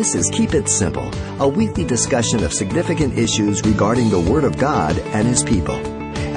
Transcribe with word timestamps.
This 0.00 0.14
is 0.14 0.30
Keep 0.30 0.54
It 0.54 0.66
Simple, 0.66 1.10
a 1.40 1.46
weekly 1.46 1.84
discussion 1.84 2.42
of 2.42 2.54
significant 2.54 3.18
issues 3.18 3.62
regarding 3.62 4.08
the 4.08 4.18
Word 4.18 4.44
of 4.44 4.56
God 4.56 4.98
and 4.98 5.28
His 5.28 5.44
people. 5.44 5.76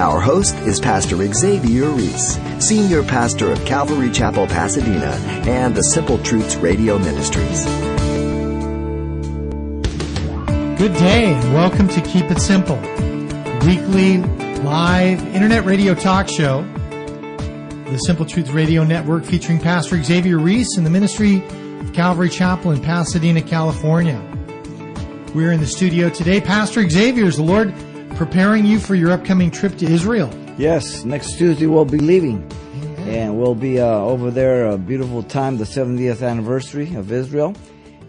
Our 0.02 0.20
host 0.20 0.54
is 0.68 0.82
Pastor 0.82 1.16
Xavier 1.34 1.90
Reese, 1.90 2.38
Senior 2.60 3.04
Pastor 3.04 3.54
of 3.54 3.64
Calvary 3.64 4.12
Chapel, 4.12 4.48
Pasadena, 4.48 5.12
and 5.50 5.74
the 5.74 5.82
Simple 5.82 6.18
Truths 6.18 6.58
Radio 6.58 7.00
Ministries. 7.00 7.64
Good 10.78 10.94
day, 10.96 11.34
and 11.34 11.54
welcome 11.54 11.88
to 11.88 12.02
Keep 12.02 12.32
It 12.32 12.42
Simple, 12.42 12.82
weekly 13.66 14.18
live 14.62 15.26
internet 15.28 15.64
radio 15.64 15.96
talk 15.96 16.28
show, 16.28 16.64
the 17.86 17.98
Simple 18.00 18.26
Truth 18.26 18.50
Radio 18.50 18.84
Network 18.84 19.24
featuring 19.24 19.58
Pastor 19.58 20.04
Xavier 20.04 20.38
Reese 20.38 20.76
and 20.76 20.86
the 20.86 20.90
ministry 20.90 21.42
Calvary 21.92 22.30
Chapel 22.30 22.72
in 22.72 22.82
Pasadena, 22.82 23.42
California. 23.42 24.22
We're 25.36 25.52
in 25.52 25.60
the 25.60 25.68
studio 25.68 26.10
today. 26.10 26.40
Pastor 26.40 26.88
Xavier, 26.88 27.26
is 27.26 27.38
the 27.38 27.44
Lord 27.44 27.74
preparing 28.16 28.66
you 28.66 28.80
for 28.80 28.96
your 28.96 29.12
upcoming 29.12 29.52
trip 29.52 29.78
to 29.80 29.86
Israel? 29.86 30.30
Yes, 30.58 31.04
next 31.04 31.38
Tuesday 31.38 31.66
we'll 31.66 31.86
be 31.86 31.98
leaving. 31.98 32.50
And 33.00 33.38
we'll 33.38 33.56
be 33.56 33.82
uh, 33.82 33.86
over 33.86 34.32
there, 34.32 34.68
a 34.68 34.78
beautiful 34.78 35.24
time, 35.24 35.58
the 35.58 35.66
70th 35.66 36.28
anniversary 36.28 36.96
of 36.96 37.12
Israel. 37.12 37.56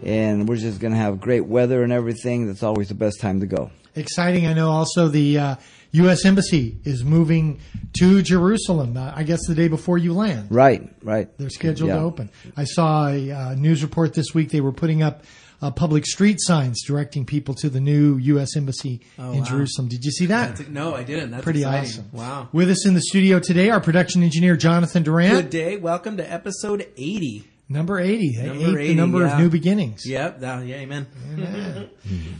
And 0.03 0.47
we're 0.47 0.57
just 0.57 0.79
going 0.79 0.93
to 0.93 0.99
have 0.99 1.19
great 1.19 1.47
weather 1.47 1.83
and 1.83 1.91
everything. 1.91 2.47
That's 2.47 2.63
always 2.63 2.89
the 2.89 2.95
best 2.95 3.19
time 3.19 3.39
to 3.39 3.45
go. 3.47 3.71
Exciting. 3.95 4.45
I 4.45 4.53
know 4.53 4.69
also 4.69 5.07
the 5.07 5.37
uh, 5.39 5.55
U.S. 5.95 6.25
Embassy 6.25 6.77
is 6.83 7.03
moving 7.03 7.59
to 7.99 8.21
Jerusalem, 8.21 8.97
uh, 8.97 9.13
I 9.15 9.23
guess 9.23 9.39
the 9.47 9.55
day 9.55 9.67
before 9.67 9.97
you 9.97 10.13
land. 10.13 10.47
Right, 10.51 10.89
right. 11.03 11.29
They're 11.37 11.49
scheduled 11.49 11.89
Yeah. 11.89 11.95
to 11.97 12.01
open. 12.01 12.29
I 12.57 12.63
saw 12.65 13.07
a 13.09 13.31
uh, 13.31 13.55
news 13.55 13.81
report 13.83 14.13
this 14.13 14.33
week. 14.33 14.49
They 14.49 14.61
were 14.61 14.71
putting 14.73 15.01
up 15.03 15.23
uh, 15.61 15.71
public 15.71 16.05
street 16.05 16.37
signs 16.41 16.83
directing 16.85 17.25
people 17.25 17.55
to 17.55 17.69
the 17.69 17.79
new 17.79 18.17
U.S. 18.17 18.55
Embassy 18.57 19.01
Oh, 19.17 19.31
in 19.31 19.39
wow. 19.39 19.45
Jerusalem. 19.45 19.87
Did 19.87 20.03
you 20.03 20.11
see 20.11 20.25
that? 20.27 20.57
That's, 20.57 20.69
no, 20.69 20.93
I 20.93 21.03
didn't. 21.03 21.31
That's 21.31 21.43
Pretty 21.43 21.61
exciting. 21.61 21.89
awesome. 21.89 22.09
Wow. 22.11 22.49
With 22.51 22.69
us 22.69 22.85
in 22.85 22.93
the 22.93 23.01
studio 23.01 23.39
today, 23.39 23.69
our 23.69 23.79
production 23.79 24.21
engineer, 24.21 24.57
Jonathan 24.57 25.03
Durant. 25.03 25.33
Good 25.33 25.49
day. 25.49 25.77
Welcome 25.77 26.17
to 26.17 26.29
episode 26.31 26.81
80. 26.97 27.45
Number 27.67 27.99
80. 27.99 28.37
Number 28.43 28.51
Eight, 28.53 28.73
the 28.75 28.79
80, 28.81 28.95
number 28.95 29.25
of 29.25 29.39
new 29.39 29.49
beginnings. 29.49 30.03
Yep. 30.05 30.41
That, 30.41 30.65
yeah, 30.67 30.75
amen. 30.75 31.07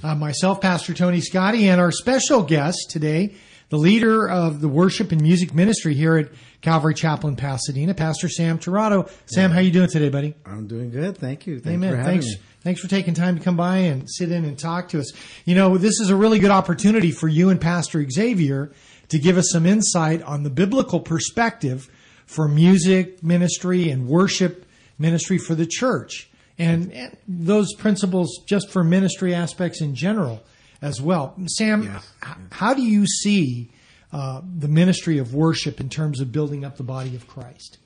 Uh, 0.03 0.13
myself, 0.13 0.61
Pastor 0.61 0.93
Tony 0.93 1.19
Scotti, 1.19 1.63
and 1.63 1.81
our 1.81 1.91
special 1.91 2.43
guest 2.43 2.77
today, 2.91 3.33
the 3.69 3.77
leader 3.77 4.27
of 4.27 4.61
the 4.61 4.67
worship 4.67 5.11
and 5.11 5.21
music 5.21 5.53
ministry 5.53 5.93
here 5.93 6.17
at 6.17 6.29
Calvary 6.61 6.93
Chapel 6.93 7.29
in 7.29 7.35
Pasadena, 7.35 7.93
Pastor 7.93 8.29
Sam 8.29 8.59
Tirado. 8.59 9.09
Sam, 9.25 9.51
how 9.51 9.59
you 9.59 9.71
doing 9.71 9.89
today, 9.89 10.09
buddy? 10.09 10.35
I'm 10.45 10.67
doing 10.67 10.91
good. 10.91 11.17
Thank 11.17 11.47
you. 11.47 11.59
Thanks 11.59 11.75
Amen. 11.75 12.03
Thanks. 12.03 12.25
me. 12.25 12.35
Thanks 12.61 12.81
for 12.81 12.87
taking 12.87 13.13
time 13.13 13.37
to 13.37 13.43
come 13.43 13.55
by 13.55 13.77
and 13.77 14.09
sit 14.09 14.31
in 14.31 14.43
and 14.45 14.57
talk 14.57 14.89
to 14.89 14.99
us. 14.99 15.13
You 15.45 15.55
know, 15.55 15.77
this 15.77 15.99
is 15.99 16.09
a 16.09 16.15
really 16.15 16.39
good 16.39 16.51
opportunity 16.51 17.11
for 17.11 17.27
you 17.27 17.49
and 17.49 17.61
Pastor 17.61 18.03
Xavier 18.09 18.71
to 19.09 19.19
give 19.19 19.37
us 19.37 19.49
some 19.51 19.65
insight 19.65 20.23
on 20.23 20.43
the 20.43 20.49
biblical 20.49 20.99
perspective 20.99 21.89
for 22.25 22.47
music 22.47 23.23
ministry 23.23 23.89
and 23.89 24.07
worship 24.07 24.65
ministry 24.97 25.37
for 25.37 25.53
the 25.53 25.67
church. 25.67 26.29
And, 26.57 26.91
and 26.91 27.17
those 27.27 27.73
principles 27.75 28.39
just 28.45 28.71
for 28.71 28.83
ministry 28.83 29.35
aspects 29.35 29.81
in 29.81 29.93
general 29.93 30.43
as 30.81 31.01
well. 31.01 31.35
Sam, 31.47 31.83
Yes, 31.83 32.11
h- 32.23 32.35
how 32.51 32.73
do 32.73 32.81
you 32.81 33.05
see 33.05 33.71
uh, 34.11 34.41
the 34.57 34.67
ministry 34.67 35.17
of 35.17 35.33
worship 35.33 35.79
in 35.79 35.89
terms 35.89 36.21
of 36.21 36.31
building 36.31 36.63
up 36.63 36.77
the 36.77 36.83
body 36.83 37.15
of 37.15 37.27
Christ? 37.27 37.77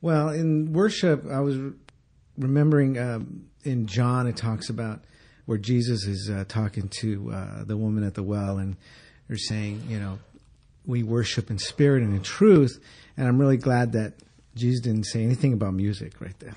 Well, 0.00 0.28
in 0.28 0.72
worship, 0.72 1.24
I 1.30 1.40
was 1.40 1.56
remembering 2.36 2.98
um, 2.98 3.46
in 3.64 3.86
John, 3.86 4.26
it 4.26 4.36
talks 4.36 4.68
about 4.68 5.00
where 5.46 5.58
Jesus 5.58 6.04
is 6.06 6.30
uh, 6.30 6.44
talking 6.48 6.90
to 7.00 7.32
uh, 7.32 7.64
the 7.64 7.76
woman 7.76 8.04
at 8.04 8.14
the 8.14 8.22
well, 8.22 8.58
and 8.58 8.76
they're 9.28 9.36
saying, 9.38 9.82
you 9.88 9.98
know, 9.98 10.18
we 10.84 11.02
worship 11.02 11.50
in 11.50 11.58
spirit 11.58 12.02
and 12.02 12.14
in 12.14 12.22
truth. 12.22 12.78
And 13.16 13.26
I'm 13.26 13.38
really 13.38 13.56
glad 13.56 13.92
that 13.92 14.14
Jesus 14.54 14.80
didn't 14.80 15.04
say 15.04 15.22
anything 15.22 15.52
about 15.52 15.74
music 15.74 16.20
right 16.20 16.38
there. 16.38 16.54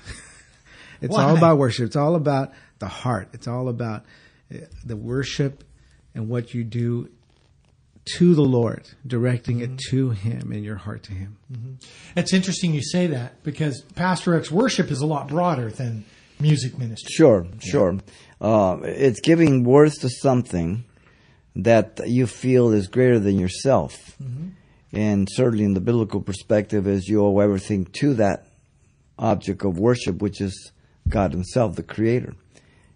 it's 1.00 1.12
Why? 1.14 1.24
all 1.24 1.36
about 1.36 1.58
worship. 1.58 1.86
It's 1.86 1.96
all 1.96 2.14
about 2.14 2.52
the 2.78 2.88
heart. 2.88 3.28
It's 3.32 3.48
all 3.48 3.68
about 3.68 4.04
the 4.84 4.96
worship 4.96 5.64
and 6.14 6.28
what 6.28 6.54
you 6.54 6.64
do 6.64 7.08
to 8.16 8.34
the 8.34 8.42
Lord, 8.42 8.88
directing 9.06 9.60
it 9.60 9.70
mm-hmm. 9.70 9.96
to 9.96 10.10
Him 10.10 10.52
and 10.52 10.64
your 10.64 10.76
heart 10.76 11.02
to 11.04 11.12
Him. 11.12 11.36
Mm-hmm. 11.52 11.74
It's 12.16 12.32
interesting 12.32 12.74
you 12.74 12.82
say 12.82 13.06
that 13.08 13.42
because 13.42 13.82
Pastor 13.94 14.34
X 14.34 14.50
worship 14.50 14.90
is 14.90 15.00
a 15.00 15.06
lot 15.06 15.28
broader 15.28 15.70
than 15.70 16.04
music 16.40 16.78
ministry. 16.78 17.12
Sure, 17.12 17.46
sure. 17.60 17.98
Uh, 18.40 18.78
it's 18.82 19.20
giving 19.20 19.64
worth 19.64 20.00
to 20.00 20.08
something 20.08 20.84
that 21.56 22.00
you 22.06 22.26
feel 22.26 22.72
is 22.72 22.86
greater 22.86 23.18
than 23.18 23.38
yourself. 23.38 24.16
Mm-hmm. 24.22 24.48
And 24.92 25.28
certainly 25.30 25.64
in 25.64 25.74
the 25.74 25.80
biblical 25.80 26.20
perspective 26.20 26.88
is 26.88 27.06
you 27.06 27.24
owe 27.24 27.38
everything 27.38 27.84
to 28.00 28.14
that 28.14 28.46
object 29.18 29.64
of 29.64 29.78
worship, 29.78 30.20
which 30.20 30.40
is 30.40 30.72
God 31.08 31.32
himself, 31.32 31.76
the 31.76 31.82
creator. 31.82 32.34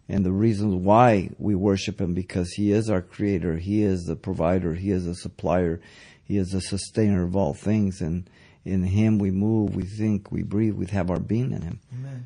And 0.08 0.24
the 0.24 0.32
reasons 0.32 0.74
why 0.74 1.30
we 1.38 1.54
worship 1.54 2.00
him 2.00 2.12
because 2.12 2.50
he 2.52 2.72
is 2.72 2.90
our 2.90 3.00
creator, 3.00 3.56
he 3.56 3.82
is 3.82 4.04
the 4.04 4.16
provider, 4.16 4.74
he 4.74 4.90
is 4.90 5.06
the 5.06 5.14
supplier, 5.14 5.80
he 6.22 6.36
is 6.36 6.48
the 6.48 6.60
sustainer 6.60 7.24
of 7.24 7.34
all 7.36 7.54
things 7.54 8.00
and 8.00 8.28
in 8.64 8.82
him 8.82 9.18
we 9.18 9.30
move, 9.30 9.76
we 9.76 9.84
think, 9.84 10.32
we 10.32 10.42
breathe, 10.42 10.74
we 10.74 10.86
have 10.86 11.10
our 11.10 11.20
being 11.20 11.52
in 11.52 11.62
him, 11.62 11.80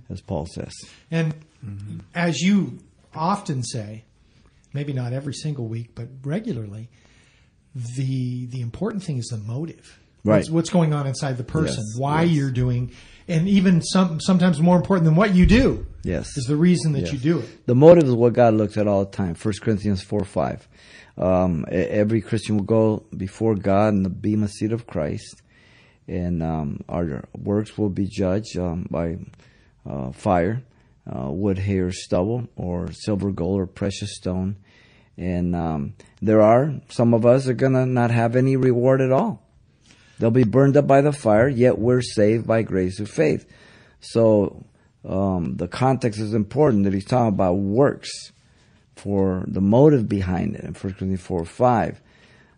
as 0.08 0.20
Paul 0.20 0.46
says. 0.46 0.72
And 1.10 1.34
mm-hmm. 1.64 1.98
as 2.14 2.40
you 2.40 2.78
often 3.14 3.64
say, 3.64 4.04
maybe 4.72 4.92
not 4.92 5.12
every 5.12 5.34
single 5.34 5.66
week, 5.66 5.90
but 5.94 6.08
regularly, 6.22 6.90
the 7.74 8.46
the 8.46 8.60
important 8.60 9.02
thing 9.02 9.18
is 9.18 9.26
the 9.26 9.36
motive. 9.36 9.98
Right. 10.24 10.38
What's, 10.38 10.50
what's 10.50 10.70
going 10.70 10.92
on 10.92 11.06
inside 11.06 11.38
the 11.38 11.44
person, 11.44 11.76
Yes, 11.78 11.98
why 11.98 12.22
yes. 12.22 12.36
you're 12.36 12.50
doing, 12.50 12.92
and 13.28 13.46
even 13.48 13.82
some 13.82 14.20
sometimes 14.20 14.60
more 14.60 14.76
important 14.76 15.04
than 15.04 15.14
what 15.16 15.34
you 15.34 15.46
do 15.46 15.86
Yes. 16.02 16.36
is 16.36 16.44
the 16.44 16.56
reason 16.56 16.92
that 16.92 17.02
Yes. 17.02 17.12
you 17.12 17.18
do 17.18 17.38
it. 17.40 17.66
The 17.66 17.74
motive 17.74 18.04
is 18.04 18.14
what 18.14 18.32
God 18.32 18.54
looks 18.54 18.76
at 18.76 18.86
all 18.88 19.04
the 19.04 19.10
time. 19.10 19.34
1 19.34 19.54
Corinthians 19.62 20.02
4 20.02 20.24
5. 20.24 20.68
Um, 21.18 21.64
every 21.70 22.20
Christian 22.20 22.56
will 22.56 22.64
go 22.64 23.02
before 23.16 23.54
God 23.56 23.94
in 23.94 24.02
the 24.04 24.08
bema 24.10 24.46
seat 24.48 24.72
of 24.72 24.86
Christ, 24.86 25.42
and 26.06 26.42
um, 26.42 26.80
our 26.88 27.24
works 27.36 27.76
will 27.76 27.90
be 27.90 28.06
judged 28.06 28.56
um, 28.56 28.86
by 28.90 29.18
uh, 29.84 30.12
fire, 30.12 30.62
uh, 31.06 31.30
wood, 31.30 31.58
hay, 31.58 31.78
or 31.78 31.90
stubble, 31.90 32.48
or 32.56 32.92
silver, 32.92 33.32
gold, 33.32 33.60
or 33.60 33.66
precious 33.66 34.14
stone. 34.14 34.56
And 35.16 35.56
um, 35.56 35.94
there 36.22 36.40
are 36.40 36.74
some 36.88 37.12
of 37.12 37.26
us 37.26 37.48
are 37.48 37.54
going 37.54 37.72
to 37.72 37.84
not 37.84 38.12
have 38.12 38.36
any 38.36 38.54
reward 38.56 39.00
at 39.00 39.10
all. 39.10 39.42
They'll 40.18 40.30
be 40.30 40.44
burned 40.44 40.76
up 40.76 40.86
by 40.86 41.00
the 41.00 41.12
fire, 41.12 41.48
yet 41.48 41.78
we're 41.78 42.02
saved 42.02 42.46
by 42.46 42.62
grace 42.62 42.96
through 42.96 43.06
faith. 43.06 43.46
So 44.00 44.64
um, 45.04 45.56
the 45.56 45.68
context 45.68 46.18
is 46.20 46.34
important 46.34 46.84
that 46.84 46.92
he's 46.92 47.04
talking 47.04 47.28
about 47.28 47.54
works 47.54 48.10
for 48.96 49.44
the 49.46 49.60
motive 49.60 50.08
behind 50.08 50.56
it 50.56 50.64
in 50.64 50.74
1 50.74 50.74
Corinthians 50.74 51.20
4 51.20 51.44
5. 51.44 52.00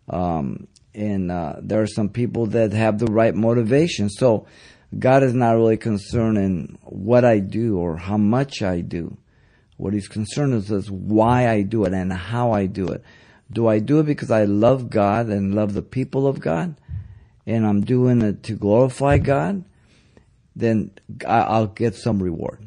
Um, 0.08 0.66
and 0.94 1.30
uh, 1.30 1.56
there 1.60 1.82
are 1.82 1.86
some 1.86 2.08
people 2.08 2.46
that 2.46 2.72
have 2.72 2.98
the 2.98 3.06
right 3.06 3.34
motivation. 3.34 4.08
So 4.08 4.46
God 4.98 5.22
is 5.22 5.34
not 5.34 5.52
really 5.52 5.76
concerned 5.76 6.38
in 6.38 6.78
what 6.82 7.24
I 7.24 7.38
do 7.38 7.78
or 7.78 7.96
how 7.96 8.16
much 8.16 8.62
I 8.62 8.80
do. 8.80 9.16
What 9.76 9.94
he's 9.94 10.08
concerned 10.08 10.54
is, 10.54 10.70
is 10.70 10.90
why 10.90 11.48
I 11.48 11.62
do 11.62 11.84
it 11.84 11.92
and 11.92 12.12
how 12.12 12.52
I 12.52 12.66
do 12.66 12.88
it. 12.88 13.02
Do 13.52 13.66
I 13.66 13.78
do 13.78 14.00
it 14.00 14.06
because 14.06 14.30
I 14.30 14.44
love 14.44 14.90
God 14.90 15.26
and 15.26 15.54
love 15.54 15.74
the 15.74 15.82
people 15.82 16.26
of 16.26 16.40
God? 16.40 16.74
And 17.50 17.66
I'm 17.66 17.80
doing 17.80 18.22
it 18.22 18.42
to 18.44 18.54
glorify 18.54 19.18
God? 19.18 19.64
Then 20.54 20.90
I- 21.26 21.40
I'll 21.42 21.66
get 21.66 21.94
some 21.94 22.22
reward. 22.22 22.66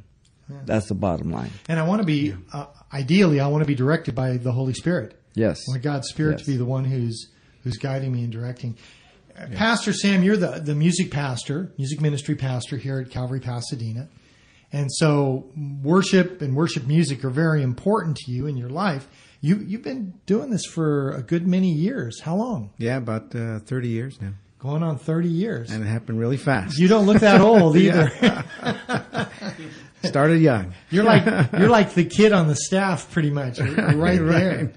That's 0.65 0.87
the 0.87 0.93
bottom 0.95 1.31
line. 1.31 1.51
And 1.67 1.79
I 1.79 1.83
want 1.87 2.01
to 2.01 2.05
be 2.05 2.33
uh, 2.51 2.65
ideally, 2.91 3.39
I 3.39 3.47
want 3.47 3.63
to 3.63 3.67
be 3.67 3.75
directed 3.75 4.13
by 4.13 4.37
the 4.37 4.51
Holy 4.51 4.73
Spirit. 4.73 5.19
Yes. 5.35 5.59
I 5.67 5.71
want 5.73 5.83
God's 5.83 6.09
Spirit 6.09 6.33
Yes. 6.37 6.45
to 6.45 6.51
be 6.51 6.57
the 6.57 6.65
one 6.65 6.85
who's 6.85 7.29
who's 7.63 7.77
guiding 7.77 8.11
me 8.11 8.23
and 8.23 8.31
directing. 8.31 8.75
Uh, 9.37 9.47
Pastor 9.53 9.93
Sam, 9.93 10.21
you're 10.21 10.37
the 10.37 10.59
the 10.63 10.75
music 10.75 11.09
pastor, 11.11 11.71
music 11.77 12.01
ministry 12.01 12.35
pastor 12.35 12.77
here 12.77 12.99
at 12.99 13.09
Calvary 13.09 13.39
Pasadena, 13.39 14.09
and 14.71 14.89
so 14.91 15.45
worship 15.81 16.41
and 16.41 16.55
worship 16.55 16.85
music 16.85 17.23
are 17.25 17.31
very 17.31 17.63
important 17.63 18.17
to 18.17 18.31
you 18.31 18.45
in 18.45 18.55
your 18.57 18.69
life. 18.69 19.07
You 19.41 19.57
you've 19.57 19.81
been 19.81 20.13
doing 20.27 20.51
this 20.51 20.65
for 20.65 21.11
a 21.11 21.23
good 21.23 21.47
many 21.47 21.71
years. 21.71 22.19
How 22.21 22.35
long? 22.35 22.71
Yeah, 22.77 22.97
about 22.97 23.33
uh, 23.35 23.59
30 23.59 23.87
years 23.87 24.21
now. 24.21 24.33
Going 24.63 24.81
on 24.81 24.97
thirty 24.97 25.27
years. 25.27 25.71
And 25.71 25.83
it 25.83 25.87
happened 25.87 26.19
really 26.19 26.37
fast. 26.37 26.77
you 26.79 26.87
don't 26.87 27.05
look 27.05 27.19
that 27.19 27.41
old 27.41 27.75
either. 27.85 28.09
Started 30.05 30.41
young. 30.41 30.73
You're 30.89 31.03
like 31.03 31.25
you're 31.53 31.69
like 31.69 31.93
the 31.93 32.05
kid 32.05 32.31
on 32.31 32.47
the 32.47 32.55
staff, 32.55 33.11
pretty 33.11 33.29
much, 33.29 33.59
You're 33.59 33.67
right 33.95 34.19
there. 34.19 34.57
Right. 34.57 34.75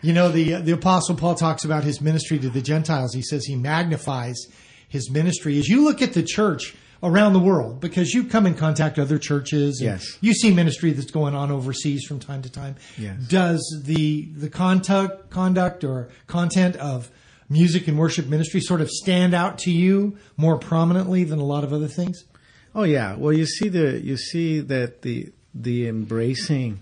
You 0.00 0.14
know, 0.14 0.30
the 0.30 0.54
the 0.54 0.72
Apostle 0.72 1.16
Paul 1.16 1.34
talks 1.34 1.64
about 1.66 1.84
his 1.84 2.00
ministry 2.00 2.38
to 2.38 2.48
the 2.48 2.62
Gentiles. 2.62 3.12
He 3.12 3.20
says 3.20 3.44
he 3.44 3.56
magnifies 3.56 4.36
his 4.88 5.10
ministry. 5.10 5.58
As 5.58 5.68
you 5.68 5.84
look 5.84 6.00
at 6.00 6.14
the 6.14 6.22
church, 6.22 6.74
around 7.02 7.34
the 7.34 7.38
world 7.38 7.78
because 7.78 8.14
you 8.14 8.24
come 8.24 8.46
in 8.46 8.54
contact 8.54 8.98
other 8.98 9.18
churches. 9.18 9.80
And 9.80 9.90
Yes. 9.90 10.18
You 10.22 10.32
see 10.32 10.52
ministry 10.52 10.92
that's 10.92 11.10
going 11.10 11.34
on 11.34 11.50
overseas 11.50 12.04
from 12.04 12.20
time 12.20 12.40
to 12.40 12.50
time. 12.50 12.76
Yes. 12.96 13.18
Does 13.28 13.82
the 13.84 14.30
the 14.34 14.48
conduct 14.48 15.30
conduct 15.30 15.84
or 15.84 16.08
content 16.26 16.76
of 16.76 17.10
music 17.48 17.88
and 17.88 17.98
worship 17.98 18.26
ministry 18.26 18.60
sort 18.60 18.80
of 18.80 18.90
stand 18.90 19.34
out 19.34 19.58
to 19.58 19.70
you 19.70 20.16
more 20.36 20.58
prominently 20.58 21.24
than 21.24 21.38
a 21.38 21.44
lot 21.44 21.64
of 21.64 21.72
other 21.72 21.88
things? 21.88 22.24
Oh 22.74 22.84
yeah. 22.84 23.16
Well, 23.16 23.32
you 23.32 23.46
see 23.46 23.68
the 23.68 24.00
you 24.00 24.16
see 24.16 24.60
that 24.60 25.02
the 25.02 25.32
the 25.54 25.88
embracing 25.88 26.80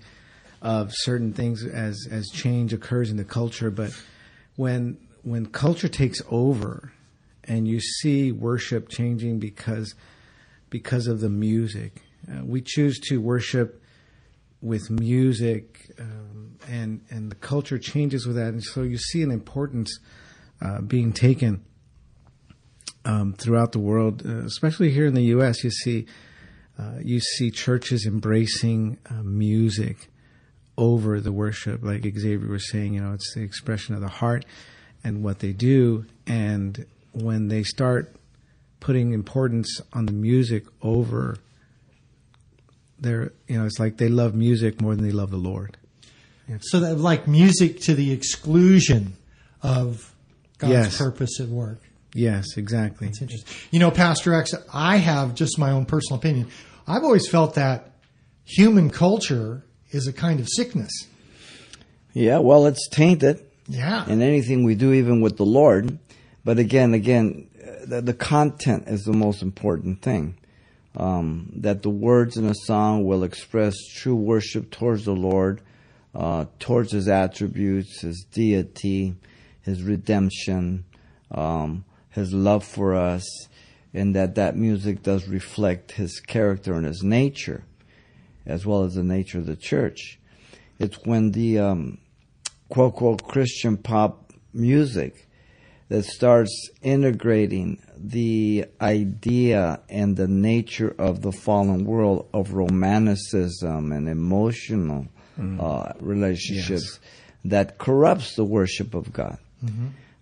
of 0.61 0.90
certain 0.93 1.32
things 1.32 1.64
as 1.64 2.08
as 2.11 2.28
change 2.31 2.72
occurs 2.72 3.11
in 3.11 3.16
the 3.16 3.25
culture, 3.25 3.70
but 3.70 3.93
when 4.56 4.96
when 5.22 5.46
culture 5.46 5.88
takes 5.88 6.20
over 6.31 6.93
and 7.44 7.69
you 7.69 7.81
see 7.81 8.32
worship 8.32 8.88
changing 8.88 9.38
because 9.38 9.94
because 10.70 11.06
of 11.06 11.20
the 11.20 11.28
music, 11.28 12.02
uh, 12.28 12.44
we 12.44 12.60
choose 12.60 12.99
to 12.99 13.20
worship 13.20 13.81
with 14.60 14.90
music, 14.90 15.93
um, 16.00 16.56
and 16.69 17.02
and 17.10 17.31
the 17.31 17.37
culture 17.37 17.78
changes 17.78 18.26
with 18.26 18.37
that, 18.37 18.49
and 18.49 18.64
so 18.64 18.82
you 18.82 18.96
see 18.96 19.22
an 19.22 19.31
importance 19.31 19.99
uh, 20.64 20.81
being 20.81 21.12
taken 21.12 21.62
um, 23.05 23.34
throughout 23.34 23.72
the 23.72 23.78
world, 23.78 24.22
uh, 24.25 24.44
especially 24.44 24.90
here 24.90 25.06
in 25.06 25.14
the 25.14 25.25
U.S. 25.25 25.62
You 25.62 25.70
see, 25.70 26.06
uh, 26.78 26.94
you 27.02 27.20
see 27.20 27.50
churches 27.50 28.06
embracing 28.06 28.99
uh, 29.11 29.22
music 29.22 30.08
over 30.76 31.20
the 31.20 31.32
worship, 31.32 31.82
like 31.82 32.02
Xavier 32.02 32.49
was 32.49 32.70
saying. 32.70 32.94
You 32.94 33.02
know, 33.02 33.12
it's 33.12 33.34
the 33.34 33.43
expression 33.43 33.94
of 33.94 34.00
the 34.00 34.08
heart 34.08 34.44
and 35.05 35.22
what 35.22 35.40
they 35.40 35.52
do. 35.52 36.06
And 36.26 36.87
when 37.12 37.49
they 37.49 37.62
start 37.62 38.17
putting 38.81 39.12
importance 39.12 39.81
on 39.93 40.06
the 40.06 40.12
music 40.12 40.64
over 40.82 41.37
their, 42.99 43.32
you 43.46 43.58
know, 43.58 43.67
it's 43.67 43.78
like 43.78 43.99
they 43.99 44.08
love 44.08 44.34
music 44.34 44.81
more 44.81 44.94
than 44.94 45.05
they 45.05 45.12
love 45.12 45.31
the 45.31 45.37
Lord. 45.37 45.76
So 46.60 46.81
that 46.81 46.99
like 46.99 47.26
music 47.26 47.81
to 47.82 47.94
the 47.94 48.12
exclusion 48.12 49.17
of 49.62 50.13
God's 50.58 50.72
Yes. 50.72 50.98
purpose 50.98 51.40
at 51.40 51.48
work. 51.48 51.80
Yes, 52.14 52.56
exactly. 52.56 53.08
It's 53.08 53.20
interesting. 53.20 53.52
You 53.72 53.80
know, 53.80 53.90
Pastor 53.90 54.34
X, 54.34 54.54
I 54.72 54.96
have 54.98 55.34
just 55.34 55.58
my 55.58 55.70
own 55.72 55.84
personal 55.84 56.18
opinion. 56.18 56.46
I've 56.86 57.02
always 57.02 57.26
felt 57.28 57.54
that 57.54 57.90
human 58.44 58.90
culture 58.90 59.64
is 59.90 60.06
a 60.06 60.12
kind 60.12 60.38
of 60.38 60.48
sickness. 60.48 60.92
Yeah, 62.12 62.38
well, 62.38 62.66
it's 62.66 62.88
tainted 62.88 63.40
Yeah. 63.68 64.06
in 64.08 64.22
anything 64.22 64.62
we 64.64 64.74
do, 64.76 64.92
even 64.92 65.20
with 65.20 65.36
the 65.38 65.46
Lord. 65.46 65.98
But 66.44 66.58
again, 66.58 66.94
again, 66.94 67.48
uh, 67.60 67.86
the, 67.86 68.02
the 68.02 68.14
content 68.14 68.84
is 68.86 69.02
the 69.04 69.12
most 69.12 69.42
important 69.42 70.02
thing. 70.02 70.34
Um, 70.96 71.50
that 71.56 71.82
the 71.82 71.90
words 71.90 72.36
in 72.36 72.44
a 72.46 72.54
song 72.54 73.04
will 73.04 73.24
express 73.24 73.74
true 73.96 74.14
worship 74.14 74.70
towards 74.70 75.04
the 75.06 75.12
Lord, 75.16 75.60
uh, 76.14 76.44
towards 76.60 76.92
His 76.92 77.08
attributes, 77.08 78.02
His 78.02 78.24
deity, 78.32 79.16
His 79.64 79.82
redemption, 79.82 80.84
um, 81.31 81.84
His 82.11 82.32
love 82.32 82.64
for 82.64 82.94
us, 82.94 83.25
and 83.93 84.14
that 84.14 84.34
that 84.34 84.56
music 84.56 85.02
does 85.02 85.28
reflect 85.28 85.93
His 85.93 86.20
character 86.20 86.75
and 86.75 86.87
His 86.87 87.02
nature, 87.02 87.64
as 88.46 88.66
well 88.66 88.84
as 88.84 88.94
the 88.94 89.02
nature 89.02 89.38
of 89.38 89.46
the 89.46 89.56
church. 89.56 90.19
It's 90.78 90.99
when 91.05 91.32
the 91.32 91.58
um, 91.58 91.99
quote 92.69 92.96
quote 92.96 93.22
Christian 93.22 93.76
pop 93.76 94.32
music 94.52 95.28
that 95.88 96.05
starts 96.05 96.70
integrating 96.82 97.81
the 97.96 98.67
idea 98.81 99.81
and 99.88 100.17
the 100.17 100.28
nature 100.28 100.94
of 100.99 101.22
the 101.22 101.32
fallen 101.32 101.84
world 101.84 102.28
of 102.32 102.52
romanticism 102.52 103.93
and 103.93 104.08
emotional 104.08 105.06
uh, 105.60 105.93
relationships 106.00 107.00
that 107.44 107.78
corrupts 107.78 108.34
the 108.34 108.44
worship 108.44 108.94
of 108.94 109.12
God. 109.12 109.38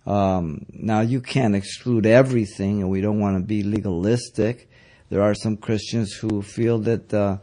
Um, 0.05 0.65
now 0.73 1.01
you 1.01 1.21
can't 1.21 1.55
exclude 1.55 2.05
everything, 2.05 2.81
and 2.81 2.89
we 2.89 3.01
don't 3.01 3.19
want 3.19 3.37
to 3.37 3.43
be 3.43 3.63
legalistic. 3.63 4.69
There 5.09 5.21
are 5.21 5.33
some 5.35 5.57
Christians 5.57 6.11
who 6.13 6.41
feel 6.41 6.79
that 6.79 7.13
uh, 7.13 7.37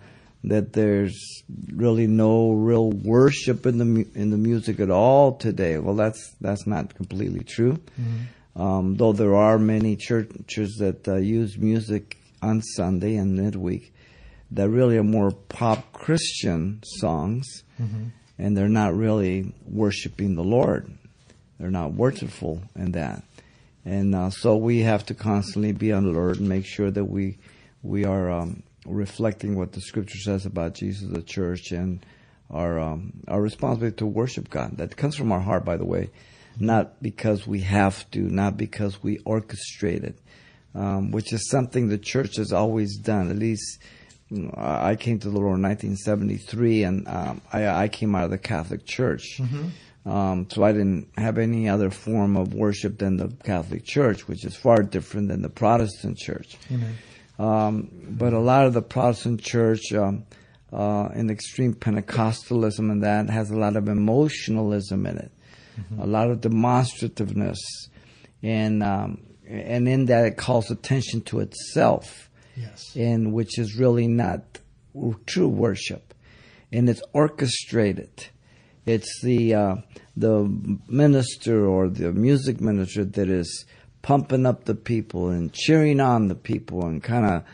that 0.45 0.73
there's 0.73 1.43
really 1.75 2.07
no 2.07 2.53
real 2.53 2.91
worship 2.91 3.65
in 3.67 3.79
the 3.79 3.85
mu- 3.85 4.11
in 4.15 4.31
the 4.31 4.37
music 4.39 4.81
at 4.81 4.91
all 4.91 5.37
today. 5.37 5.79
Well, 5.79 5.95
that's 5.95 6.35
that's 6.41 6.67
not 6.67 6.95
completely 6.95 7.45
true. 7.45 7.79
Um, 8.57 8.97
though 8.97 9.13
there 9.13 9.35
are 9.37 9.59
many 9.59 9.97
churches 9.97 10.77
that 10.81 11.07
uh, 11.09 11.17
use 11.17 11.57
music 11.57 12.19
on 12.43 12.61
Sunday 12.63 13.17
and 13.17 13.37
midweek 13.37 13.95
that 14.51 14.69
really 14.69 14.99
are 14.99 15.05
more 15.05 15.31
pop 15.31 15.93
Christian 15.93 16.81
songs, 16.85 17.47
and 18.39 18.57
they're 18.57 18.69
not 18.69 18.95
really 18.95 19.55
worshiping 19.65 20.35
the 20.35 20.43
Lord. 20.43 20.91
They're 21.61 21.71
not 21.71 21.93
worshipful 21.93 22.63
in 22.75 22.93
that, 22.93 23.23
and 23.85 24.15
uh, 24.15 24.31
so 24.31 24.57
we 24.57 24.81
have 24.81 25.05
to 25.07 25.15
constantly 25.15 25.73
be 25.73 25.93
on 25.93 26.07
alert 26.07 26.39
and 26.39 26.49
make 26.49 26.65
sure 26.65 26.91
that 26.91 27.05
we 27.05 27.37
we 27.83 28.07
are 28.07 28.31
um, 28.31 28.63
reflecting 28.87 29.57
what 29.57 29.73
the 29.73 29.83
Scripture 29.83 30.19
says 30.19 30.47
about 30.47 30.73
Jesus, 30.73 31.07
the 31.07 31.21
church, 31.21 31.71
and 31.71 32.05
our 32.51 32.81
um, 32.81 33.13
our 33.29 33.43
responsibility 33.43 33.97
to 33.99 34.07
worship 34.07 34.49
God. 34.49 34.79
That 34.79 34.97
comes 34.97 35.17
from 35.17 35.33
our 35.33 35.41
heart, 35.41 35.67
by 35.67 35.77
the 35.77 35.85
way, 35.85 36.09
not 36.59 37.03
because 37.03 37.47
we 37.47 37.61
have 37.61 38.11
to, 38.13 38.21
not 38.21 38.57
because 38.57 39.03
we 39.03 39.19
orchestrate 39.19 40.03
it, 40.03 40.19
um, 40.75 41.11
which 41.11 41.31
is 41.33 41.51
something 41.51 41.89
the 41.89 41.99
church 41.99 42.37
has 42.37 42.55
always 42.55 42.97
done. 42.97 43.31
At 43.31 43.37
least 43.37 43.83
you 44.31 44.45
know, 44.45 44.55
I 44.57 44.97
came 44.97 45.19
to 45.19 45.29
the 45.29 45.35
Lord 45.35 45.59
in 45.59 45.63
1973, 45.63 46.85
and 46.85 47.07
um, 47.07 47.43
I, 47.53 47.67
I 47.67 47.89
came 47.89 48.15
out 48.15 48.25
of 48.25 48.31
the 48.31 48.39
Catholic 48.39 48.87
Church. 48.87 49.41
Um, 50.07 50.47
so 50.51 50.63
I 50.65 50.73
didn't 50.73 51.09
have 51.19 51.37
any 51.37 51.69
other 51.69 51.91
form 51.91 52.37
of 52.37 52.55
worship 52.55 52.99
than 52.99 53.17
the 53.19 53.29
Catholic 53.45 53.85
Church, 53.85 54.27
which 54.27 54.45
is 54.47 54.57
far 54.57 54.83
different 54.83 55.29
than 55.29 55.43
the 55.43 55.51
Protestant 55.51 56.17
Church. 56.17 56.57
Um, 57.39 57.91
but 58.09 58.33
a 58.33 58.39
lot 58.39 58.67
of 58.67 58.73
the 58.73 58.83
Protestant 58.83 59.41
Church, 59.43 59.93
um, 59.93 60.25
uh, 60.73 61.09
in 61.15 61.31
extreme 61.31 61.75
Pentecostalism, 61.75 62.91
and 62.91 63.03
that 63.03 63.29
has 63.31 63.51
a 63.51 63.57
lot 63.57 63.77
of 63.77 63.89
emotionalism 63.89 65.07
in 65.07 65.19
it, 65.19 65.33
a 65.99 66.07
lot 66.07 66.31
of 66.31 66.41
demonstrativeness, 66.41 67.59
and 68.43 68.83
um, 68.83 69.23
and 69.49 69.89
in 69.89 70.07
that 70.07 70.25
it 70.27 70.37
calls 70.37 70.71
attention 70.71 71.23
to 71.23 71.41
itself 71.41 72.31
Yes. 72.57 72.95
and 72.97 73.33
which 73.33 73.59
is 73.59 73.77
really 73.77 74.07
not 74.07 74.59
true 75.27 75.49
worship, 75.49 76.15
and 76.73 76.89
it's 76.89 77.03
orchestrated. 77.13 78.11
It's 78.91 79.21
the 79.23 79.55
uh, 79.55 79.75
the 80.17 80.45
minister 80.89 81.65
or 81.67 81.89
the 81.89 82.13
music 82.13 82.61
minister 82.61 83.05
that 83.05 83.29
is 83.29 83.65
pumping 84.03 84.47
up 84.47 84.65
the 84.65 84.75
people 84.75 85.29
and 85.29 85.53
cheering 85.53 86.01
on 86.01 86.29
the 86.29 86.35
people 86.35 86.85
and 86.87 87.03
kind 87.03 87.27
of 87.27 87.45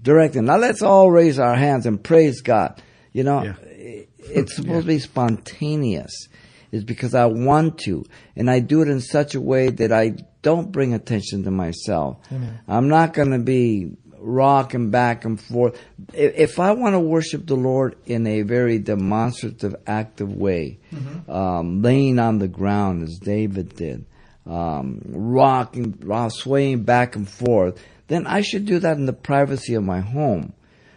directing. 0.00 0.44
Now 0.44 0.56
let's 0.56 0.82
all 0.82 1.10
raise 1.10 1.38
our 1.38 1.56
hands 1.56 1.86
and 1.86 2.02
praise 2.02 2.40
God. 2.42 2.80
You 3.12 3.24
know, 3.24 3.42
Yeah. 3.42 3.54
it's 4.18 4.56
supposed 4.56 4.82
to 4.82 4.86
be 4.86 4.98
spontaneous. 4.98 6.28
It's 6.72 6.84
because 6.84 7.14
I 7.14 7.26
want 7.26 7.78
to, 7.84 8.04
and 8.34 8.50
I 8.50 8.58
do 8.58 8.82
it 8.82 8.88
in 8.88 9.00
such 9.00 9.34
a 9.36 9.40
way 9.40 9.68
that 9.70 9.92
I 9.92 10.16
don't 10.42 10.72
bring 10.72 10.92
attention 10.92 11.44
to 11.44 11.50
myself. 11.50 12.18
Amen. 12.32 12.58
I'm 12.66 12.88
not 12.88 13.14
going 13.14 13.30
to 13.30 13.38
be 13.38 13.96
rocking 14.24 14.90
back 14.90 15.24
and 15.24 15.38
forth. 15.38 15.78
If 16.14 16.58
I 16.58 16.72
want 16.72 16.94
to 16.94 17.00
worship 17.00 17.46
the 17.46 17.56
Lord 17.56 17.96
in 18.06 18.26
a 18.26 18.42
very 18.42 18.78
demonstrative, 18.78 19.76
active 19.86 20.34
way, 20.34 20.78
um, 21.28 21.82
laying 21.82 22.18
on 22.18 22.38
the 22.38 22.48
ground 22.48 23.02
as 23.02 23.18
David 23.18 23.76
did, 23.76 24.06
um, 24.46 25.02
rocking, 25.06 25.98
rock, 26.02 26.32
swaying 26.32 26.84
back 26.84 27.16
and 27.16 27.28
forth, 27.28 27.78
then 28.08 28.26
I 28.26 28.40
should 28.40 28.64
do 28.64 28.78
that 28.78 28.96
in 28.96 29.06
the 29.06 29.12
privacy 29.12 29.74
of 29.74 29.84
my 29.84 30.00
home. 30.00 30.54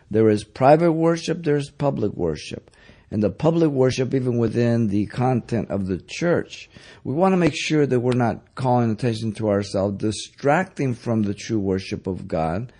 There 0.09 0.29
is 0.29 0.45
private 0.45 0.93
worship, 0.93 1.43
there's 1.43 1.69
public 1.69 2.13
worship. 2.13 2.71
And 3.09 3.23
the 3.23 3.29
public 3.29 3.71
worship, 3.71 4.13
even 4.13 4.37
within 4.37 4.87
the 4.87 5.05
content 5.05 5.69
of 5.69 5.87
the 5.87 5.97
church, 5.97 6.69
we 7.05 7.13
want 7.13 7.33
to 7.33 7.37
make 7.37 7.55
sure 7.55 7.85
that 7.85 7.99
we're 7.99 8.11
not 8.13 8.55
calling 8.55 8.91
attention 8.91 9.31
to 9.33 9.49
ourselves, 9.49 9.97
distracting 9.97 10.93
from 10.93 11.23
the 11.23 11.33
true 11.33 11.59
worship 11.59 12.05
of 12.05 12.27
God, 12.27 12.73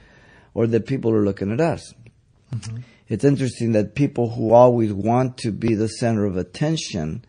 or 0.58 0.66
that 0.66 0.88
people 0.88 1.12
are 1.12 1.22
looking 1.22 1.52
at 1.52 1.62
us. 1.62 1.94
It's 3.08 3.24
interesting 3.24 3.74
that 3.74 3.94
people 3.94 4.32
who 4.32 4.54
always 4.54 4.92
want 4.92 5.38
to 5.38 5.52
be 5.52 5.76
the 5.76 5.88
center 5.88 6.26
of 6.26 6.36
attention, 6.36 7.24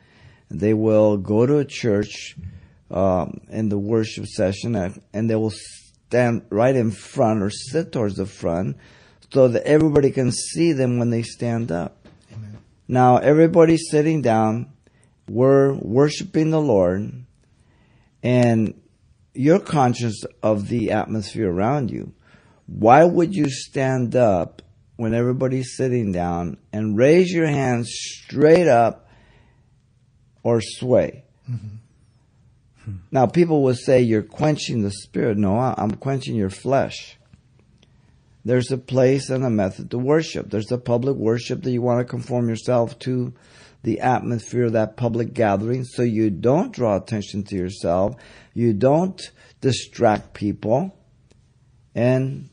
they 0.50 0.72
will 0.72 1.18
go 1.18 1.44
to 1.44 1.58
a 1.58 1.64
church 1.66 2.36
um, 2.90 3.42
in 3.50 3.68
the 3.68 3.76
worship 3.76 4.24
session 4.24 4.74
and, 4.74 5.02
and 5.12 5.28
they 5.28 5.34
will 5.34 5.52
stand 6.06 6.46
right 6.48 6.74
in 6.74 6.90
front 6.90 7.42
or 7.42 7.50
sit 7.50 7.92
towards 7.92 8.16
the 8.16 8.24
front 8.24 8.78
so 9.30 9.48
that 9.48 9.66
everybody 9.66 10.10
can 10.10 10.32
see 10.32 10.72
them 10.72 10.98
when 10.98 11.10
they 11.10 11.22
stand 11.22 11.70
up. 11.70 12.06
Now, 12.88 13.18
everybody's 13.18 13.90
sitting 13.90 14.22
down, 14.22 14.72
we're 15.28 15.74
worshiping 15.74 16.48
the 16.48 16.62
Lord, 16.62 17.12
and 18.22 18.80
you're 19.34 19.60
conscious 19.60 20.24
of 20.42 20.68
the 20.68 20.92
atmosphere 20.92 21.52
around 21.52 21.90
you. 21.90 22.14
Why 22.68 23.02
would 23.04 23.34
you 23.34 23.48
stand 23.48 24.14
up 24.14 24.62
when 24.96 25.14
everybody's 25.14 25.74
sitting 25.74 26.12
down 26.12 26.58
and 26.72 26.96
raise 26.98 27.32
your 27.32 27.46
hands 27.46 27.90
straight 27.90 28.68
up 28.68 29.08
or 30.42 30.60
sway? 30.60 31.24
Now, 33.10 33.26
people 33.26 33.62
will 33.62 33.74
say 33.74 34.02
you're 34.02 34.22
quenching 34.22 34.82
the 34.82 34.90
spirit. 34.90 35.38
No, 35.38 35.58
I'm 35.58 35.92
quenching 35.92 36.36
your 36.36 36.50
flesh. 36.50 37.18
There's 38.44 38.70
a 38.70 38.78
place 38.78 39.30
and 39.30 39.44
a 39.44 39.50
method 39.50 39.90
to 39.90 39.98
worship. 39.98 40.50
There's 40.50 40.72
a 40.72 40.78
public 40.78 41.16
worship 41.16 41.62
that 41.62 41.70
you 41.70 41.82
want 41.82 42.00
to 42.00 42.04
conform 42.04 42.48
yourself 42.48 42.98
to 43.00 43.34
the 43.82 44.00
atmosphere 44.00 44.64
of 44.64 44.72
that 44.72 44.96
public 44.96 45.32
gathering 45.34 45.84
so 45.84 46.02
you 46.02 46.30
don't 46.30 46.72
draw 46.72 46.96
attention 46.96 47.44
to 47.44 47.56
yourself, 47.56 48.16
you 48.52 48.72
don't 48.72 49.20
distract 49.60 50.34
people, 50.34 50.96
and 51.94 52.48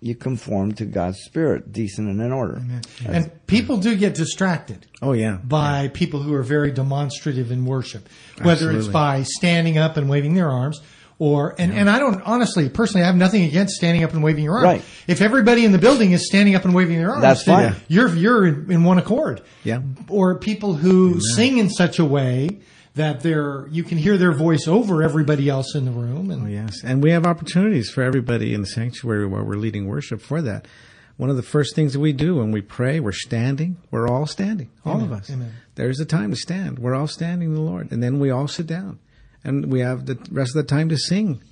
you 0.00 0.14
conform 0.14 0.72
to 0.72 0.86
God's 0.86 1.18
spirit, 1.20 1.72
decent 1.72 2.08
and 2.08 2.20
in 2.20 2.32
order. 2.32 2.62
And 3.06 3.30
people 3.46 3.76
do 3.76 3.94
get 3.96 4.14
distracted 4.14 4.86
Oh 5.02 5.12
yeah. 5.12 5.36
by 5.44 5.88
people 5.88 6.22
who 6.22 6.32
are 6.34 6.42
very 6.42 6.70
demonstrative 6.72 7.50
in 7.50 7.66
worship, 7.66 8.08
whether 8.42 8.70
it's 8.72 8.88
by 8.88 9.24
standing 9.24 9.76
up 9.78 9.96
and 9.96 10.08
waving 10.08 10.34
their 10.34 10.48
arms. 10.50 10.80
Or 11.18 11.54
and, 11.58 11.70
and 11.70 11.90
I 11.90 11.98
don't 11.98 12.22
honestly 12.22 12.70
personally 12.70 13.02
I 13.04 13.06
have 13.08 13.14
nothing 13.16 13.44
against 13.44 13.74
standing 13.74 14.02
up 14.04 14.14
and 14.14 14.22
waving 14.22 14.42
your 14.42 14.54
arms. 14.54 14.64
Right. 14.64 14.82
If 15.06 15.20
everybody 15.20 15.66
in 15.66 15.72
the 15.72 15.78
building 15.78 16.12
is 16.12 16.26
standing 16.26 16.54
up 16.54 16.64
and 16.64 16.74
waving 16.74 16.96
their 16.96 17.10
arms, 17.10 17.20
That's 17.20 17.42
fine. 17.42 17.76
You're 17.88 18.08
you're 18.16 18.46
in, 18.46 18.72
in 18.72 18.84
one 18.84 18.96
accord. 18.96 19.42
Yeah. 19.62 19.82
Or 20.08 20.38
people 20.38 20.72
who 20.72 21.20
sing 21.20 21.58
in 21.58 21.68
such 21.68 21.98
a 21.98 22.06
way 22.06 22.60
that 23.00 23.20
they're 23.22 23.66
you 23.68 23.82
can 23.82 23.96
hear 23.98 24.16
their 24.18 24.32
voice 24.32 24.68
over 24.68 25.02
everybody 25.02 25.48
else 25.48 25.74
in 25.74 25.86
the 25.86 25.90
room. 25.90 26.30
And 26.30 26.42
Oh, 26.44 26.46
yes. 26.46 26.82
And 26.84 27.02
we 27.02 27.10
have 27.12 27.24
opportunities 27.26 27.90
for 27.90 28.02
everybody 28.02 28.52
in 28.54 28.60
the 28.60 28.66
sanctuary 28.66 29.26
while 29.26 29.42
we're 29.44 29.56
leading 29.56 29.86
worship 29.88 30.20
for 30.20 30.42
that. 30.42 30.68
One 31.16 31.28
of 31.30 31.36
the 31.36 31.42
first 31.42 31.74
things 31.74 31.92
that 31.94 32.00
we 32.00 32.12
do 32.12 32.36
when 32.36 32.50
we 32.50 32.60
pray, 32.62 33.00
we're 33.00 33.12
standing. 33.12 33.76
We're 33.90 34.08
all 34.08 34.26
standing, 34.26 34.70
all 34.86 35.02
of 35.02 35.12
us. 35.12 35.30
Amen. 35.30 35.52
There's 35.74 36.00
a 36.00 36.04
time 36.06 36.30
to 36.30 36.36
stand. 36.36 36.78
We're 36.78 36.94
all 36.94 37.06
standing 37.08 37.48
in 37.48 37.54
the 37.54 37.60
Lord. 37.60 37.90
And 37.92 38.02
then 38.02 38.20
we 38.20 38.30
all 38.30 38.48
sit 38.48 38.66
down. 38.66 38.98
And 39.44 39.70
we 39.72 39.80
have 39.80 40.04
the 40.06 40.16
rest 40.30 40.54
of 40.56 40.62
the 40.62 40.68
time 40.68 40.88
to 40.90 40.96
sing, 40.98 41.42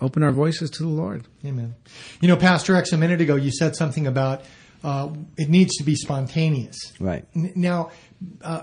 open 0.00 0.22
our 0.22 0.32
voices 0.32 0.70
to 0.72 0.82
the 0.82 0.88
Lord. 0.88 1.26
Amen. 1.44 1.74
You 2.20 2.28
know, 2.28 2.36
Pastor 2.36 2.74
X, 2.74 2.92
a 2.92 2.96
minute 2.98 3.20
ago, 3.20 3.34
you 3.36 3.50
said 3.50 3.76
something 3.76 4.06
about 4.06 4.42
uh, 4.84 5.08
it 5.36 5.48
needs 5.50 5.76
to 5.76 5.84
be 5.84 5.94
spontaneous. 5.94 6.76
Right. 7.00 7.24
N- 7.36 7.52
Now, 7.54 7.90
uh, 8.42 8.62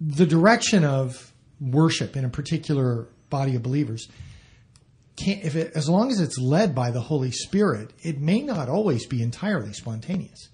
the 0.00 0.26
direction 0.26 0.84
of 0.84 1.32
worship 1.60 2.16
in 2.16 2.24
a 2.24 2.28
particular 2.28 3.08
body 3.30 3.56
of 3.56 3.62
believers, 3.62 4.08
can 5.16 5.38
if 5.42 5.56
it, 5.56 5.72
as 5.74 5.88
long 5.88 6.10
as 6.10 6.20
it's 6.20 6.38
led 6.38 6.74
by 6.74 6.90
the 6.90 7.00
Holy 7.00 7.30
Spirit, 7.30 7.92
it 8.02 8.20
may 8.20 8.40
not 8.40 8.68
always 8.68 9.06
be 9.06 9.22
entirely 9.22 9.72
spontaneous. 9.72 10.48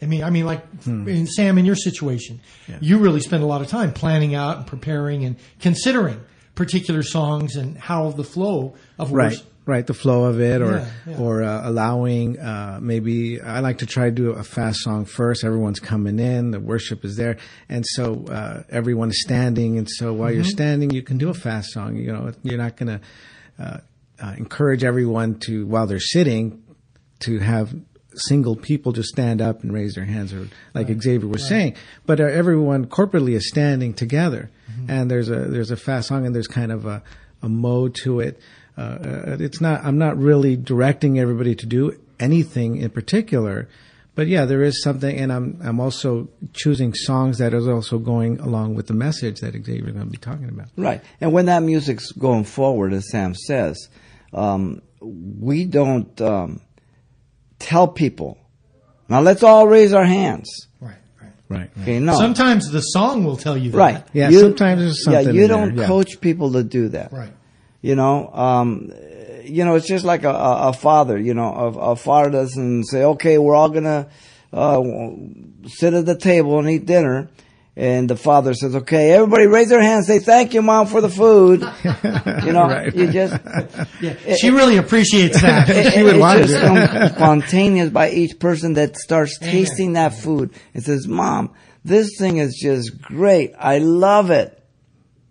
I 0.00 0.06
mean, 0.06 0.22
I 0.22 0.30
mean, 0.30 0.46
like 0.46 0.64
hmm. 0.84 1.08
in 1.08 1.26
Sam, 1.26 1.58
in 1.58 1.64
your 1.64 1.74
situation, 1.74 2.40
you 2.80 2.98
really 2.98 3.20
spend 3.20 3.42
a 3.42 3.46
lot 3.46 3.62
of 3.62 3.68
time 3.68 3.92
planning 3.92 4.34
out 4.34 4.58
and 4.58 4.66
preparing 4.66 5.24
and 5.24 5.36
considering 5.58 6.20
particular 6.54 7.02
songs 7.02 7.56
and 7.56 7.76
how 7.76 8.10
the 8.10 8.24
flow 8.24 8.74
of 8.98 9.12
Right. 9.12 9.32
worship. 9.32 9.46
Right. 9.68 9.86
The 9.86 9.92
flow 9.92 10.24
of 10.24 10.40
it 10.40 10.62
or, 10.62 10.78
Yeah, 10.78 10.86
yeah. 11.06 11.18
or 11.18 11.42
uh, 11.42 11.68
allowing, 11.68 12.38
uh, 12.38 12.78
maybe 12.80 13.38
I 13.38 13.60
like 13.60 13.78
to 13.78 13.86
try 13.86 14.06
to 14.06 14.10
do 14.10 14.30
a 14.30 14.42
fast 14.42 14.78
song 14.80 15.04
first. 15.04 15.44
Everyone's 15.44 15.78
coming 15.78 16.18
in. 16.18 16.52
The 16.52 16.58
worship 16.58 17.04
is 17.04 17.16
there. 17.16 17.36
And 17.68 17.84
so, 17.86 18.24
uh, 18.30 18.62
everyone 18.70 19.10
is 19.10 19.20
standing. 19.22 19.76
And 19.76 19.86
so 19.88 20.14
while 20.14 20.30
Mm-hmm. 20.30 20.36
you're 20.36 20.44
standing, 20.44 20.90
you 20.90 21.02
can 21.02 21.18
do 21.18 21.28
a 21.28 21.34
fast 21.34 21.70
song. 21.72 21.96
You 21.96 22.12
know, 22.14 22.32
you're 22.42 22.56
not 22.56 22.76
going 22.78 22.98
to, 22.98 23.00
uh, 23.62 23.78
uh, 24.22 24.34
encourage 24.38 24.84
everyone 24.84 25.38
to, 25.40 25.66
while 25.66 25.86
they're 25.86 26.00
sitting, 26.00 26.62
to 27.20 27.38
have 27.38 27.74
single 28.14 28.56
people 28.56 28.92
just 28.92 29.10
stand 29.10 29.42
up 29.42 29.62
and 29.62 29.72
raise 29.72 29.94
their 29.94 30.06
hands 30.06 30.32
or 30.32 30.48
like 30.74 30.88
Xavier 31.02 31.28
was 31.28 31.46
saying, 31.46 31.74
but 32.06 32.20
uh, 32.20 32.24
everyone 32.24 32.86
corporately 32.86 33.34
is 33.34 33.48
standing 33.48 33.92
together 33.94 34.50
Mm-hmm. 34.72 34.90
and 34.90 35.10
there's 35.10 35.28
a, 35.30 35.36
there's 35.46 35.70
a 35.70 35.76
fast 35.76 36.08
song 36.08 36.24
and 36.26 36.34
there's 36.34 36.46
kind 36.48 36.72
of 36.72 36.84
a, 36.86 37.02
a 37.42 37.48
mode 37.48 37.94
to 38.04 38.20
it. 38.20 38.38
Uh, 38.78 38.80
uh, 39.32 39.36
it's 39.40 39.60
not, 39.60 39.84
I'm 39.84 39.98
not 39.98 40.16
really 40.16 40.56
directing 40.56 41.18
everybody 41.18 41.54
to 41.56 41.66
do 41.66 41.98
anything 42.20 42.76
in 42.76 42.90
particular, 42.90 43.68
but 44.14 44.28
yeah, 44.28 44.44
there 44.44 44.62
is 44.62 44.82
something 44.82 45.16
and 45.16 45.32
I'm, 45.32 45.58
I'm 45.64 45.80
also 45.80 46.28
choosing 46.52 46.94
songs 46.94 47.38
that 47.38 47.54
is 47.54 47.66
also 47.66 47.98
going 47.98 48.38
along 48.40 48.76
with 48.76 48.86
the 48.86 48.94
message 48.94 49.40
that 49.40 49.52
Xavier 49.54 49.88
is 49.88 49.92
going 49.94 50.04
to 50.06 50.10
be 50.10 50.16
talking 50.16 50.48
about. 50.48 50.68
Right. 50.76 51.02
And 51.20 51.32
when 51.32 51.46
that 51.46 51.62
music's 51.62 52.12
going 52.12 52.44
forward, 52.44 52.92
as 52.92 53.10
Sam 53.10 53.34
says, 53.34 53.88
um, 54.32 54.82
we 55.00 55.64
don't 55.64 56.20
um, 56.20 56.60
tell 57.58 57.88
people, 57.88 58.38
now 59.08 59.20
let's 59.22 59.42
all 59.42 59.66
raise 59.66 59.92
our 59.92 60.04
hands. 60.04 60.68
Right, 60.80 60.96
right. 61.20 61.32
Right. 61.48 61.70
Okay, 61.82 61.98
no. 61.98 62.14
Sometimes 62.16 62.70
the 62.70 62.80
song 62.80 63.24
will 63.24 63.36
tell 63.36 63.56
you 63.56 63.70
that. 63.72 63.78
right. 63.78 64.04
Yeah, 64.12 64.30
sometimes 64.30 64.82
there's 64.82 65.04
something 65.04 65.26
Yeah, 65.26 65.32
you 65.32 65.42
in 65.44 65.48
don't 65.48 65.74
there, 65.74 65.82
yeah. 65.82 65.88
coach 65.88 66.20
people 66.20 66.52
to 66.52 66.62
do 66.62 66.88
that. 66.90 67.12
Right. 67.12 67.32
You 67.80 67.94
know, 67.94 68.28
um, 68.32 68.92
you 69.44 69.64
know, 69.64 69.76
it's 69.76 69.86
just 69.86 70.04
like 70.04 70.24
a, 70.24 70.30
a, 70.30 70.68
a 70.68 70.72
father. 70.72 71.18
You 71.18 71.34
know, 71.34 71.52
a, 71.54 71.66
a 71.92 71.96
father 71.96 72.30
doesn't 72.30 72.84
say, 72.84 73.04
"Okay, 73.04 73.38
we're 73.38 73.54
all 73.54 73.68
gonna 73.70 74.08
uh, 74.52 74.82
sit 75.66 75.94
at 75.94 76.04
the 76.06 76.16
table 76.16 76.58
and 76.58 76.68
eat 76.68 76.86
dinner," 76.86 77.28
and 77.76 78.10
the 78.10 78.16
father 78.16 78.52
says, 78.52 78.74
"Okay, 78.74 79.12
everybody 79.12 79.46
raise 79.46 79.68
their 79.68 79.80
hands, 79.80 80.08
say 80.08 80.18
thank 80.18 80.54
you, 80.54 80.62
mom, 80.62 80.86
for 80.88 81.00
the 81.00 81.08
food." 81.08 81.60
you 82.44 82.52
know, 82.52 82.66
Right. 82.68 82.92
you 82.94 83.12
just 83.12 83.38
Yeah. 84.02 84.34
she 84.34 84.50
really 84.50 84.76
appreciates 84.76 85.40
that. 85.40 85.68
it, 85.70 85.92
She 85.92 86.02
would 86.02 86.14
it's 86.16 86.20
want 86.20 86.38
just 86.40 86.54
it. 86.54 86.60
come 86.60 87.08
spontaneous 87.14 87.90
by 87.90 88.10
each 88.10 88.38
person 88.40 88.72
that 88.74 88.96
starts 88.96 89.38
tasting 89.38 89.92
that 89.92 90.14
food 90.14 90.50
and 90.74 90.82
says, 90.82 91.06
"Mom, 91.06 91.52
this 91.84 92.10
thing 92.18 92.38
is 92.38 92.58
just 92.60 93.00
great. 93.00 93.52
I 93.58 93.78
love 93.78 94.30
it." 94.32 94.60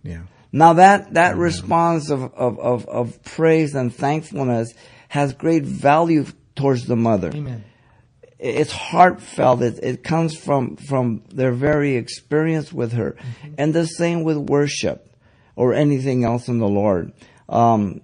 Yeah. 0.04 0.22
Now 0.52 0.74
that 0.74 1.14
that 1.14 1.36
response 1.38 2.10
of, 2.10 2.34
of, 2.34 2.60
of, 2.60 2.88
of 2.88 3.24
praise 3.24 3.76
and 3.76 3.94
thankfulness 3.94 4.74
has 5.10 5.34
great 5.34 5.64
value 5.64 6.26
towards 6.56 6.86
the 6.86 6.96
mother. 6.96 7.32
Amen. 7.34 7.64
It's 8.40 8.72
heartfelt. 8.72 9.62
It, 9.62 9.80
it 9.82 10.04
comes 10.04 10.38
from 10.38 10.76
from 10.76 11.24
their 11.30 11.52
very 11.52 11.96
experience 11.96 12.72
with 12.72 12.94
her, 12.94 13.18
and 13.58 13.74
the 13.74 13.88
same 13.88 14.24
with 14.24 14.38
worship 14.38 15.16
or 15.56 15.74
anything 15.74 16.24
else 16.24 16.48
in 16.48 16.60
the 16.60 16.68
Lord. 16.68 17.14
Um, 17.50 18.02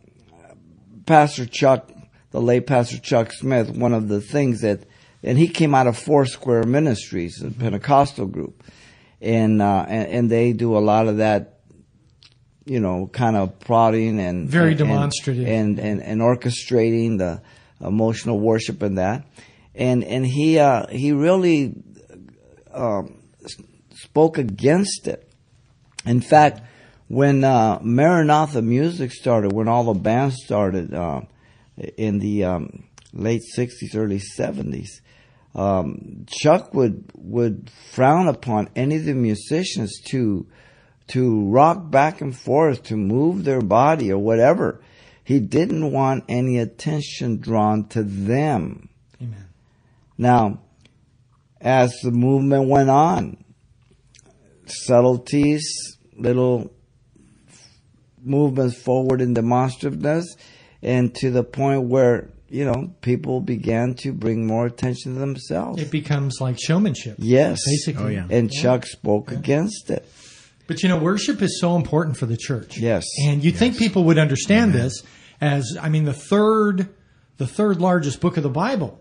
Pastor 1.05 1.45
Chuck, 1.45 1.91
the 2.31 2.41
late 2.41 2.65
Pastor 2.65 2.97
Chuck 2.97 3.31
Smith, 3.31 3.69
one 3.69 3.93
of 3.93 4.07
the 4.07 4.21
things 4.21 4.61
that, 4.61 4.85
and 5.21 5.37
he 5.37 5.47
came 5.47 5.75
out 5.75 5.85
of 5.85 5.97
Four 5.97 6.25
Square 6.25 6.63
Ministries, 6.63 7.43
a 7.43 7.51
Pentecostal 7.51 8.25
group, 8.25 8.63
and 9.21 9.61
uh, 9.61 9.85
and, 9.87 10.07
and 10.09 10.29
they 10.31 10.51
do 10.51 10.75
a 10.75 10.79
lot 10.79 11.07
of 11.07 11.17
that 11.17 11.52
you 12.65 12.79
know, 12.79 13.07
kind 13.11 13.35
of 13.35 13.59
prodding 13.59 14.19
and 14.19 14.49
Very 14.49 14.69
and- 14.69 14.77
demonstrative. 14.79 15.47
and, 15.47 15.79
and 15.79 16.01
and 16.01 16.21
orchestrating 16.21 17.17
the 17.17 17.41
emotional 17.81 18.39
worship 18.39 18.81
and 18.81 18.97
that, 18.97 19.25
and 19.75 20.03
and 20.03 20.25
he 20.25 20.59
uh, 20.59 20.87
he 20.87 21.11
really 21.11 21.75
um, 22.73 23.21
spoke 23.95 24.37
against 24.37 25.07
it. 25.07 25.29
In 26.05 26.21
fact, 26.21 26.61
when 27.07 27.43
uh, 27.43 27.79
Maranatha 27.81 28.61
music 28.61 29.11
started, 29.11 29.51
when 29.53 29.67
all 29.67 29.83
the 29.85 29.99
bands 29.99 30.35
started 30.43 30.93
uh, 30.93 31.21
in 31.97 32.19
the 32.19 32.43
um, 32.45 32.85
late 33.13 33.41
'60s, 33.57 33.95
early 33.95 34.19
'70s, 34.37 34.87
um, 35.55 36.25
Chuck 36.27 36.73
would 36.73 37.11
would 37.15 37.69
frown 37.91 38.27
upon 38.27 38.69
any 38.75 38.95
of 38.95 39.05
the 39.05 39.13
musicians 39.13 39.99
to 40.09 40.47
to 41.07 41.49
rock 41.49 41.91
back 41.91 42.21
and 42.21 42.35
forth, 42.35 42.83
to 42.83 42.95
move 42.95 43.43
their 43.43 43.61
body 43.61 44.11
or 44.11 44.17
whatever. 44.17 44.81
He 45.23 45.39
didn't 45.39 45.91
want 45.91 46.25
any 46.27 46.57
attention 46.59 47.37
drawn 47.39 47.87
to 47.89 48.03
them. 48.03 48.89
Amen. 49.21 49.47
Now, 50.17 50.59
as 51.61 51.93
the 52.03 52.11
movement 52.11 52.67
went 52.67 52.89
on, 52.89 53.43
subtleties, 54.65 55.97
little 56.17 56.73
movements 58.21 58.75
forward 58.77 59.21
in 59.21 59.33
demonstrativeness, 59.33 60.25
and 60.81 61.13
to 61.15 61.31
the 61.31 61.43
point 61.43 61.83
where, 61.83 62.29
you 62.49 62.65
know, 62.65 62.93
people 63.01 63.39
began 63.41 63.93
to 63.95 64.11
bring 64.11 64.45
more 64.45 64.65
attention 64.65 65.13
to 65.13 65.19
themselves. 65.19 65.81
It 65.81 65.91
becomes 65.91 66.39
like 66.41 66.57
showmanship. 66.59 67.15
yes. 67.17 67.59
Basically. 67.65 68.17
Oh, 68.17 68.25
yeah. 68.27 68.27
And 68.29 68.51
Chuck 68.51 68.85
spoke 68.85 69.31
against 69.31 69.89
it. 69.89 70.05
But 70.67 70.81
you 70.83 70.89
know, 70.89 70.97
worship 70.97 71.41
is 71.41 71.59
so 71.59 71.75
important 71.75 72.17
for 72.17 72.25
the 72.25 72.37
church. 72.37 72.77
Yes. 72.77 73.05
And 73.25 73.43
you'd 73.43 73.55
think 73.57 73.77
people 73.77 74.05
would 74.05 74.17
understand 74.17 74.73
this 74.73 75.03
as, 75.41 75.77
I 75.81 75.89
mean, 75.89 76.05
the 76.05 76.13
third, 76.13 76.89
the 77.37 77.47
third 77.47 77.81
largest 77.81 78.21
book 78.21 78.37
of 78.37 78.43
the 78.43 78.49
Bible 78.49 78.99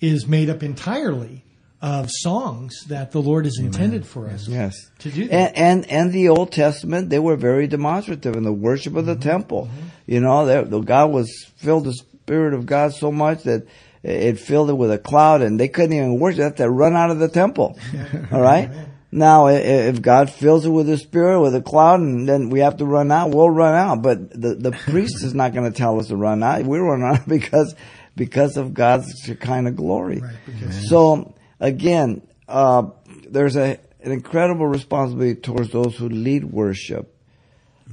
is 0.00 0.26
made 0.26 0.50
up 0.50 0.62
entirely 0.62 1.44
of 1.80 2.10
songs 2.10 2.74
that 2.88 3.12
the 3.12 3.22
Lord 3.22 3.44
has 3.44 3.58
intended 3.60 4.04
for 4.04 4.26
us 4.26 4.48
Yes. 4.48 4.74
to 4.98 5.10
do. 5.10 5.28
That. 5.28 5.56
And, 5.56 5.84
and 5.84 5.90
and 5.92 6.12
the 6.12 6.28
Old 6.30 6.50
Testament, 6.50 7.08
they 7.10 7.20
were 7.20 7.36
very 7.36 7.68
demonstrative 7.68 8.34
in 8.34 8.42
the 8.42 8.52
worship 8.52 8.96
of 8.96 9.06
the 9.06 9.12
Mm-hmm. 9.14 9.22
temple. 9.28 9.68
You 10.06 10.18
know, 10.20 10.44
they, 10.46 10.64
the 10.64 10.80
God 10.80 11.12
was 11.12 11.30
filled 11.58 11.86
his 11.86 12.00
Spirit 12.00 12.54
of 12.54 12.66
God 12.66 12.92
so 12.94 13.12
much 13.12 13.44
that 13.44 13.66
it 14.02 14.38
filled 14.40 14.70
it 14.70 14.74
with 14.74 14.90
a 14.90 14.98
cloud 14.98 15.40
and 15.42 15.58
they 15.58 15.68
couldn't 15.68 15.92
even 15.92 16.18
worship. 16.18 16.38
They 16.38 16.44
had 16.44 16.56
to 16.56 16.70
run 16.70 16.94
out 16.96 17.10
of 17.10 17.20
the 17.20 17.28
temple. 17.28 17.78
All 18.32 18.40
right. 18.40 18.70
Now, 19.10 19.46
if 19.46 20.02
God 20.02 20.28
fills 20.30 20.66
it 20.66 20.70
with 20.70 20.86
the 20.86 20.98
Spirit, 20.98 21.40
with 21.40 21.54
a 21.54 21.62
cloud, 21.62 22.00
and 22.00 22.28
then 22.28 22.50
we 22.50 22.60
have 22.60 22.76
to 22.78 22.84
run 22.84 23.10
out, 23.10 23.30
we'll 23.30 23.48
run 23.48 23.74
out. 23.74 24.02
But 24.02 24.30
the, 24.30 24.54
the 24.54 24.72
priest 24.90 25.24
is 25.24 25.34
not 25.34 25.54
going 25.54 25.70
to 25.70 25.76
tell 25.76 25.98
us 25.98 26.08
to 26.08 26.16
run 26.16 26.42
out. 26.42 26.64
We 26.64 26.78
run 26.78 27.02
out 27.02 27.26
because, 27.28 27.74
because 28.16 28.56
of 28.56 28.74
God's 28.74 29.06
kind 29.40 29.66
of 29.66 29.76
glory. 29.76 30.20
Right, 30.20 30.36
because- 30.44 30.88
So 30.90 31.34
again, 31.58 32.22
uh, 32.48 32.90
there's 33.28 33.56
a, 33.56 33.78
an 34.02 34.12
incredible 34.12 34.66
responsibility 34.66 35.40
towards 35.40 35.70
those 35.70 35.96
who 35.96 36.08
lead 36.08 36.44
worship. 36.44 37.14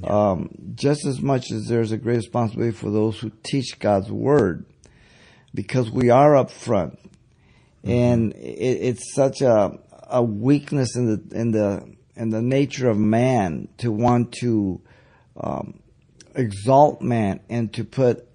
Um, 0.04 0.50
just 0.76 1.06
as 1.06 1.22
much 1.22 1.52
as 1.52 1.68
there's 1.68 1.94
a 1.94 1.98
great 1.98 2.18
responsibility 2.18 2.76
for 2.76 2.90
those 2.90 3.18
who 3.18 3.32
teach 3.44 3.80
God's 3.80 4.12
word, 4.12 4.66
because 5.54 5.90
we 5.90 6.10
are 6.10 6.36
up 6.36 6.52
front, 6.52 7.00
and 7.82 8.34
it, 8.34 8.36
it's 8.36 9.14
such 9.14 9.42
a 9.42 9.80
a 10.16 10.24
weakness 10.24 10.96
in 10.96 11.06
the 11.08 11.38
in 11.38 11.52
the 11.52 11.96
in 12.16 12.30
the 12.30 12.42
nature 12.42 12.90
of 12.90 12.98
man 12.98 13.68
to 13.78 13.92
want 13.92 14.32
to 14.32 14.82
um, 15.36 15.82
exalt 16.34 17.02
man 17.02 17.42
and 17.50 17.74
to 17.74 17.84
put 17.84 18.26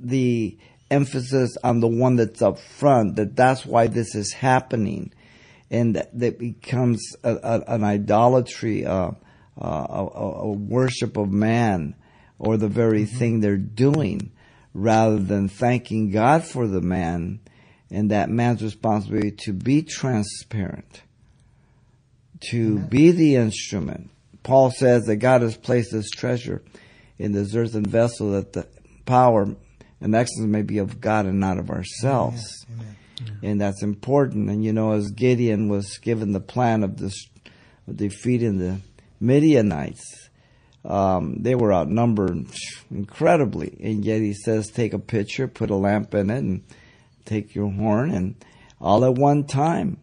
the 0.00 0.58
emphasis 0.90 1.56
on 1.62 1.78
the 1.78 1.86
one 1.86 2.16
that's 2.16 2.42
up 2.42 2.58
front. 2.58 3.14
That 3.14 3.36
that's 3.36 3.64
why 3.64 3.86
this 3.86 4.16
is 4.16 4.32
happening, 4.32 5.12
and 5.70 5.94
that, 5.94 6.18
that 6.18 6.40
becomes 6.40 7.00
a, 7.22 7.36
a, 7.36 7.74
an 7.74 7.84
idolatry, 7.84 8.84
uh, 8.84 9.12
uh, 9.56 9.86
a, 9.88 10.06
a, 10.12 10.32
a 10.48 10.52
worship 10.52 11.16
of 11.16 11.30
man, 11.30 11.94
or 12.40 12.56
the 12.56 12.68
very 12.68 13.04
thing 13.04 13.38
they're 13.38 13.56
doing, 13.56 14.32
rather 14.74 15.20
than 15.20 15.48
thanking 15.48 16.10
God 16.10 16.42
for 16.42 16.66
the 16.66 16.80
man 16.80 17.38
and 17.90 18.10
that 18.10 18.30
man's 18.30 18.62
responsibility 18.62 19.32
to 19.32 19.52
be 19.52 19.82
transparent, 19.82 21.02
to 22.50 22.78
be 22.78 23.10
the 23.12 23.36
instrument. 23.36 24.10
Paul 24.42 24.70
says 24.70 25.04
that 25.04 25.16
God 25.16 25.42
has 25.42 25.56
placed 25.56 25.92
this 25.92 26.10
treasure 26.10 26.62
in 27.18 27.32
this 27.32 27.54
earthen 27.54 27.84
vessel 27.84 28.32
that 28.32 28.52
the 28.54 28.66
power 29.04 29.54
and 30.00 30.14
excellence 30.14 30.50
may 30.50 30.62
be 30.62 30.78
of 30.78 31.00
God 31.00 31.26
and 31.26 31.38
not 31.38 31.58
of 31.58 31.70
ourselves. 31.70 32.64
And 33.42 33.60
that's 33.60 33.82
important. 33.82 34.48
And 34.48 34.64
you 34.64 34.72
know, 34.72 34.92
as 34.92 35.10
Gideon 35.10 35.68
was 35.68 35.98
given 35.98 36.32
the 36.32 36.40
plan 36.40 36.82
of 36.82 36.96
this 36.96 37.26
of 37.86 37.96
defeating 37.98 38.58
the 38.58 38.80
Midianites, 39.20 40.30
um, 40.84 41.36
they 41.42 41.54
were 41.54 41.74
outnumbered 41.74 42.46
incredibly. 42.90 43.76
And 43.82 44.04
yet 44.04 44.20
he 44.20 44.32
says, 44.32 44.70
take 44.70 44.94
a 44.94 44.98
pitcher, 44.98 45.46
put 45.48 45.70
a 45.70 45.76
lamp 45.76 46.14
in 46.14 46.30
it, 46.30 46.38
and 46.38 46.62
take 47.26 47.54
your 47.54 47.70
horn, 47.70 48.10
and 48.10 48.36
all 48.80 49.04
at 49.04 49.14
one 49.14 49.44
time. 49.44 49.98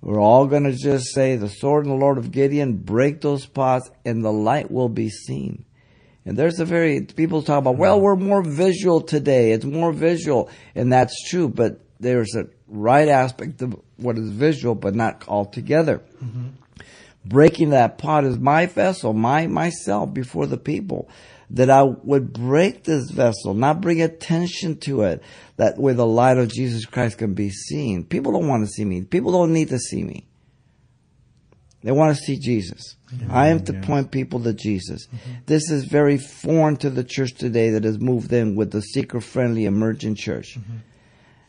We're 0.00 0.20
all 0.20 0.46
going 0.46 0.64
to 0.64 0.72
just 0.72 1.12
say, 1.12 1.36
the 1.36 1.48
sword 1.48 1.84
and 1.84 1.92
the 1.92 1.98
Lord 1.98 2.18
of 2.18 2.30
Gideon, 2.30 2.76
break 2.76 3.20
those 3.20 3.46
pots, 3.46 3.90
and 4.04 4.24
the 4.24 4.32
light 4.32 4.70
will 4.70 4.88
be 4.88 5.10
seen. 5.10 5.64
And 6.24 6.36
there's 6.36 6.60
a 6.60 6.64
very, 6.64 7.00
people 7.00 7.42
talk 7.42 7.58
about, 7.58 7.78
well, 7.78 8.00
we're 8.00 8.14
more 8.14 8.42
visual 8.42 9.00
today. 9.00 9.52
It's 9.52 9.64
more 9.64 9.92
visual. 9.92 10.50
And 10.74 10.92
that's 10.92 11.28
true, 11.28 11.48
but 11.48 11.80
there's 11.98 12.34
a 12.36 12.48
right 12.68 13.08
aspect 13.08 13.62
of 13.62 13.80
what 13.96 14.18
is 14.18 14.30
visual, 14.30 14.74
but 14.74 14.94
not 14.94 15.26
altogether. 15.26 16.02
Mm-hmm. 16.22 16.48
Breaking 17.24 17.70
that 17.70 17.98
pot 17.98 18.24
is 18.24 18.38
my 18.38 18.66
vessel, 18.66 19.12
my, 19.12 19.46
myself 19.46 20.14
before 20.14 20.46
the 20.46 20.58
people. 20.58 21.08
That 21.50 21.70
I 21.70 21.82
would 21.82 22.32
break 22.32 22.84
this 22.84 23.10
vessel, 23.10 23.54
not 23.54 23.80
bring 23.80 24.02
attention 24.02 24.76
to 24.80 25.02
it, 25.02 25.22
that 25.56 25.78
where 25.78 25.94
the 25.94 26.06
light 26.06 26.36
of 26.36 26.48
Jesus 26.48 26.84
Christ 26.84 27.18
can 27.18 27.34
be 27.34 27.48
seen. 27.50 28.04
People 28.04 28.32
don't 28.32 28.48
want 28.48 28.66
to 28.66 28.70
see 28.70 28.84
me. 28.84 29.02
People 29.02 29.32
don't 29.32 29.52
need 29.52 29.70
to 29.70 29.78
see 29.78 30.02
me. 30.02 30.26
They 31.82 31.92
want 31.92 32.16
to 32.16 32.22
see 32.22 32.38
Jesus. 32.38 32.96
I 33.30 33.48
am 33.48 33.64
to 33.64 33.72
point 33.72 34.10
people 34.10 34.40
to 34.40 34.52
Jesus. 34.52 35.06
This 35.46 35.70
is 35.70 35.84
very 35.84 36.18
foreign 36.18 36.76
to 36.78 36.90
the 36.90 37.04
church 37.04 37.34
today 37.34 37.70
that 37.70 37.84
has 37.84 37.98
moved 37.98 38.32
in 38.32 38.56
with 38.56 38.72
the 38.72 38.82
seeker 38.82 39.20
friendly 39.20 39.64
emergent 39.64 40.18
church. 40.18 40.58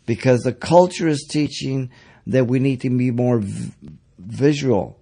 Because 0.06 0.42
the 0.42 0.54
culture 0.54 1.08
is 1.08 1.28
teaching 1.30 1.90
that 2.28 2.46
we 2.46 2.60
need 2.60 2.82
to 2.82 2.90
be 2.90 3.12
more 3.12 3.40
v- 3.40 3.72
visual. 4.18 4.98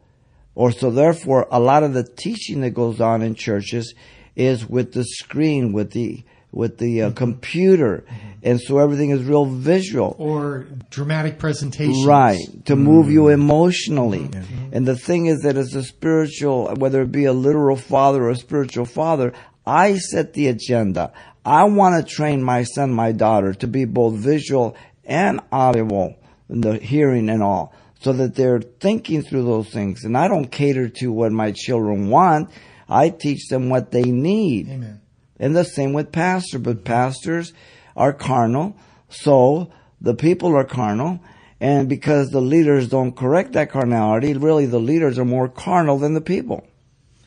Or 0.56 0.72
so 0.72 0.90
therefore 0.90 1.48
a 1.52 1.60
lot 1.60 1.84
of 1.84 1.94
the 1.94 2.04
teaching 2.04 2.62
that 2.62 2.72
goes 2.72 3.02
on 3.02 3.22
in 3.22 3.36
churches 3.36 3.94
is 4.38 4.65
with 4.69 4.93
the 4.93 5.04
screen, 5.04 5.73
with 5.73 5.91
the 5.91 6.23
with 6.52 6.78
the 6.78 7.02
uh, 7.02 7.12
computer. 7.12 8.06
And 8.41 8.62
so 8.62 8.78
everything 8.78 9.10
is 9.10 9.23
real 9.23 9.45
visual. 9.45 10.15
or 10.17 10.67
dramatic 10.89 11.38
presentation, 11.39 12.06
Right, 12.06 12.39
to 12.65 12.76
move 12.76 13.12
you 13.12 13.28
emotionally. 13.28 14.30
And 14.71 14.88
the 14.88 14.95
thing 14.95 15.26
is 15.26 15.41
that 15.41 15.58
as 15.58 15.76
a 15.76 15.84
spiritual, 15.84 16.73
whether 16.76 17.02
it 17.02 17.12
be 17.12 17.26
a 17.26 17.34
literal 17.34 17.76
father 17.76 18.23
or 18.23 18.30
a 18.30 18.36
spiritual 18.36 18.86
father, 18.86 19.34
I 19.65 19.97
set 19.97 20.34
the 20.34 20.47
agenda. 20.47 21.12
I 21.43 21.65
want 21.65 22.08
to 22.08 22.15
train 22.15 22.41
my 22.41 22.63
son, 22.63 22.91
my 22.93 23.12
daughter 23.12 23.54
to 23.56 23.67
be 23.67 23.86
both 23.86 24.13
visual 24.13 24.78
and 25.04 25.41
audible 25.52 26.15
in 26.50 26.62
the 26.62 26.78
hearing 26.78 27.30
and 27.30 27.43
all, 27.43 27.73
so 28.00 28.13
that 28.13 28.36
they're 28.36 28.62
thinking 28.62 29.23
through 29.23 29.43
those 29.43 29.69
things. 29.69 30.06
And 30.06 30.17
I 30.17 30.28
don't 30.28 30.50
cater 30.52 30.88
to 30.88 31.12
what 31.12 31.32
my 31.32 31.52
children 31.52 32.10
want. 32.10 32.50
I 32.89 33.10
teach 33.10 33.47
them 33.50 33.69
what 33.69 33.91
they 33.91 34.04
need. 34.04 34.69
Amen. 34.69 35.02
And 35.39 35.56
the 35.56 35.63
same 35.63 35.93
with 35.93 36.12
pastors, 36.12 36.62
but 36.62 36.84
pastors 36.84 37.54
are 37.95 38.13
carnal, 38.13 38.76
so 39.10 39.71
the 40.02 40.13
people 40.15 40.56
are 40.56 40.63
carnal, 40.63 41.19
and 41.60 41.89
because 41.89 42.30
the 42.30 42.41
leaders 42.41 42.88
don't 42.89 43.15
correct 43.15 43.54
that 43.54 43.71
carnality, 43.71 44.34
really 44.34 44.65
the 44.65 44.80
leaders 44.80 45.17
are 45.19 45.26
more 45.26 45.50
carnal 45.50 45.97
than 45.97 46.13
the 46.13 46.21
people. 46.21 46.65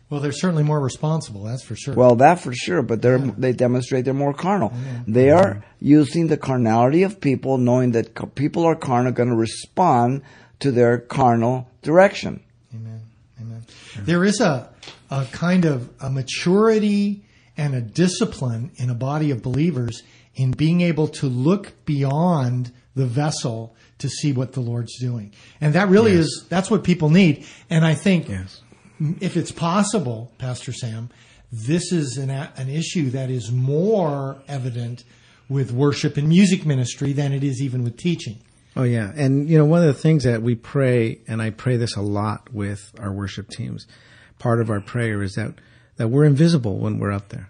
Well, 0.08 0.20
they're 0.20 0.32
certainly 0.32 0.64
more 0.64 0.80
responsible, 0.80 1.44
that's 1.44 1.62
for 1.62 1.76
sure. 1.76 1.94
Well, 1.94 2.16
that 2.16 2.40
for 2.40 2.52
sure, 2.52 2.82
but 2.82 3.00
they're, 3.00 3.18
they 3.18 3.52
demonstrate 3.52 4.04
they're 4.04 4.12
more 4.12 4.34
carnal. 4.34 4.72
They 5.06 5.30
are 5.30 5.64
using 5.78 6.26
the 6.26 6.36
carnality 6.36 7.04
of 7.04 7.20
people, 7.20 7.58
knowing 7.58 7.92
that 7.92 8.34
people 8.34 8.64
are 8.64 8.74
carnal, 8.74 9.12
going 9.12 9.28
to 9.28 9.36
respond 9.36 10.22
to 10.58 10.72
their 10.72 10.98
carnal 10.98 11.68
direction. 11.82 12.42
Amen. 12.74 13.02
Amen. 13.40 13.64
There 14.00 14.24
is 14.24 14.40
a, 14.40 14.70
a 15.10 15.24
kind 15.32 15.64
of 15.64 15.90
a 16.00 16.08
maturity 16.10 17.24
and 17.56 17.74
a 17.74 17.80
discipline 17.80 18.70
in 18.76 18.90
a 18.90 18.94
body 18.94 19.30
of 19.30 19.42
believers 19.42 20.02
in 20.34 20.52
being 20.52 20.80
able 20.80 21.08
to 21.08 21.26
look 21.26 21.84
beyond 21.84 22.72
the 22.94 23.06
vessel 23.06 23.74
to 23.98 24.08
see 24.08 24.32
what 24.32 24.52
the 24.52 24.60
Lord's 24.60 24.98
doing. 24.98 25.32
And 25.60 25.74
that 25.74 25.88
really 25.88 26.12
is, 26.12 26.46
that's 26.48 26.70
what 26.70 26.84
people 26.84 27.10
need. 27.10 27.44
And 27.68 27.84
I 27.84 27.94
think 27.94 28.28
Yes. 28.28 28.60
if 29.20 29.36
it's 29.36 29.52
possible, 29.52 30.32
Pastor 30.38 30.72
Sam, 30.72 31.10
this 31.52 31.92
is 31.92 32.16
an, 32.16 32.30
an 32.30 32.68
issue 32.68 33.10
that 33.10 33.30
is 33.30 33.50
more 33.50 34.40
evident 34.48 35.04
with 35.48 35.72
worship 35.72 36.16
and 36.16 36.28
music 36.28 36.64
ministry 36.64 37.12
than 37.12 37.32
it 37.32 37.42
is 37.42 37.60
even 37.60 37.82
with 37.82 37.96
teaching. 37.96 38.38
Oh 38.76 38.84
yeah, 38.84 39.12
and 39.16 39.50
you 39.50 39.58
know 39.58 39.64
one 39.64 39.80
of 39.80 39.88
the 39.88 40.00
things 40.00 40.22
that 40.22 40.42
we 40.42 40.54
pray, 40.54 41.18
and 41.26 41.42
I 41.42 41.50
pray 41.50 41.76
this 41.76 41.96
a 41.96 42.00
lot 42.00 42.54
with 42.54 42.92
our 43.00 43.12
worship 43.12 43.48
teams. 43.50 43.84
Part 44.40 44.60
of 44.60 44.70
our 44.70 44.80
prayer 44.80 45.22
is 45.22 45.34
that 45.34 45.54
that 45.96 46.08
we're 46.08 46.24
invisible 46.24 46.78
when 46.78 46.98
we're 46.98 47.12
up 47.12 47.28
there. 47.28 47.48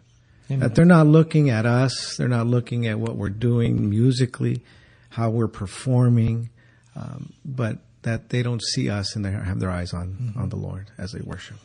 That 0.49 0.75
they're 0.75 0.85
not 0.85 1.07
looking 1.07 1.49
at 1.49 1.65
us, 1.65 2.17
they're 2.17 2.27
not 2.27 2.49
looking 2.49 2.89
at 2.89 2.99
what 2.99 3.15
we're 3.15 3.29
doing 3.29 3.89
musically, 3.89 4.63
how 5.11 5.31
we're 5.31 5.47
performing, 5.47 6.51
um, 6.97 7.33
but 7.45 7.79
that 8.03 8.31
they 8.31 8.43
don't 8.43 8.61
see 8.61 8.91
us 8.91 9.15
and 9.15 9.25
they 9.25 9.31
have 9.31 9.61
their 9.61 9.71
eyes 9.71 9.95
on 9.95 10.35
on 10.37 10.49
the 10.49 10.57
Lord 10.57 10.91
as 10.99 11.13
they 11.13 11.21
worship. 11.21 11.57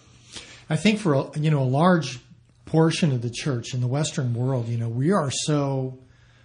I 0.70 0.76
think 0.76 1.00
for 1.00 1.14
a, 1.16 1.40
you 1.40 1.52
know 1.52 1.62
a 1.62 1.66
large 1.66 2.20
portion 2.66 3.12
of 3.12 3.22
the 3.22 3.30
church 3.30 3.74
in 3.74 3.82
the 3.82 3.88
Western 3.88 4.34
world, 4.34 4.68
you 4.68 4.78
know, 4.78 4.90
we 4.90 5.12
are 5.12 5.32
so 5.32 5.98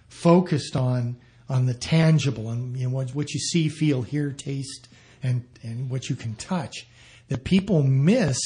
focused 0.07 0.75
on 0.75 1.17
on 1.49 1.65
the 1.65 1.73
tangible 1.73 2.49
and 2.49 2.77
you 2.77 2.87
know 2.87 2.95
what, 2.95 3.13
what 3.13 3.33
you 3.33 3.39
see, 3.39 3.67
feel, 3.67 4.01
hear, 4.01 4.31
taste, 4.31 4.87
and 5.21 5.45
and 5.63 5.89
what 5.89 6.09
you 6.09 6.15
can 6.15 6.35
touch, 6.35 6.87
that 7.27 7.43
people 7.43 7.83
miss 7.83 8.39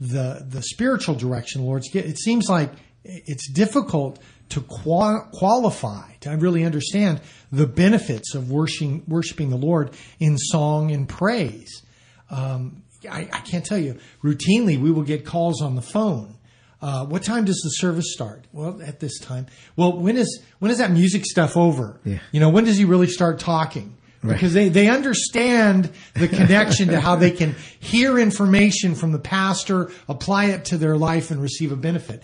the 0.00 0.44
the 0.48 0.62
spiritual 0.62 1.14
direction 1.14 1.62
the 1.62 1.66
Lord's. 1.66 1.88
It 1.94 2.18
seems 2.18 2.48
like 2.48 2.72
it's 3.04 3.50
difficult 3.50 4.18
to 4.50 4.60
qua- 4.60 5.28
qualify 5.32 6.14
to 6.20 6.30
really 6.30 6.64
understand 6.64 7.20
the 7.50 7.66
benefits 7.66 8.34
of 8.34 8.50
worshiping 8.50 9.02
worshiping 9.06 9.50
the 9.50 9.56
Lord 9.56 9.90
in 10.18 10.36
song 10.38 10.90
and 10.90 11.08
praise. 11.08 11.82
Um, 12.30 12.82
I, 13.10 13.28
I 13.32 13.40
can't 13.40 13.64
tell 13.64 13.78
you. 13.78 13.98
Routinely, 14.22 14.80
we 14.80 14.90
will 14.90 15.02
get 15.02 15.24
calls 15.24 15.62
on 15.62 15.76
the 15.76 15.82
phone. 15.82 16.36
Uh, 16.82 17.06
what 17.06 17.22
time 17.22 17.44
does 17.44 17.60
the 17.62 17.70
service 17.70 18.12
start? 18.12 18.44
Well, 18.52 18.80
at 18.82 19.00
this 19.00 19.18
time. 19.18 19.46
Well, 19.76 19.98
when 19.98 20.16
is 20.16 20.42
when 20.58 20.70
is 20.70 20.78
that 20.78 20.90
music 20.90 21.24
stuff 21.24 21.56
over? 21.56 22.00
Yeah. 22.04 22.18
You 22.32 22.40
know, 22.40 22.50
when 22.50 22.64
does 22.64 22.76
he 22.76 22.84
really 22.84 23.06
start 23.06 23.38
talking? 23.38 23.96
Because 24.34 24.52
they, 24.54 24.68
they 24.68 24.88
understand 24.88 25.90
the 26.14 26.28
connection 26.28 26.88
to 26.88 27.00
how 27.00 27.16
they 27.16 27.30
can 27.30 27.54
hear 27.80 28.18
information 28.18 28.94
from 28.94 29.12
the 29.12 29.18
pastor, 29.18 29.90
apply 30.08 30.46
it 30.46 30.64
to 30.66 30.78
their 30.78 30.96
life, 30.96 31.30
and 31.30 31.40
receive 31.42 31.72
a 31.72 31.76
benefit. 31.76 32.22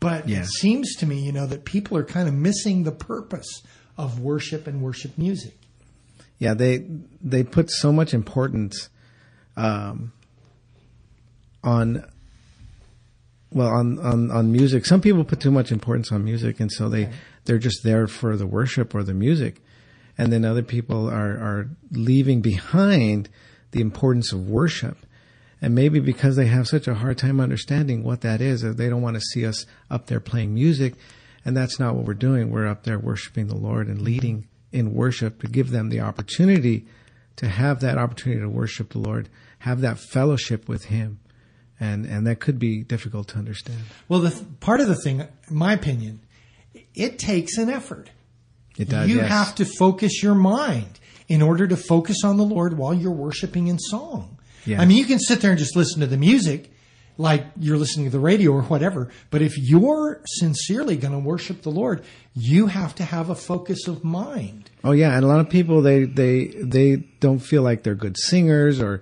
But 0.00 0.28
Yeah. 0.28 0.40
it 0.40 0.46
seems 0.46 0.94
to 0.96 1.06
me, 1.06 1.20
you 1.20 1.32
know, 1.32 1.46
that 1.46 1.64
people 1.64 1.96
are 1.96 2.04
kind 2.04 2.28
of 2.28 2.34
missing 2.34 2.84
the 2.84 2.92
purpose 2.92 3.62
of 3.96 4.20
worship 4.20 4.66
and 4.66 4.82
worship 4.82 5.16
music. 5.16 5.54
Yeah, 6.38 6.52
they 6.54 6.84
they 7.22 7.42
put 7.42 7.70
so 7.70 7.92
much 7.92 8.12
importance 8.12 8.90
um, 9.56 10.12
on 11.64 12.04
well 13.50 13.68
on, 13.68 13.98
on 14.00 14.30
on 14.30 14.52
music. 14.52 14.84
Some 14.84 15.00
people 15.00 15.24
put 15.24 15.40
too 15.40 15.50
much 15.50 15.72
importance 15.72 16.12
on 16.12 16.24
music, 16.24 16.60
and 16.60 16.70
so 16.70 16.88
they 16.90 17.08
they're 17.46 17.58
just 17.58 17.82
there 17.84 18.06
for 18.06 18.36
the 18.36 18.46
worship 18.46 18.94
or 18.94 19.02
the 19.02 19.14
music, 19.14 19.62
and 20.18 20.32
then 20.32 20.44
other 20.44 20.62
people 20.62 21.08
are 21.08 21.32
are 21.32 21.70
leaving 21.90 22.40
behind 22.40 23.28
the 23.72 23.80
importance 23.80 24.32
of 24.32 24.48
worship. 24.48 24.98
And 25.60 25.74
maybe 25.74 26.00
because 26.00 26.36
they 26.36 26.46
have 26.46 26.68
such 26.68 26.86
a 26.86 26.94
hard 26.94 27.18
time 27.18 27.40
understanding 27.40 28.02
what 28.02 28.20
that 28.20 28.40
is, 28.40 28.62
they 28.62 28.88
don't 28.88 29.02
want 29.02 29.16
to 29.16 29.22
see 29.32 29.46
us 29.46 29.64
up 29.90 30.06
there 30.06 30.20
playing 30.20 30.52
music. 30.52 30.94
And 31.44 31.56
that's 31.56 31.78
not 31.78 31.94
what 31.94 32.04
we're 32.04 32.14
doing. 32.14 32.50
We're 32.50 32.66
up 32.66 32.84
there 32.84 32.98
worshiping 32.98 33.46
the 33.46 33.56
Lord 33.56 33.86
and 33.88 34.02
leading 34.02 34.48
in 34.72 34.92
worship 34.92 35.40
to 35.40 35.46
give 35.46 35.70
them 35.70 35.88
the 35.88 36.00
opportunity 36.00 36.86
to 37.36 37.48
have 37.48 37.80
that 37.80 37.98
opportunity 37.98 38.40
to 38.40 38.48
worship 38.48 38.90
the 38.90 38.98
Lord, 38.98 39.28
have 39.60 39.80
that 39.80 39.98
fellowship 39.98 40.68
with 40.68 40.86
Him. 40.86 41.20
And, 41.78 42.06
and 42.06 42.26
that 42.26 42.40
could 42.40 42.58
be 42.58 42.82
difficult 42.82 43.28
to 43.28 43.38
understand. 43.38 43.80
Well, 44.08 44.20
the 44.20 44.30
th- 44.30 44.44
part 44.60 44.80
of 44.80 44.88
the 44.88 44.96
thing, 44.96 45.20
in 45.20 45.28
my 45.50 45.74
opinion, 45.74 46.20
it 46.94 47.18
takes 47.18 47.58
an 47.58 47.68
effort. 47.68 48.10
It 48.78 48.88
does. 48.88 49.08
you 49.08 49.16
yes. 49.16 49.28
have 49.28 49.54
to 49.56 49.64
focus 49.64 50.22
your 50.22 50.34
mind 50.34 50.98
in 51.28 51.42
order 51.42 51.66
to 51.66 51.76
focus 51.76 52.18
on 52.24 52.36
the 52.36 52.44
Lord 52.44 52.76
while 52.78 52.94
you're 52.94 53.10
worshiping 53.10 53.68
in 53.68 53.78
song. 53.78 54.38
Yes. 54.64 54.80
I 54.80 54.84
mean, 54.84 54.98
you 54.98 55.04
can 55.04 55.18
sit 55.18 55.40
there 55.40 55.50
and 55.50 55.58
just 55.58 55.76
listen 55.76 56.00
to 56.00 56.06
the 56.06 56.16
music 56.16 56.70
like 57.18 57.46
you're 57.58 57.78
listening 57.78 58.06
to 58.06 58.12
the 58.12 58.20
radio 58.20 58.52
or 58.52 58.62
whatever, 58.62 59.08
but 59.30 59.40
if 59.40 59.56
you're 59.56 60.20
sincerely 60.26 60.96
going 60.96 61.12
to 61.12 61.18
worship 61.18 61.62
the 61.62 61.70
Lord, 61.70 62.04
you 62.34 62.66
have 62.66 62.94
to 62.96 63.04
have 63.04 63.30
a 63.30 63.34
focus 63.34 63.88
of 63.88 64.04
mind. 64.04 64.70
Oh 64.84 64.92
yeah, 64.92 65.14
and 65.14 65.24
a 65.24 65.26
lot 65.26 65.40
of 65.40 65.48
people 65.48 65.80
they 65.80 66.04
they 66.04 66.48
they 66.62 66.96
don't 67.20 67.38
feel 67.38 67.62
like 67.62 67.82
they're 67.84 67.94
good 67.94 68.18
singers 68.18 68.80
or, 68.80 69.00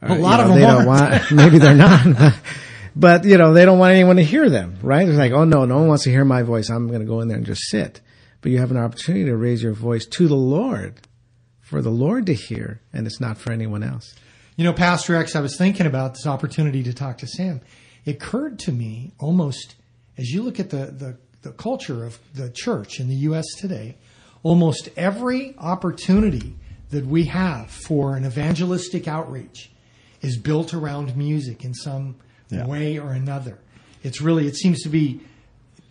or 0.00 0.08
A 0.08 0.14
lot 0.14 0.38
you 0.38 0.44
of 0.44 0.48
know, 0.48 0.54
them 0.54 0.54
they 0.54 0.66
don't 0.66 0.88
aren't. 0.88 1.20
want 1.20 1.32
maybe 1.32 1.58
they're 1.58 1.74
not. 1.74 2.04
But, 2.16 2.34
but 2.96 3.24
you 3.24 3.36
know 3.36 3.52
they 3.52 3.66
don't 3.66 3.78
want 3.78 3.92
anyone 3.92 4.16
to 4.16 4.24
hear 4.24 4.48
them, 4.48 4.76
right? 4.82 5.06
It's 5.06 5.18
like 5.18 5.32
oh 5.32 5.44
no, 5.44 5.66
no 5.66 5.76
one 5.78 5.88
wants 5.88 6.04
to 6.04 6.10
hear 6.10 6.24
my 6.24 6.42
voice. 6.42 6.70
I'm 6.70 6.88
going 6.88 7.00
to 7.00 7.06
go 7.06 7.20
in 7.20 7.28
there 7.28 7.36
and 7.36 7.46
just 7.46 7.68
sit. 7.68 8.00
But 8.42 8.50
you 8.52 8.58
have 8.58 8.70
an 8.70 8.76
opportunity 8.76 9.24
to 9.26 9.36
raise 9.36 9.62
your 9.62 9.72
voice 9.72 10.04
to 10.04 10.28
the 10.28 10.34
Lord, 10.34 11.00
for 11.60 11.80
the 11.80 11.90
Lord 11.90 12.26
to 12.26 12.34
hear, 12.34 12.82
and 12.92 13.06
it's 13.06 13.20
not 13.20 13.38
for 13.38 13.52
anyone 13.52 13.82
else. 13.82 14.14
You 14.56 14.64
know, 14.64 14.72
Pastor 14.74 15.16
X, 15.16 15.34
I 15.34 15.40
was 15.40 15.56
thinking 15.56 15.86
about 15.86 16.14
this 16.14 16.26
opportunity 16.26 16.82
to 16.82 16.92
talk 16.92 17.18
to 17.18 17.26
Sam. 17.26 17.60
It 18.04 18.16
occurred 18.16 18.58
to 18.60 18.72
me 18.72 19.12
almost 19.18 19.76
as 20.18 20.28
you 20.30 20.42
look 20.42 20.60
at 20.60 20.70
the, 20.70 20.86
the, 20.86 21.16
the 21.42 21.52
culture 21.52 22.04
of 22.04 22.18
the 22.34 22.50
church 22.50 23.00
in 23.00 23.08
the 23.08 23.14
U.S. 23.30 23.46
today, 23.58 23.96
almost 24.42 24.90
every 24.96 25.54
opportunity 25.58 26.54
that 26.90 27.06
we 27.06 27.24
have 27.24 27.70
for 27.70 28.16
an 28.16 28.26
evangelistic 28.26 29.08
outreach 29.08 29.70
is 30.20 30.36
built 30.36 30.74
around 30.74 31.16
music 31.16 31.64
in 31.64 31.72
some 31.74 32.16
Yeah. 32.50 32.66
way 32.66 32.98
or 32.98 33.12
another. 33.12 33.58
It's 34.02 34.20
really, 34.20 34.46
it 34.46 34.56
seems 34.56 34.82
to 34.82 34.88
be 34.90 35.20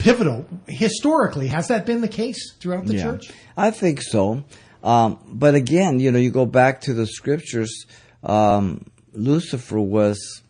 pivotal. 0.01 0.45
Historically, 0.67 1.47
has 1.47 1.67
that 1.67 1.85
been 1.85 2.01
the 2.01 2.07
case 2.07 2.53
throughout 2.59 2.85
the 2.85 2.93
church? 3.01 3.31
I 3.55 3.71
think 3.71 4.01
so. 4.01 4.43
Um, 4.83 5.19
but 5.27 5.55
again, 5.55 5.99
you 5.99 6.11
know, 6.11 6.19
you 6.19 6.31
go 6.31 6.45
back 6.45 6.81
to 6.81 6.93
the 6.93 7.05
scriptures. 7.05 7.85
Um, 8.23 8.85
Lucifer 9.13 9.79
was 9.79 10.41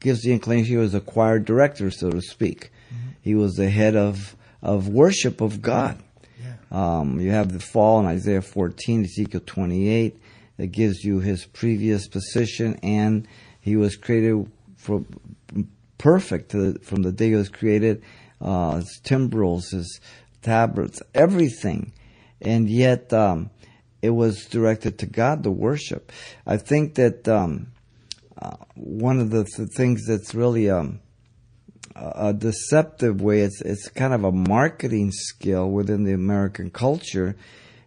gives 0.00 0.22
the 0.22 0.32
inclination 0.32 0.70
he 0.70 0.76
was 0.76 0.94
a 0.94 1.00
choir 1.00 1.38
director, 1.38 1.90
so 1.90 2.10
to 2.10 2.20
speak. 2.20 2.70
He 3.22 3.34
was 3.34 3.54
the 3.54 3.70
head 3.70 3.96
of 3.96 4.36
of 4.62 4.88
worship 4.88 5.40
of 5.40 5.62
God. 5.62 5.98
Um, 6.70 7.20
you 7.20 7.30
have 7.30 7.52
the 7.52 7.60
fall 7.60 8.00
in 8.00 8.06
Isaiah 8.06 8.42
14, 8.42 9.04
Ezekiel 9.04 9.40
28 9.46 10.20
that 10.56 10.66
gives 10.68 11.04
you 11.04 11.20
his 11.20 11.44
previous 11.44 12.08
position, 12.08 12.78
and 12.82 13.26
he 13.60 13.76
was 13.76 13.96
created 13.96 14.50
for 14.76 15.04
perfect 15.98 16.50
to 16.50 16.72
the, 16.72 16.78
from 16.80 17.02
the 17.02 17.12
day 17.12 17.28
he 17.28 17.34
was 17.34 17.48
created. 17.48 18.02
Uh, 18.40 18.76
his 18.76 19.00
timbrels, 19.02 19.70
his 19.70 20.00
tabrets, 20.42 21.00
everything, 21.14 21.92
and 22.40 22.68
yet 22.68 23.12
um, 23.12 23.50
it 24.02 24.10
was 24.10 24.44
directed 24.44 24.98
to 24.98 25.06
God 25.06 25.42
the 25.42 25.50
worship. 25.50 26.12
I 26.46 26.58
think 26.58 26.96
that 26.96 27.26
um, 27.26 27.68
uh, 28.40 28.56
one 28.74 29.20
of 29.20 29.30
the 29.30 29.44
th- 29.44 29.70
things 29.70 30.06
that's 30.06 30.34
really 30.34 30.68
um, 30.68 31.00
a 31.94 32.34
deceptive 32.34 33.22
way, 33.22 33.40
it's 33.40 33.62
it's 33.62 33.88
kind 33.88 34.12
of 34.12 34.22
a 34.22 34.32
marketing 34.32 35.12
skill 35.12 35.70
within 35.70 36.04
the 36.04 36.12
American 36.12 36.68
culture, 36.70 37.36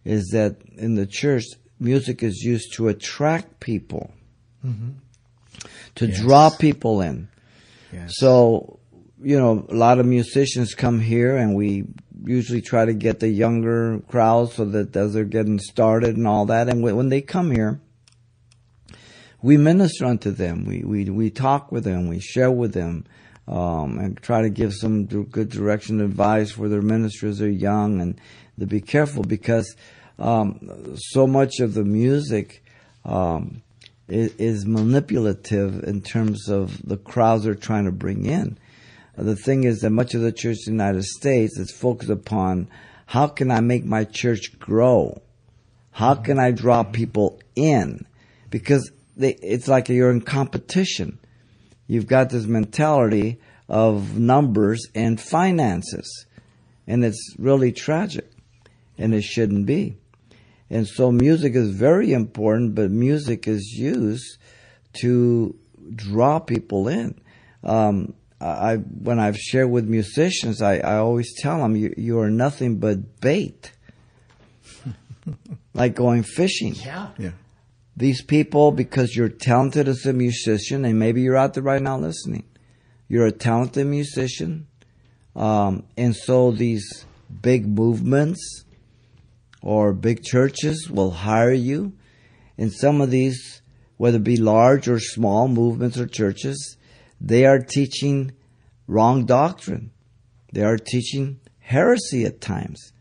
is 0.04 0.30
that 0.32 0.56
in 0.76 0.96
the 0.96 1.06
church, 1.06 1.44
music 1.78 2.24
is 2.24 2.42
used 2.42 2.72
to 2.74 2.88
attract 2.88 3.60
people, 3.60 4.12
to 5.94 6.08
draw 6.08 6.50
people 6.50 7.00
in. 7.00 7.28
Yes. 7.92 8.14
So, 8.16 8.79
you 9.22 9.38
know, 9.38 9.66
a 9.68 9.74
lot 9.74 9.98
of 9.98 10.06
musicians 10.06 10.74
come 10.74 11.00
here 11.00 11.36
and 11.36 11.54
we 11.54 11.84
usually 12.24 12.60
try 12.62 12.84
to 12.84 12.94
get 12.94 13.20
the 13.20 13.28
younger 13.28 14.00
crowd 14.08 14.52
so 14.52 14.64
that 14.64 14.96
as 14.96 15.14
they're 15.14 15.24
getting 15.24 15.58
started 15.58 16.16
and 16.16 16.26
all 16.26 16.46
that. 16.46 16.68
And 16.68 16.82
when 16.82 17.08
they 17.08 17.20
come 17.20 17.50
here, 17.50 17.80
we 19.42 19.56
minister 19.56 20.04
unto 20.04 20.30
them. 20.30 20.64
We, 20.64 20.82
we, 20.84 21.04
we 21.10 21.30
talk 21.30 21.72
with 21.72 21.84
them. 21.84 22.08
We 22.08 22.20
share 22.20 22.50
with 22.50 22.74
them. 22.74 23.06
Um, 23.48 23.98
and 23.98 24.16
try 24.22 24.42
to 24.42 24.50
give 24.50 24.72
some 24.74 25.06
good 25.06 25.48
direction 25.48 26.00
advice 26.00 26.52
for 26.52 26.68
their 26.68 26.82
ministers. 26.82 27.38
They're 27.38 27.48
young 27.48 28.00
and 28.00 28.20
to 28.60 28.66
be 28.66 28.80
careful 28.80 29.24
because 29.24 29.74
um, 30.20 30.94
so 30.96 31.26
much 31.26 31.58
of 31.58 31.74
the 31.74 31.82
music 31.82 32.62
um, 33.04 33.62
is, 34.06 34.34
is 34.36 34.66
manipulative 34.66 35.82
in 35.82 36.00
terms 36.02 36.48
of 36.48 36.80
the 36.86 36.98
crowds 36.98 37.42
they're 37.42 37.54
trying 37.56 37.86
to 37.86 37.92
bring 37.92 38.26
in. 38.26 38.56
The 39.20 39.36
thing 39.36 39.64
is 39.64 39.80
that 39.80 39.90
much 39.90 40.14
of 40.14 40.22
the 40.22 40.32
church 40.32 40.56
in 40.66 40.76
the 40.76 40.82
United 40.84 41.04
States 41.04 41.58
is 41.58 41.70
focused 41.70 42.10
upon 42.10 42.68
how 43.04 43.26
can 43.26 43.50
I 43.50 43.60
make 43.60 43.84
my 43.84 44.04
church 44.04 44.58
grow? 44.58 45.20
How 45.90 46.14
can 46.14 46.38
I 46.38 46.52
draw 46.52 46.84
people 46.84 47.40
in? 47.54 48.06
Because 48.48 48.90
they, 49.16 49.34
it's 49.42 49.68
like 49.68 49.90
you're 49.90 50.10
in 50.10 50.22
competition. 50.22 51.18
You've 51.86 52.06
got 52.06 52.30
this 52.30 52.46
mentality 52.46 53.40
of 53.68 54.18
numbers 54.18 54.86
and 54.94 55.20
finances. 55.20 56.26
And 56.86 57.04
it's 57.04 57.34
really 57.38 57.72
tragic. 57.72 58.30
And 58.96 59.14
it 59.14 59.22
shouldn't 59.22 59.66
be. 59.66 59.96
And 60.70 60.86
so 60.86 61.12
music 61.12 61.54
is 61.54 61.70
very 61.70 62.12
important, 62.12 62.74
but 62.74 62.90
music 62.90 63.46
is 63.46 63.74
used 63.76 64.38
to 65.00 65.56
draw 65.94 66.38
people 66.38 66.88
in. 66.88 67.20
Um, 67.62 68.14
I, 68.40 68.76
when 68.76 69.18
I've 69.18 69.36
shared 69.36 69.70
with 69.70 69.86
musicians, 69.86 70.62
I, 70.62 70.78
I 70.78 70.96
always 70.96 71.30
tell 71.40 71.58
them, 71.58 71.76
you, 71.76 71.92
you 71.96 72.18
are 72.20 72.30
nothing 72.30 72.78
but 72.78 73.20
bait. 73.20 73.72
like 75.74 75.94
going 75.94 76.22
fishing 76.22 76.74
Yeah. 76.74 77.08
Yeah. 77.18 77.30
these 77.96 78.22
people 78.22 78.72
because 78.72 79.14
you're 79.14 79.28
talented 79.28 79.88
as 79.88 80.06
a 80.06 80.12
musician, 80.12 80.84
and 80.84 80.98
maybe 80.98 81.20
you're 81.22 81.36
out 81.36 81.54
there 81.54 81.62
right 81.62 81.82
now 81.82 81.98
listening. 81.98 82.44
You're 83.08 83.26
a 83.26 83.32
talented 83.32 83.86
musician, 83.86 84.66
um, 85.36 85.84
and 85.96 86.14
so 86.16 86.50
these 86.52 87.04
big 87.42 87.66
movements 87.66 88.64
or 89.62 89.92
big 89.92 90.22
churches 90.22 90.88
will 90.90 91.10
hire 91.10 91.52
you. 91.52 91.92
And 92.56 92.72
some 92.72 93.00
of 93.00 93.10
these, 93.10 93.62
whether 93.96 94.16
it 94.16 94.24
be 94.24 94.36
large 94.36 94.88
or 94.88 94.98
small 95.00 95.48
movements 95.48 95.98
or 95.98 96.06
churches, 96.06 96.76
they 97.20 97.44
are 97.44 97.58
teaching 97.58 98.32
wrong 98.86 99.26
doctrine. 99.26 99.90
They 100.52 100.62
are 100.62 100.78
teaching 100.78 101.40
heresy 101.58 102.24
at 102.24 102.40
times. 102.40 102.92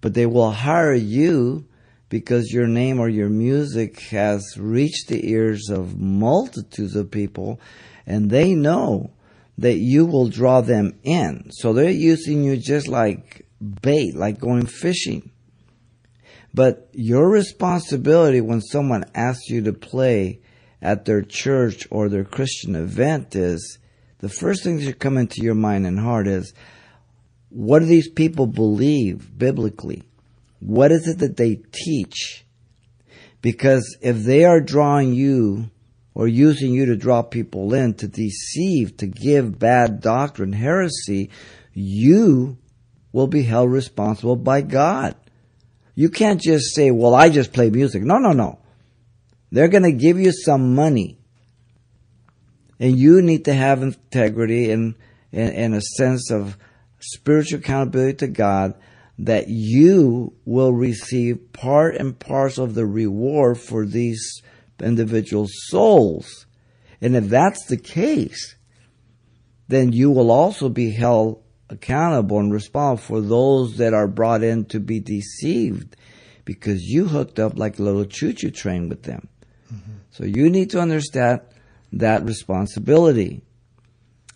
But 0.00 0.14
they 0.14 0.26
will 0.26 0.50
hire 0.50 0.94
you 0.94 1.66
because 2.08 2.52
your 2.52 2.66
name 2.66 3.00
or 3.00 3.08
your 3.08 3.28
music 3.28 3.98
has 4.10 4.56
reached 4.58 5.08
the 5.08 5.28
ears 5.28 5.70
of 5.70 5.98
multitudes 5.98 6.94
of 6.94 7.10
people 7.10 7.58
and 8.06 8.30
they 8.30 8.54
know 8.54 9.10
that 9.58 9.78
you 9.78 10.04
will 10.04 10.28
draw 10.28 10.60
them 10.60 10.98
in. 11.02 11.50
So 11.50 11.72
they're 11.72 11.90
using 11.90 12.44
you 12.44 12.56
just 12.56 12.88
like 12.88 13.46
bait, 13.82 14.14
like 14.14 14.38
going 14.38 14.66
fishing. 14.66 15.30
But 16.52 16.88
your 16.92 17.28
responsibility 17.28 18.40
when 18.40 18.60
someone 18.60 19.04
asks 19.14 19.48
you 19.48 19.62
to 19.62 19.72
play 19.72 20.40
at 20.84 21.06
their 21.06 21.22
church 21.22 21.88
or 21.90 22.08
their 22.08 22.24
Christian 22.24 22.76
event 22.76 23.34
is 23.34 23.78
the 24.18 24.28
first 24.28 24.62
thing 24.62 24.76
that 24.76 24.84
should 24.84 24.98
come 24.98 25.16
into 25.16 25.42
your 25.42 25.54
mind 25.54 25.86
and 25.86 25.98
heart 25.98 26.28
is 26.28 26.52
what 27.48 27.78
do 27.78 27.86
these 27.86 28.10
people 28.10 28.46
believe 28.46 29.36
biblically? 29.36 30.02
What 30.60 30.92
is 30.92 31.08
it 31.08 31.18
that 31.18 31.38
they 31.38 31.62
teach? 31.72 32.44
Because 33.40 33.96
if 34.02 34.24
they 34.24 34.44
are 34.44 34.60
drawing 34.60 35.14
you 35.14 35.70
or 36.14 36.28
using 36.28 36.74
you 36.74 36.86
to 36.86 36.96
draw 36.96 37.22
people 37.22 37.72
in, 37.72 37.94
to 37.94 38.06
deceive, 38.06 38.96
to 38.98 39.06
give 39.06 39.58
bad 39.58 40.00
doctrine, 40.00 40.52
heresy, 40.52 41.30
you 41.72 42.58
will 43.12 43.26
be 43.26 43.42
held 43.42 43.70
responsible 43.70 44.36
by 44.36 44.60
God. 44.60 45.16
You 45.94 46.10
can't 46.10 46.40
just 46.40 46.74
say, 46.74 46.90
well, 46.90 47.14
I 47.14 47.30
just 47.30 47.52
play 47.52 47.70
music. 47.70 48.02
No, 48.02 48.18
no, 48.18 48.32
no. 48.32 48.58
They're 49.54 49.68
going 49.68 49.84
to 49.84 49.92
give 49.92 50.18
you 50.18 50.32
some 50.32 50.74
money. 50.74 51.16
And 52.80 52.98
you 52.98 53.22
need 53.22 53.44
to 53.44 53.54
have 53.54 53.84
integrity 53.84 54.72
and, 54.72 54.96
and, 55.30 55.54
and 55.54 55.74
a 55.76 55.80
sense 55.80 56.32
of 56.32 56.58
spiritual 56.98 57.60
accountability 57.60 58.14
to 58.14 58.26
God 58.26 58.74
that 59.16 59.44
you 59.46 60.34
will 60.44 60.72
receive 60.72 61.52
part 61.52 61.94
and 61.94 62.18
parcel 62.18 62.64
of 62.64 62.74
the 62.74 62.84
reward 62.84 63.60
for 63.60 63.86
these 63.86 64.42
individual 64.82 65.46
souls. 65.48 66.46
And 67.00 67.14
if 67.14 67.28
that's 67.28 67.64
the 67.66 67.76
case, 67.76 68.56
then 69.68 69.92
you 69.92 70.10
will 70.10 70.32
also 70.32 70.68
be 70.68 70.90
held 70.90 71.44
accountable 71.70 72.40
and 72.40 72.52
responsible 72.52 73.06
for 73.06 73.20
those 73.20 73.76
that 73.76 73.94
are 73.94 74.08
brought 74.08 74.42
in 74.42 74.64
to 74.64 74.80
be 74.80 74.98
deceived 74.98 75.94
because 76.44 76.82
you 76.82 77.06
hooked 77.06 77.38
up 77.38 77.56
like 77.56 77.78
a 77.78 77.82
little 77.82 78.04
choo-choo 78.04 78.50
train 78.50 78.88
with 78.88 79.04
them. 79.04 79.28
Mm-hmm. 79.72 79.92
So 80.10 80.24
you 80.24 80.50
need 80.50 80.70
to 80.70 80.80
understand 80.80 81.40
that 81.92 82.24
responsibility. 82.24 83.42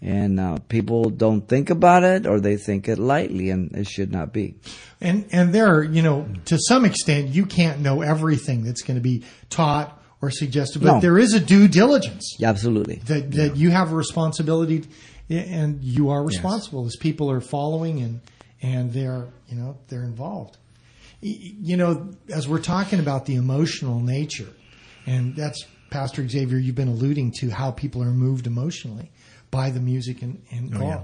And 0.01 0.39
uh, 0.39 0.59
people 0.69 1.11
don't 1.11 1.49
think 1.49 1.71
about 1.71 2.05
it 2.05 2.25
or 2.25 2.39
they 2.39 2.57
think 2.57 2.89
it 2.89 2.99
lightly 2.99 3.51
and 3.51 3.75
it 3.75 3.89
should 3.89 4.13
not 4.13 4.33
be. 4.33 4.55
And, 5.01 5.27
and 5.33 5.53
there, 5.53 5.83
you 5.83 6.03
know, 6.03 6.29
to 6.47 6.59
some 6.59 6.85
extent, 6.85 7.29
you 7.29 7.47
can't 7.47 7.81
know 7.81 8.03
everything 8.03 8.63
that's 8.63 8.83
going 8.83 8.97
to 8.97 9.01
be 9.01 9.25
taught 9.51 10.01
or 10.21 10.31
suggested, 10.31 10.83
but 10.83 10.95
no. 10.95 11.01
there 11.01 11.19
is 11.19 11.35
a 11.35 11.41
due 11.41 11.67
diligence. 11.67 12.37
Yeah, 12.39 12.49
absolutely. 12.49 12.97
That, 13.07 13.33
that 13.33 13.49
yeah. 13.49 13.55
you 13.55 13.71
have 13.71 13.93
a 13.93 13.97
responsibility 13.97 14.85
and 15.29 15.83
you 15.83 16.11
are 16.11 16.23
responsible 16.25 16.85
yes. 16.85 16.95
as 16.95 16.97
people 16.97 17.31
are 17.31 17.41
following 17.41 18.01
and, 18.01 18.21
and 18.63 18.93
they're, 18.93 19.27
you 19.49 19.57
know, 19.57 19.79
they're 19.89 20.05
involved. 20.05 20.57
You 21.21 21.77
know, 21.77 22.11
as 22.33 22.47
we're 22.47 22.63
talking 22.63 23.01
about 23.01 23.27
the 23.27 23.35
emotional 23.35 23.99
nature, 23.99 24.49
and 25.09 25.37
that's 25.37 25.65
Pastor 25.91 26.27
Xavier, 26.29 26.59
you've 26.59 26.75
been 26.75 26.89
alluding 26.89 27.33
to 27.41 27.51
how 27.51 27.71
people 27.71 28.03
are 28.03 28.13
moved 28.13 28.47
emotionally 28.47 29.11
by 29.51 29.71
the 29.71 29.81
music 29.81 30.23
and, 30.23 30.43
and 30.51 30.77
oh, 30.77 30.81
yeah. 30.81 31.01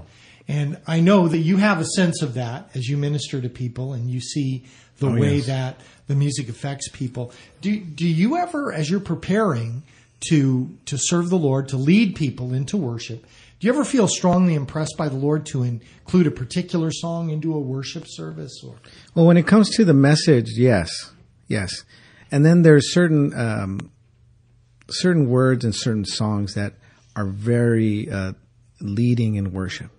And 0.47 0.79
I 0.85 0.99
know 0.99 1.27
that 1.27 1.39
you 1.39 1.57
have 1.57 1.79
a 1.79 1.85
sense 1.85 2.21
of 2.21 2.35
that 2.35 2.69
as 2.75 2.87
you 2.87 2.97
minister 2.97 3.41
to 3.41 3.49
people 3.49 3.93
and 3.93 4.09
you 4.11 4.21
see 4.21 4.65
the 4.99 5.07
oh, 5.07 5.19
way 5.19 5.37
yes. 5.37 5.47
that 5.47 5.81
the 6.07 6.13
music 6.13 6.49
affects 6.49 6.87
people. 6.89 7.31
Do 7.61 7.79
do 7.79 8.07
you 8.07 8.37
ever, 8.37 8.71
as 8.71 8.89
you're 8.89 8.99
preparing 8.99 9.81
to 10.29 10.69
to 10.85 10.97
serve 10.99 11.29
the 11.29 11.37
Lord, 11.37 11.69
to 11.69 11.77
lead 11.77 12.15
people 12.15 12.53
into 12.53 12.77
worship, 12.77 13.25
do 13.59 13.67
you 13.67 13.73
ever 13.73 13.83
feel 13.83 14.07
strongly 14.07 14.53
impressed 14.53 14.95
by 14.97 15.09
the 15.09 15.15
Lord 15.15 15.47
to 15.47 15.63
include 15.63 16.27
a 16.27 16.31
particular 16.31 16.91
song 16.91 17.31
into 17.31 17.55
a 17.55 17.59
worship 17.59 18.05
service? 18.07 18.61
Or 18.63 18.75
well, 19.15 19.25
when 19.25 19.37
it 19.37 19.47
comes 19.47 19.71
to 19.77 19.83
the 19.83 19.95
message, 19.95 20.51
yes, 20.55 21.11
yes, 21.47 21.83
and 22.31 22.45
then 22.45 22.61
there's 22.61 22.93
certain 22.93 23.33
um, 23.33 23.91
certain 24.89 25.29
words 25.29 25.65
and 25.65 25.75
certain 25.75 26.05
songs 26.05 26.53
that 26.53 26.73
are 27.15 27.25
very 27.25 28.09
uh, 28.09 28.33
leading 28.81 29.35
in 29.35 29.51
worship, 29.51 29.91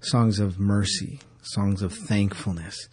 songs 0.00 0.40
of 0.40 0.58
mercy, 0.58 1.20
songs 1.42 1.82
of 1.82 1.92
thankfulness 1.92 2.88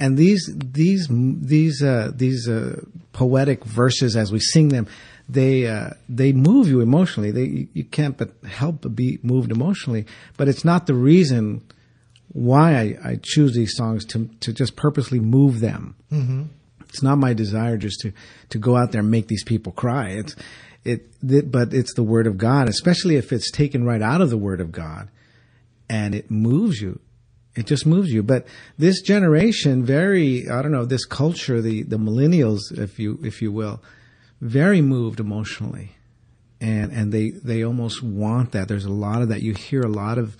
and 0.00 0.16
these 0.16 0.50
these 0.54 1.08
these 1.10 1.82
uh, 1.82 2.12
these 2.14 2.48
uh, 2.48 2.82
poetic 3.12 3.64
verses 3.64 4.16
as 4.16 4.30
we 4.30 4.38
sing 4.38 4.68
them, 4.68 4.86
they 5.28 5.66
uh, 5.66 5.90
they 6.08 6.32
move 6.32 6.68
you 6.68 6.80
emotionally. 6.80 7.30
They 7.30 7.68
you 7.72 7.84
can't 7.84 8.16
but 8.16 8.32
help 8.46 8.82
but 8.82 8.94
be 8.94 9.18
moved 9.22 9.50
emotionally. 9.50 10.06
But 10.36 10.48
it's 10.48 10.64
not 10.64 10.86
the 10.86 10.94
reason 10.94 11.62
why 12.28 12.74
I, 12.74 13.10
I 13.10 13.20
choose 13.20 13.54
these 13.54 13.76
songs 13.76 14.04
to 14.06 14.26
to 14.40 14.52
just 14.52 14.76
purposely 14.76 15.18
move 15.18 15.60
them. 15.60 15.96
Mm-hmm. 16.12 16.44
It's 16.88 17.02
not 17.02 17.18
my 17.18 17.34
desire 17.34 17.76
just 17.76 18.00
to 18.00 18.12
to 18.50 18.58
go 18.58 18.76
out 18.76 18.92
there 18.92 19.00
and 19.00 19.10
make 19.10 19.26
these 19.26 19.44
people 19.44 19.72
cry. 19.72 20.10
It's 20.10 20.36
it, 20.84 21.10
it 21.26 21.50
but 21.50 21.74
it's 21.74 21.94
the 21.94 22.02
word 22.02 22.26
of 22.26 22.38
God, 22.38 22.68
especially 22.68 23.16
if 23.16 23.32
it's 23.32 23.50
taken 23.50 23.84
right 23.84 24.02
out 24.02 24.20
of 24.20 24.30
the 24.30 24.38
word 24.38 24.60
of 24.60 24.72
God, 24.72 25.08
and 25.88 26.14
it 26.14 26.30
moves 26.30 26.80
you 26.80 27.00
it 27.58 27.66
just 27.66 27.86
moves 27.86 28.12
you. 28.12 28.22
But 28.22 28.46
this 28.78 29.02
generation, 29.02 29.84
very, 29.84 30.48
I 30.48 30.62
don't 30.62 30.70
know, 30.70 30.84
this 30.84 31.04
culture, 31.04 31.60
the, 31.60 31.82
the 31.82 31.96
millennials, 31.96 32.60
if 32.70 33.00
you, 33.00 33.18
if 33.24 33.42
you 33.42 33.50
will, 33.50 33.82
very 34.40 34.80
moved 34.80 35.18
emotionally. 35.18 35.96
And, 36.60 36.92
and 36.92 37.12
they, 37.12 37.30
they 37.30 37.64
almost 37.64 38.00
want 38.00 38.52
that. 38.52 38.68
There's 38.68 38.84
a 38.84 38.92
lot 38.92 39.22
of 39.22 39.28
that. 39.30 39.42
You 39.42 39.54
hear 39.54 39.80
a 39.80 39.88
lot 39.88 40.18
of 40.18 40.36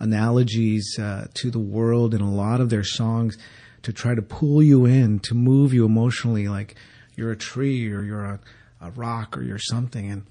analogies 0.00 0.98
uh, 0.98 1.28
to 1.34 1.50
the 1.52 1.60
world 1.60 2.12
in 2.12 2.20
a 2.20 2.32
lot 2.32 2.60
of 2.60 2.70
their 2.70 2.82
songs 2.82 3.38
to 3.82 3.92
try 3.92 4.16
to 4.16 4.22
pull 4.22 4.60
you 4.60 4.84
in, 4.84 5.20
to 5.20 5.36
move 5.36 5.72
you 5.72 5.84
emotionally, 5.84 6.48
like 6.48 6.74
you're 7.14 7.30
a 7.30 7.36
tree 7.36 7.92
or 7.92 8.02
you're 8.02 8.24
a, 8.24 8.40
a 8.80 8.90
rock 8.90 9.36
or 9.36 9.42
you're 9.42 9.58
something. 9.58 10.10
And 10.10 10.26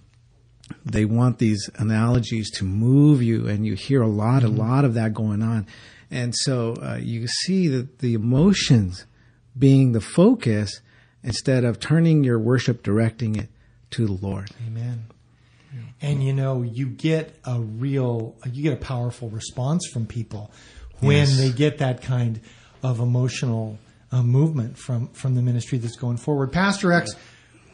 they 0.85 1.05
want 1.05 1.39
these 1.39 1.69
analogies 1.75 2.49
to 2.51 2.65
move 2.65 3.21
you, 3.23 3.47
and 3.47 3.65
you 3.65 3.73
hear 3.73 4.01
a 4.01 4.07
lot, 4.07 4.43
a 4.43 4.47
mm-hmm. 4.47 4.57
lot 4.57 4.85
of 4.85 4.93
that 4.95 5.13
going 5.13 5.41
on. 5.41 5.67
And 6.09 6.33
so 6.35 6.75
uh, 6.81 6.97
you 7.01 7.27
see 7.27 7.67
that 7.67 7.99
the 7.99 8.13
emotions 8.13 9.05
being 9.57 9.91
the 9.91 10.01
focus 10.01 10.81
instead 11.23 11.63
of 11.63 11.79
turning 11.79 12.23
your 12.23 12.39
worship, 12.39 12.83
directing 12.83 13.35
it 13.35 13.49
to 13.91 14.05
the 14.05 14.13
Lord. 14.13 14.51
Amen. 14.65 15.07
And 16.01 16.23
you 16.23 16.31
know, 16.31 16.61
you 16.61 16.87
get 16.87 17.35
a 17.43 17.59
real, 17.59 18.35
you 18.51 18.63
get 18.63 18.73
a 18.73 18.77
powerful 18.77 19.29
response 19.29 19.87
from 19.87 20.05
people 20.05 20.51
when 20.99 21.17
yes. 21.17 21.37
they 21.37 21.51
get 21.51 21.79
that 21.79 22.01
kind 22.01 22.39
of 22.83 22.99
emotional 22.99 23.79
uh, 24.11 24.21
movement 24.21 24.77
from 24.77 25.07
from 25.09 25.35
the 25.35 25.41
ministry 25.41 25.77
that's 25.79 25.95
going 25.95 26.17
forward. 26.17 26.51
Pastor 26.51 26.93
X, 26.93 27.15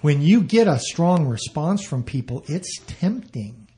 when 0.04 0.22
you 0.22 0.44
get 0.44 0.68
a 0.68 0.78
strong 0.80 1.28
response 1.28 1.82
from 1.82 2.04
people, 2.04 2.44
it's 2.48 2.78
tempting 2.88 3.70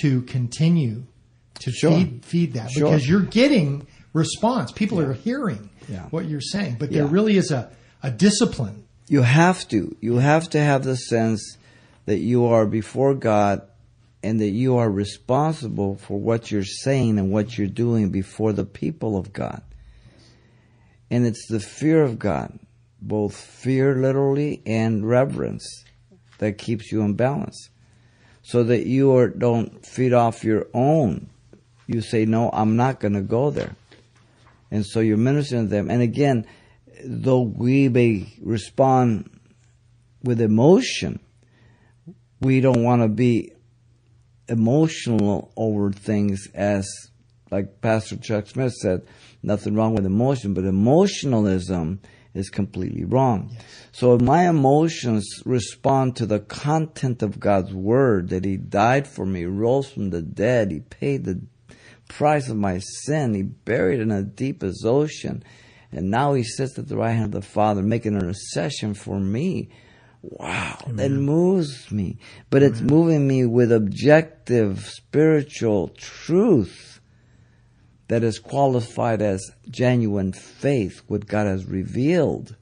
to 0.00 0.22
continue 0.22 1.04
to 1.60 1.70
sure. 1.70 1.90
feed 1.90 2.24
feed 2.24 2.52
that 2.54 2.70
sure. 2.70 2.84
because 2.84 3.06
you're 3.06 3.20
getting 3.20 3.86
response. 4.14 4.72
People 4.72 5.02
yeah. 5.02 5.08
are 5.08 5.12
hearing 5.12 5.68
yeah. 5.86 6.04
what 6.04 6.24
you're 6.24 6.40
saying, 6.40 6.76
but 6.78 6.90
there 6.90 7.04
really 7.04 7.36
is 7.36 7.50
a, 7.50 7.70
a 8.02 8.10
discipline. 8.10 8.86
You 9.08 9.20
have 9.20 9.68
to. 9.68 9.94
You 10.00 10.16
have 10.16 10.48
to 10.50 10.60
have 10.60 10.84
the 10.84 10.96
sense 10.96 11.58
that 12.06 12.18
you 12.18 12.46
are 12.46 12.64
before 12.64 13.14
God 13.14 13.68
and 14.22 14.40
that 14.40 14.48
you 14.48 14.78
are 14.78 14.90
responsible 14.90 15.96
for 15.96 16.18
what 16.18 16.50
you're 16.50 16.64
saying 16.64 17.18
and 17.18 17.30
what 17.30 17.58
you're 17.58 17.66
doing 17.66 18.08
before 18.08 18.54
the 18.54 18.64
people 18.64 19.18
of 19.18 19.34
God. 19.34 19.62
And 21.10 21.26
it's 21.26 21.46
the 21.48 21.60
fear 21.60 22.02
of 22.02 22.18
God, 22.18 22.58
both 23.00 23.36
fear 23.36 23.94
literally 23.94 24.62
and 24.66 25.08
reverence, 25.08 25.84
that 26.38 26.58
keeps 26.58 26.92
you 26.92 27.02
in 27.02 27.14
balance. 27.14 27.70
So 28.42 28.62
that 28.64 28.86
you 28.86 29.14
are, 29.16 29.28
don't 29.28 29.84
feed 29.84 30.12
off 30.12 30.44
your 30.44 30.66
own 30.72 31.28
you 31.88 32.02
say, 32.02 32.26
no, 32.26 32.50
I'm 32.52 32.76
not 32.76 33.00
going 33.00 33.14
to 33.14 33.22
go 33.22 33.50
there. 33.50 33.74
And 34.70 34.86
so 34.86 35.00
you're 35.00 35.16
ministering 35.16 35.64
to 35.64 35.68
them. 35.68 35.90
And 35.90 36.02
again, 36.02 36.46
though 37.02 37.40
we 37.40 37.88
may 37.88 38.32
respond 38.42 39.30
with 40.22 40.40
emotion, 40.40 41.18
we 42.40 42.60
don't 42.60 42.84
want 42.84 43.02
to 43.02 43.08
be 43.08 43.52
emotional 44.48 45.50
over 45.56 45.90
things 45.90 46.46
as, 46.54 46.86
like 47.50 47.80
Pastor 47.80 48.16
Chuck 48.16 48.46
Smith 48.46 48.74
said, 48.74 49.06
nothing 49.42 49.74
wrong 49.74 49.94
with 49.94 50.04
emotion, 50.04 50.52
but 50.52 50.64
emotionalism 50.64 52.00
is 52.38 52.50
completely 52.50 53.04
wrong. 53.04 53.50
Yes. 53.52 53.64
So 53.92 54.14
if 54.14 54.20
my 54.20 54.48
emotions 54.48 55.26
respond 55.44 56.16
to 56.16 56.26
the 56.26 56.40
content 56.40 57.22
of 57.22 57.40
God's 57.40 57.74
word, 57.74 58.28
that 58.30 58.44
He 58.44 58.56
died 58.56 59.06
for 59.06 59.26
me, 59.26 59.44
rose 59.44 59.90
from 59.90 60.10
the 60.10 60.22
dead, 60.22 60.70
He 60.70 60.80
paid 60.80 61.24
the 61.24 61.40
price 62.08 62.48
of 62.48 62.56
my 62.56 62.78
sin. 62.78 63.34
He 63.34 63.42
buried 63.42 64.00
in 64.00 64.08
the 64.08 64.22
deepest 64.22 64.84
ocean. 64.84 65.44
And 65.92 66.10
now 66.10 66.34
he 66.34 66.42
sits 66.42 66.78
at 66.78 66.88
the 66.88 66.96
right 66.96 67.12
hand 67.12 67.34
of 67.34 67.42
the 67.42 67.48
Father, 67.48 67.82
making 67.82 68.14
an 68.14 68.22
intercession 68.22 68.94
for 68.94 69.18
me. 69.18 69.70
Wow, 70.20 70.78
Amen. 70.84 70.96
that 70.96 71.10
moves 71.10 71.90
me. 71.92 72.18
But 72.50 72.62
Amen. 72.62 72.72
it's 72.72 72.80
moving 72.82 73.26
me 73.26 73.46
with 73.46 73.70
objective 73.70 74.86
spiritual 74.86 75.88
truth 75.88 76.87
that 78.08 78.24
is 78.24 78.38
qualified 78.38 79.22
as 79.22 79.50
genuine 79.70 80.32
faith, 80.32 81.02
what 81.06 81.26
God 81.26 81.46
has 81.46 81.66
revealed, 81.66 82.56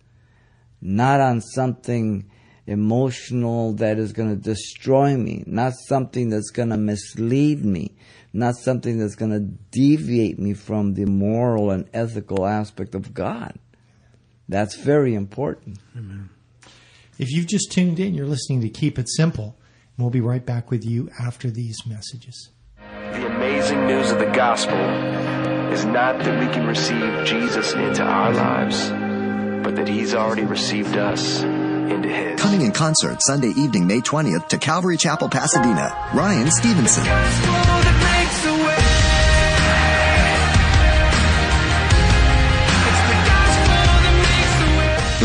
not 0.81 1.21
on 1.21 1.41
something 1.41 2.29
emotional 2.67 3.73
that 3.75 3.99
is 3.99 4.13
going 4.13 4.29
to 4.29 4.43
destroy 4.43 5.17
me, 5.17 5.45
not 5.47 5.73
something 5.87 6.31
that's 6.31 6.51
going 6.51 6.71
to 6.71 6.77
mislead 6.77 7.65
me, 7.65 7.97
not 8.33 8.57
something 8.57 8.99
that's 8.99 9.15
going 9.15 9.31
to 9.31 9.41
deviate 9.71 10.39
me 10.39 10.53
from 10.53 10.95
the 10.95 11.05
moral 11.05 11.71
and 11.71 11.89
ethical 11.95 12.45
aspect 12.45 12.95
of 12.95 13.15
God. 13.15 13.57
That's 14.49 14.77
very 14.77 15.15
important. 15.15 15.79
Amen. 15.97 16.29
If 17.19 17.31
you've 17.31 17.47
just 17.47 17.73
tuned 17.73 17.99
in, 17.99 18.15
you're 18.15 18.27
listening 18.27 18.61
to 18.63 18.69
Keep 18.69 18.99
It 18.99 19.09
Simple. 19.09 19.57
We'll 19.97 20.11
be 20.11 20.21
right 20.21 20.45
back 20.45 20.71
with 20.71 20.85
you 20.85 21.09
after 21.19 21.51
these 21.51 21.87
messages. 21.87 22.51
The 23.13 23.27
amazing 23.27 23.87
news 23.87 24.11
of 24.11 24.19
the 24.19 24.27
gospel 24.27 24.79
is 25.73 25.85
not 25.85 26.19
that 26.19 26.41
we 26.41 26.53
can 26.53 26.67
receive 26.67 27.25
Jesus 27.25 27.73
into 27.73 28.03
our 28.03 28.33
lives, 28.33 28.91
but 29.65 29.77
that 29.77 29.89
he's 29.89 30.15
already 30.15 30.45
received 30.45 30.97
us 30.97 31.43
into 31.43 32.09
his. 32.09 32.41
Coming 32.41 32.63
in 32.63 32.73
concert 32.73 33.19
Sunday 33.23 33.53
evening, 33.57 33.87
May 33.87 34.01
20th 34.01 34.49
to 34.49 34.59
Calvary 34.59 34.97
Chapel, 34.97 35.29
Pasadena, 35.29 36.11
Ryan 36.15 36.51
Stevenson. 36.51 38.06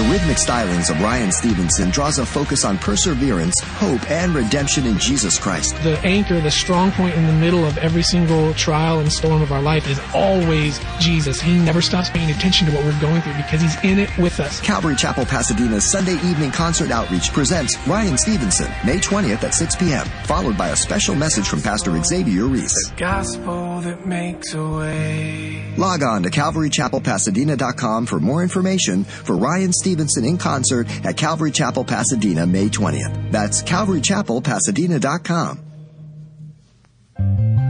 The 0.02 0.10
rhythmic 0.10 0.38
stylings 0.38 0.90
of 0.90 1.00
Ryan 1.00 1.32
Stevenson 1.32 1.92
draws 1.92 2.18
a 2.18 2.26
focus 2.26 2.66
on 2.66 2.80
perseverance, 2.80 3.54
hope, 3.60 4.10
and 4.10 4.34
redemption 4.34 4.88
in 4.88 4.98
Jesus 4.98 5.38
Christ. 5.38 5.76
The 5.84 6.00
anchor, 6.00 6.42
the 6.42 6.50
strong 6.50 6.92
point 6.94 7.14
in 7.14 7.28
the 7.28 7.34
middle 7.34 7.64
of 7.64 7.78
every 7.78 8.02
single 8.02 8.52
trial 8.56 9.00
and 9.00 9.14
storm 9.14 9.44
of 9.44 9.52
our 9.52 9.62
life 9.62 9.88
is 9.88 10.02
always 10.16 10.82
Jesus. 11.00 11.40
He 11.40 11.56
never 11.60 11.84
stops 11.84 12.10
paying 12.10 12.32
attention 12.32 12.66
to 12.66 12.74
what 12.74 12.84
we're 12.84 13.00
going 13.00 13.22
through 13.22 13.36
because 13.36 13.62
he's 13.62 13.84
in 13.84 14.00
it 14.00 14.10
with 14.18 14.40
us. 14.40 14.60
Calvary 14.62 14.96
Chapel, 14.96 15.24
Pasadena's 15.24 15.92
Sunday 15.92 16.16
evening 16.28 16.50
concert 16.50 16.90
outreach 16.90 17.32
presents 17.32 17.78
Ryan 17.88 18.18
Stevenson, 18.18 18.72
May 18.84 18.98
20th 18.98 19.44
at 19.44 19.54
6 19.54 19.76
p.m., 19.76 20.08
followed 20.24 20.58
by 20.58 20.70
a 20.70 20.76
special 20.76 21.14
message 21.14 21.48
from 21.48 21.62
Pastor 21.62 21.96
Xavier 22.04 22.46
Reese. 22.46 22.74
The 22.90 22.96
Gospel 22.98 23.82
that 23.82 24.08
makes 24.08 24.52
a 24.56 24.68
way. 24.68 25.64
Log 25.78 26.02
on 26.02 26.24
to 26.24 26.32
CalvaryChapelPasadena.com 26.32 28.08
for 28.08 28.20
more 28.20 28.42
information 28.42 29.04
for 29.04 29.38
Ryan 29.38 29.72
Stevenson 29.72 29.91
in 30.00 30.38
concert 30.38 30.88
at 31.06 31.18
Calvary 31.18 31.52
Chapel, 31.52 31.84
Pasadena, 31.84 32.46
May 32.46 32.70
20th. 32.70 33.32
That's 33.32 33.62
CalvaryChapelPasadena.com. 33.64 35.60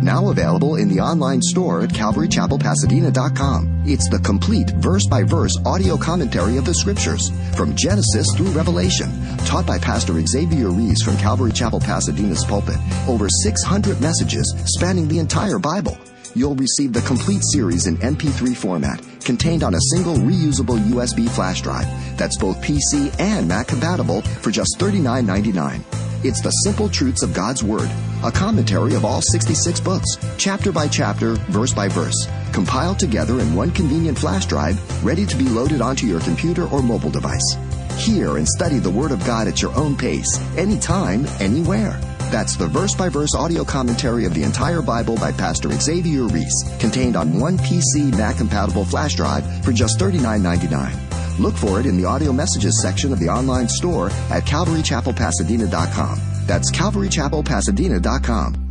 Now 0.03 0.29
available 0.29 0.77
in 0.77 0.89
the 0.89 0.99
online 0.99 1.41
store 1.43 1.81
at 1.81 1.89
CalvaryChapelPasadena.com. 1.89 3.83
It's 3.85 4.09
the 4.09 4.17
complete 4.19 4.71
verse 4.77 5.05
by 5.05 5.21
verse 5.21 5.55
audio 5.63 5.95
commentary 5.95 6.57
of 6.57 6.65
the 6.65 6.73
scriptures 6.73 7.29
from 7.55 7.75
Genesis 7.75 8.25
through 8.35 8.49
Revelation, 8.49 9.11
taught 9.45 9.67
by 9.67 9.77
Pastor 9.77 10.19
Xavier 10.25 10.69
Reese 10.69 11.03
from 11.03 11.17
Calvary 11.17 11.51
Chapel 11.51 11.79
Pasadena's 11.79 12.43
pulpit. 12.45 12.77
Over 13.07 13.27
600 13.29 14.01
messages 14.01 14.51
spanning 14.65 15.07
the 15.07 15.19
entire 15.19 15.59
Bible. 15.59 15.97
You'll 16.33 16.55
receive 16.55 16.93
the 16.93 17.01
complete 17.01 17.41
series 17.51 17.87
in 17.87 17.97
MP3 17.97 18.55
format, 18.55 19.01
contained 19.25 19.63
on 19.63 19.75
a 19.75 19.81
single 19.93 20.15
reusable 20.15 20.79
USB 20.79 21.29
flash 21.29 21.61
drive 21.61 21.87
that's 22.17 22.37
both 22.37 22.61
PC 22.61 23.13
and 23.19 23.47
Mac 23.47 23.67
compatible 23.67 24.21
for 24.21 24.49
just 24.49 24.77
$39.99. 24.79 25.83
It's 26.23 26.41
the 26.41 26.51
simple 26.63 26.87
truths 26.87 27.23
of 27.23 27.33
God's 27.33 27.63
Word, 27.63 27.89
a 28.23 28.31
commentary 28.31 28.93
of 28.93 29.03
all 29.03 29.21
66 29.21 29.79
books, 29.81 30.17
chapter 30.37 30.71
by 30.71 30.87
chapter, 30.87 31.33
verse 31.49 31.73
by 31.73 31.89
verse, 31.89 32.27
compiled 32.53 32.99
together 32.99 33.39
in 33.39 33.53
one 33.53 33.71
convenient 33.71 34.17
flash 34.17 34.45
drive, 34.45 34.79
ready 35.03 35.25
to 35.25 35.35
be 35.35 35.49
loaded 35.49 35.81
onto 35.81 36.05
your 36.05 36.21
computer 36.21 36.67
or 36.67 36.81
mobile 36.81 37.09
device. 37.09 37.57
Hear 37.97 38.37
and 38.37 38.47
study 38.47 38.79
the 38.79 38.89
Word 38.89 39.11
of 39.11 39.25
God 39.25 39.47
at 39.47 39.61
your 39.61 39.75
own 39.75 39.97
pace, 39.97 40.39
anytime, 40.55 41.25
anywhere. 41.39 41.99
That's 42.31 42.55
the 42.55 42.67
verse 42.67 42.95
by 42.95 43.09
verse 43.09 43.35
audio 43.35 43.65
commentary 43.65 44.23
of 44.23 44.33
the 44.33 44.43
entire 44.43 44.81
Bible 44.81 45.17
by 45.17 45.33
Pastor 45.33 45.69
Xavier 45.69 46.23
Reese, 46.23 46.63
contained 46.79 47.17
on 47.17 47.37
one 47.37 47.57
PC 47.57 48.17
Mac 48.17 48.37
compatible 48.37 48.85
flash 48.85 49.15
drive 49.15 49.43
for 49.65 49.73
just 49.73 49.99
$39.99. 49.99 51.39
Look 51.39 51.55
for 51.55 51.81
it 51.81 51.85
in 51.85 51.97
the 51.97 52.05
audio 52.05 52.31
messages 52.31 52.81
section 52.81 53.11
of 53.11 53.19
the 53.19 53.27
online 53.27 53.67
store 53.67 54.07
at 54.29 54.45
CalvaryChapelPasadena.com. 54.45 56.21
That's 56.45 56.71
CalvaryChapelPasadena.com. 56.71 58.67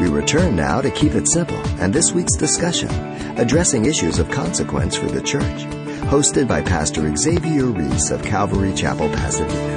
We 0.00 0.08
return 0.08 0.56
now 0.56 0.80
to 0.80 0.90
Keep 0.90 1.14
It 1.14 1.28
Simple 1.28 1.62
and 1.80 1.94
this 1.94 2.10
week's 2.10 2.34
discussion, 2.36 2.90
addressing 3.38 3.86
issues 3.86 4.18
of 4.18 4.28
consequence 4.30 4.96
for 4.96 5.06
the 5.06 5.22
church, 5.22 5.66
hosted 6.10 6.48
by 6.48 6.62
Pastor 6.62 7.14
Xavier 7.16 7.66
Reese 7.66 8.10
of 8.10 8.24
Calvary 8.24 8.74
Chapel, 8.74 9.08
Pasadena. 9.08 9.75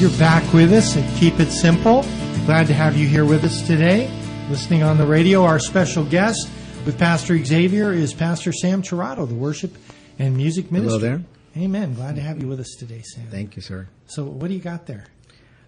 You're 0.00 0.10
back 0.18 0.50
with 0.54 0.72
us 0.72 0.96
at 0.96 1.18
Keep 1.18 1.40
It 1.40 1.50
Simple. 1.50 2.00
Glad 2.46 2.66
to 2.68 2.72
have 2.72 2.96
you 2.96 3.06
here 3.06 3.26
with 3.26 3.44
us 3.44 3.60
today. 3.66 4.10
Listening 4.48 4.82
on 4.82 4.96
the 4.96 5.04
radio, 5.04 5.44
our 5.44 5.58
special 5.58 6.06
guest 6.06 6.48
with 6.86 6.98
Pastor 6.98 7.36
Xavier 7.44 7.92
is 7.92 8.14
Pastor 8.14 8.50
Sam 8.50 8.80
Chirato, 8.80 9.28
the 9.28 9.34
worship 9.34 9.76
and 10.18 10.34
music 10.34 10.72
minister. 10.72 10.98
Hello 10.98 11.18
there. 11.18 11.22
Amen. 11.62 11.92
Glad 11.92 12.14
to 12.14 12.22
have 12.22 12.40
you 12.40 12.48
with 12.48 12.60
us 12.60 12.76
today, 12.78 13.02
Sam. 13.02 13.26
Thank 13.26 13.56
you, 13.56 13.62
sir. 13.62 13.88
So, 14.06 14.24
what 14.24 14.48
do 14.48 14.54
you 14.54 14.60
got 14.60 14.86
there? 14.86 15.04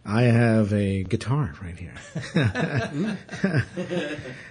I 0.06 0.22
have 0.22 0.72
a 0.72 1.02
guitar 1.02 1.52
right 1.62 1.76
here. 1.76 1.92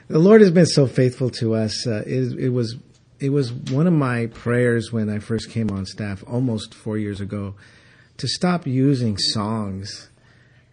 the 0.08 0.20
Lord 0.20 0.42
has 0.42 0.52
been 0.52 0.68
so 0.68 0.86
faithful 0.86 1.32
to 1.32 1.56
us. 1.56 1.88
Uh, 1.88 2.04
it, 2.06 2.38
it 2.38 2.50
was 2.50 2.76
it 3.20 3.32
was 3.32 3.52
one 3.52 3.88
of 3.88 3.94
my 3.94 4.28
prayers 4.28 4.92
when 4.92 5.10
I 5.10 5.18
first 5.18 5.50
came 5.50 5.72
on 5.72 5.88
staff 5.88 6.24
almost 6.28 6.76
four 6.76 7.00
years 7.00 7.20
ago 7.20 7.56
to 8.22 8.28
stop 8.28 8.68
using 8.68 9.18
songs 9.18 10.10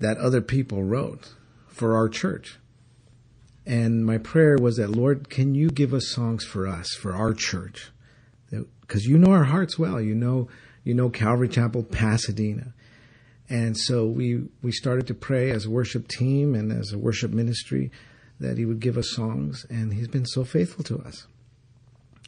that 0.01 0.19
other 0.19 0.43
people 0.43 0.85
wrote 0.85 1.33
for 1.67 1.97
our 1.97 2.07
church. 2.07 2.59
And 3.65 4.05
my 4.05 4.19
prayer 4.19 4.59
was 4.59 4.77
that, 4.77 4.91
Lord, 4.91 5.31
can 5.31 5.55
you 5.55 5.71
give 5.71 5.95
us 5.95 6.09
songs 6.09 6.45
for 6.45 6.67
us, 6.67 6.93
for 6.93 7.15
our 7.15 7.33
church? 7.33 7.91
Because 8.83 9.07
you 9.07 9.17
know 9.17 9.33
our 9.33 9.45
hearts 9.45 9.79
well. 9.79 9.99
You 9.99 10.15
know, 10.15 10.49
you 10.85 10.93
know 10.93 11.09
Calvary 11.09 11.49
Chapel, 11.49 11.83
Pasadena. 11.83 12.75
And 13.49 13.79
so 13.79 14.05
we, 14.05 14.49
we 14.61 14.71
started 14.71 15.07
to 15.07 15.15
pray 15.15 15.51
as 15.51 15.65
a 15.65 15.71
worship 15.71 16.07
team 16.07 16.55
and 16.55 16.71
as 16.71 16.93
a 16.93 16.99
worship 16.99 17.31
ministry 17.31 17.91
that 18.41 18.59
he 18.59 18.67
would 18.67 18.81
give 18.81 18.99
us 18.99 19.11
songs. 19.11 19.65
And 19.71 19.95
he's 19.95 20.09
been 20.09 20.27
so 20.27 20.45
faithful 20.45 20.85
to 20.85 20.99
us. 20.99 21.27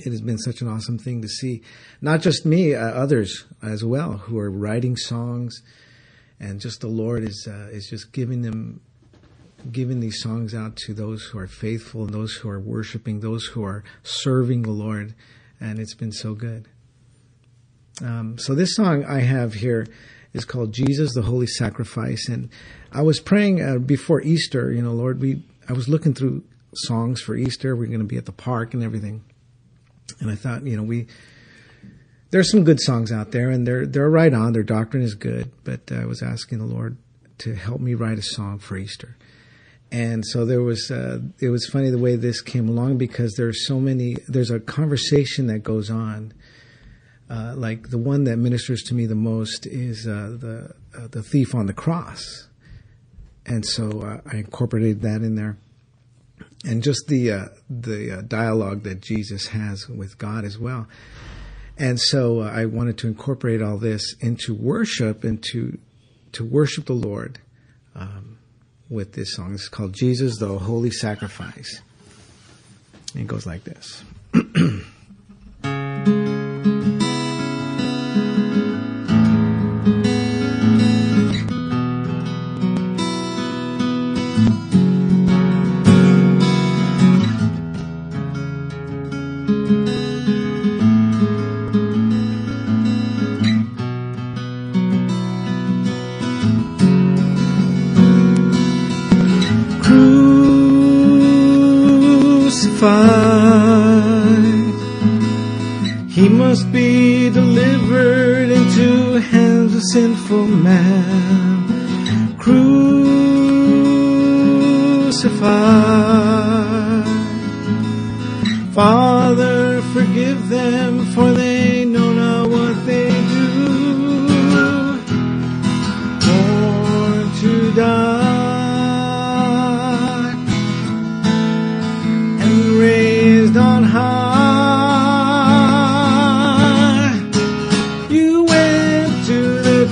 It 0.06 0.10
has 0.10 0.20
been 0.20 0.38
such 0.38 0.60
an 0.62 0.68
awesome 0.68 0.98
thing 0.98 1.22
to 1.22 1.28
see, 1.28 1.62
not 2.00 2.20
just 2.20 2.46
me, 2.46 2.74
uh, 2.74 2.80
others 2.80 3.44
as 3.62 3.84
well, 3.84 4.12
who 4.12 4.38
are 4.38 4.50
writing 4.50 4.96
songs, 4.96 5.62
and 6.38 6.60
just 6.60 6.80
the 6.80 6.88
Lord 6.88 7.22
is 7.22 7.46
uh, 7.50 7.68
is 7.70 7.88
just 7.88 8.12
giving 8.12 8.42
them, 8.42 8.80
giving 9.70 10.00
these 10.00 10.20
songs 10.22 10.54
out 10.54 10.76
to 10.86 10.94
those 10.94 11.24
who 11.24 11.38
are 11.38 11.46
faithful 11.46 12.04
and 12.04 12.14
those 12.14 12.34
who 12.36 12.48
are 12.48 12.60
worshiping, 12.60 13.20
those 13.20 13.46
who 13.46 13.62
are 13.62 13.84
serving 14.02 14.62
the 14.62 14.70
Lord, 14.70 15.14
and 15.60 15.78
it's 15.78 15.94
been 15.94 16.12
so 16.12 16.34
good. 16.34 16.68
Um, 18.02 18.38
so 18.38 18.54
this 18.54 18.74
song 18.74 19.04
I 19.04 19.20
have 19.20 19.54
here 19.54 19.86
is 20.32 20.44
called 20.44 20.72
Jesus, 20.72 21.14
the 21.14 21.22
Holy 21.22 21.46
Sacrifice, 21.46 22.28
and 22.28 22.48
I 22.92 23.02
was 23.02 23.20
praying 23.20 23.62
uh, 23.62 23.78
before 23.78 24.22
Easter. 24.22 24.72
You 24.72 24.82
know, 24.82 24.92
Lord, 24.92 25.20
we 25.20 25.44
I 25.68 25.72
was 25.72 25.88
looking 25.88 26.14
through 26.14 26.44
songs 26.74 27.20
for 27.20 27.36
Easter. 27.36 27.76
We're 27.76 27.86
going 27.86 28.00
to 28.00 28.04
be 28.04 28.16
at 28.16 28.26
the 28.26 28.32
park 28.32 28.74
and 28.74 28.82
everything. 28.82 29.24
And 30.20 30.30
I 30.30 30.34
thought, 30.34 30.64
you 30.64 30.76
know, 30.76 30.82
we 30.82 31.06
there's 32.30 32.50
some 32.50 32.64
good 32.64 32.80
songs 32.80 33.10
out 33.12 33.32
there, 33.32 33.50
and 33.50 33.66
they're 33.66 33.86
they're 33.86 34.10
right 34.10 34.32
on. 34.32 34.52
Their 34.52 34.62
doctrine 34.62 35.02
is 35.02 35.14
good, 35.14 35.50
but 35.64 35.90
I 35.92 36.04
was 36.04 36.22
asking 36.22 36.58
the 36.58 36.64
Lord 36.64 36.96
to 37.38 37.54
help 37.54 37.80
me 37.80 37.94
write 37.94 38.18
a 38.18 38.22
song 38.22 38.58
for 38.58 38.76
Easter. 38.76 39.16
And 39.92 40.24
so 40.24 40.44
there 40.44 40.62
was 40.62 40.90
uh, 40.90 41.18
it 41.40 41.48
was 41.48 41.66
funny 41.66 41.90
the 41.90 41.98
way 41.98 42.14
this 42.16 42.40
came 42.40 42.68
along 42.68 42.98
because 42.98 43.34
there's 43.34 43.66
so 43.66 43.80
many. 43.80 44.16
There's 44.28 44.50
a 44.50 44.60
conversation 44.60 45.48
that 45.48 45.60
goes 45.60 45.90
on. 45.90 46.32
Uh, 47.28 47.54
like 47.56 47.90
the 47.90 47.98
one 47.98 48.24
that 48.24 48.36
ministers 48.36 48.82
to 48.82 48.94
me 48.94 49.06
the 49.06 49.14
most 49.14 49.64
is 49.66 50.06
uh, 50.06 50.36
the 50.38 50.74
uh, 50.96 51.08
the 51.08 51.22
thief 51.22 51.54
on 51.54 51.66
the 51.66 51.72
cross, 51.72 52.48
and 53.46 53.64
so 53.64 54.02
uh, 54.02 54.20
I 54.32 54.38
incorporated 54.38 55.02
that 55.02 55.22
in 55.22 55.34
there 55.34 55.56
and 56.64 56.82
just 56.82 57.06
the 57.08 57.32
uh, 57.32 57.44
the 57.68 58.18
uh, 58.18 58.22
dialogue 58.22 58.82
that 58.82 59.00
Jesus 59.00 59.48
has 59.48 59.88
with 59.88 60.18
God 60.18 60.44
as 60.44 60.58
well. 60.58 60.86
And 61.78 61.98
so 61.98 62.40
uh, 62.40 62.50
I 62.50 62.66
wanted 62.66 62.98
to 62.98 63.08
incorporate 63.08 63.62
all 63.62 63.78
this 63.78 64.14
into 64.20 64.54
worship 64.54 65.24
and 65.24 65.42
to 65.52 65.78
to 66.32 66.44
worship 66.44 66.86
the 66.86 66.92
Lord 66.92 67.38
um, 67.94 68.38
with 68.88 69.14
this 69.14 69.34
song. 69.34 69.54
It's 69.54 69.68
called 69.68 69.94
Jesus, 69.94 70.38
the 70.38 70.58
Holy 70.58 70.90
Sacrifice. 70.90 71.80
And 73.14 73.22
it 73.22 73.26
goes 73.26 73.46
like 73.46 73.64
this. 73.64 74.04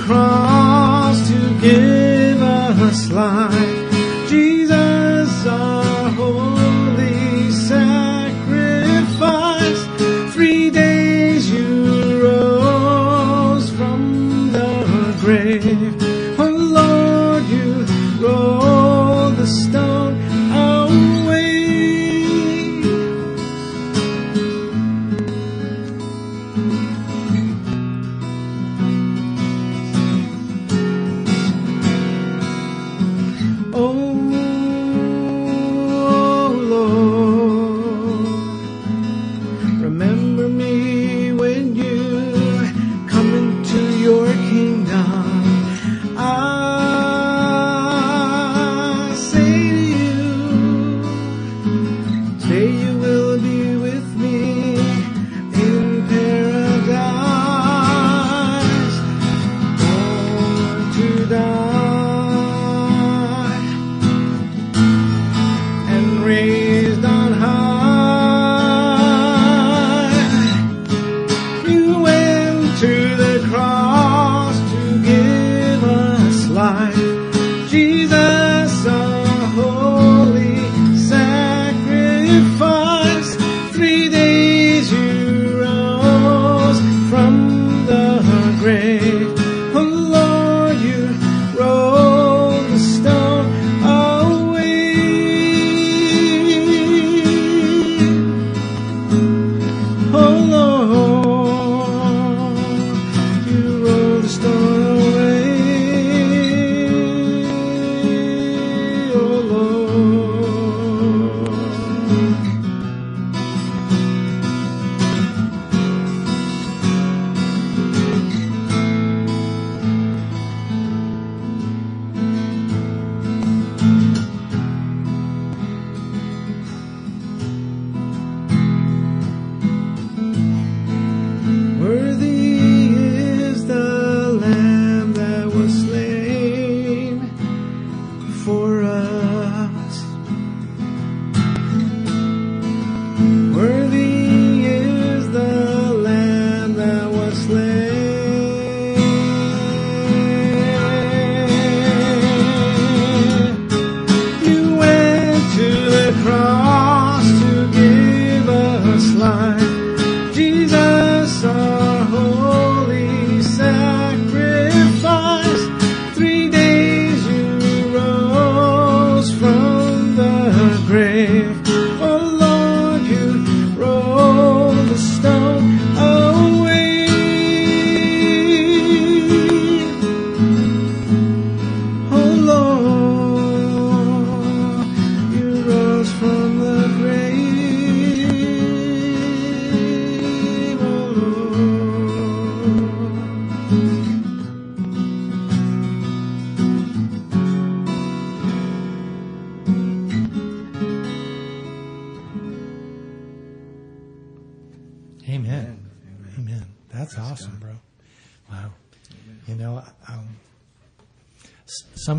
to 0.09 0.48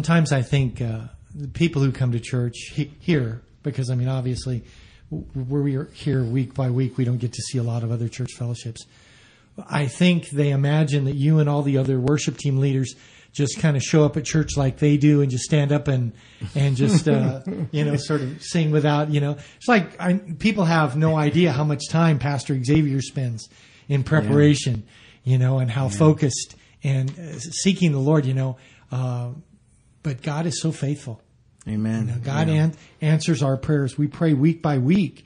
sometimes 0.10 0.32
I 0.32 0.41
think 0.41 0.82
uh, 0.82 1.01
the 1.36 1.47
people 1.47 1.84
who 1.84 1.91
come 1.91 2.14
to 2.14 2.20
church 2.20 2.55
he- 2.74 2.91
here, 2.99 3.43
because 3.62 3.91
I 3.91 3.95
mean, 3.95 4.07
obviously, 4.07 4.64
where 5.12 5.62
we 5.62 5.76
are 5.76 5.86
here 5.93 6.24
week 6.24 6.55
by 6.55 6.72
week, 6.72 6.97
we 6.97 7.05
don't 7.05 7.20
get 7.20 7.34
to 7.34 7.41
see 7.43 7.60
a 7.60 7.64
lot 7.64 7.84
of 7.84 7.91
other 7.91 8.07
church 8.07 8.34
fellowships. 8.36 8.88
I 9.70 9.86
think 9.86 10.32
they 10.32 10.49
imagine 10.49 11.05
that 11.05 11.14
you 11.14 11.38
and 11.38 11.47
all 11.47 11.62
the 11.62 11.78
other 11.78 11.99
worship 11.99 12.38
team 12.38 12.57
leaders 12.57 12.95
just 13.34 13.60
kind 13.60 13.78
of 13.78 13.84
show 13.84 14.03
up 14.03 14.18
at 14.18 14.26
church 14.26 14.57
like 14.57 14.80
they 14.80 14.97
do 14.97 15.22
and 15.22 15.30
just 15.30 15.43
stand 15.43 15.72
up 15.72 15.88
and 15.88 16.14
and 16.55 16.76
just 16.76 17.07
uh, 17.07 17.41
you 17.72 17.86
know 17.86 17.95
sort 17.95 18.22
of 18.22 18.41
sing 18.41 18.72
without 18.72 19.12
you 19.12 19.22
know. 19.22 19.38
It's 19.57 19.68
like 19.68 20.01
I, 20.01 20.16
people 20.39 20.66
have 20.66 20.97
no 20.97 21.18
idea 21.18 21.51
how 21.51 21.64
much 21.64 21.88
time 21.88 22.18
Pastor 22.18 22.60
Xavier 22.64 23.01
spends 23.01 23.47
in 23.88 24.03
preparation 24.03 24.86
you 25.24 25.38
know 25.38 25.60
and 25.60 25.70
how 25.70 25.88
focused 25.88 26.55
and 26.84 27.12
uh, 27.12 27.38
seeking 27.38 27.91
the 27.91 27.99
Lord 27.99 28.26
you 28.26 28.34
know. 28.34 28.57
Uh, 28.91 29.34
but 30.10 30.24
God 30.24 30.45
is 30.47 30.60
so 30.60 30.72
faithful 30.72 31.22
Amen. 31.68 32.07
you 32.07 32.14
know, 32.14 32.20
God 32.24 32.47
Yeah. 32.47 32.64
an- 32.64 32.74
answers 33.01 33.43
our 33.43 33.57
prayers. 33.57 33.95
We 33.97 34.07
pray 34.07 34.34
week 34.34 34.62
by 34.64 34.78
week 34.80 35.24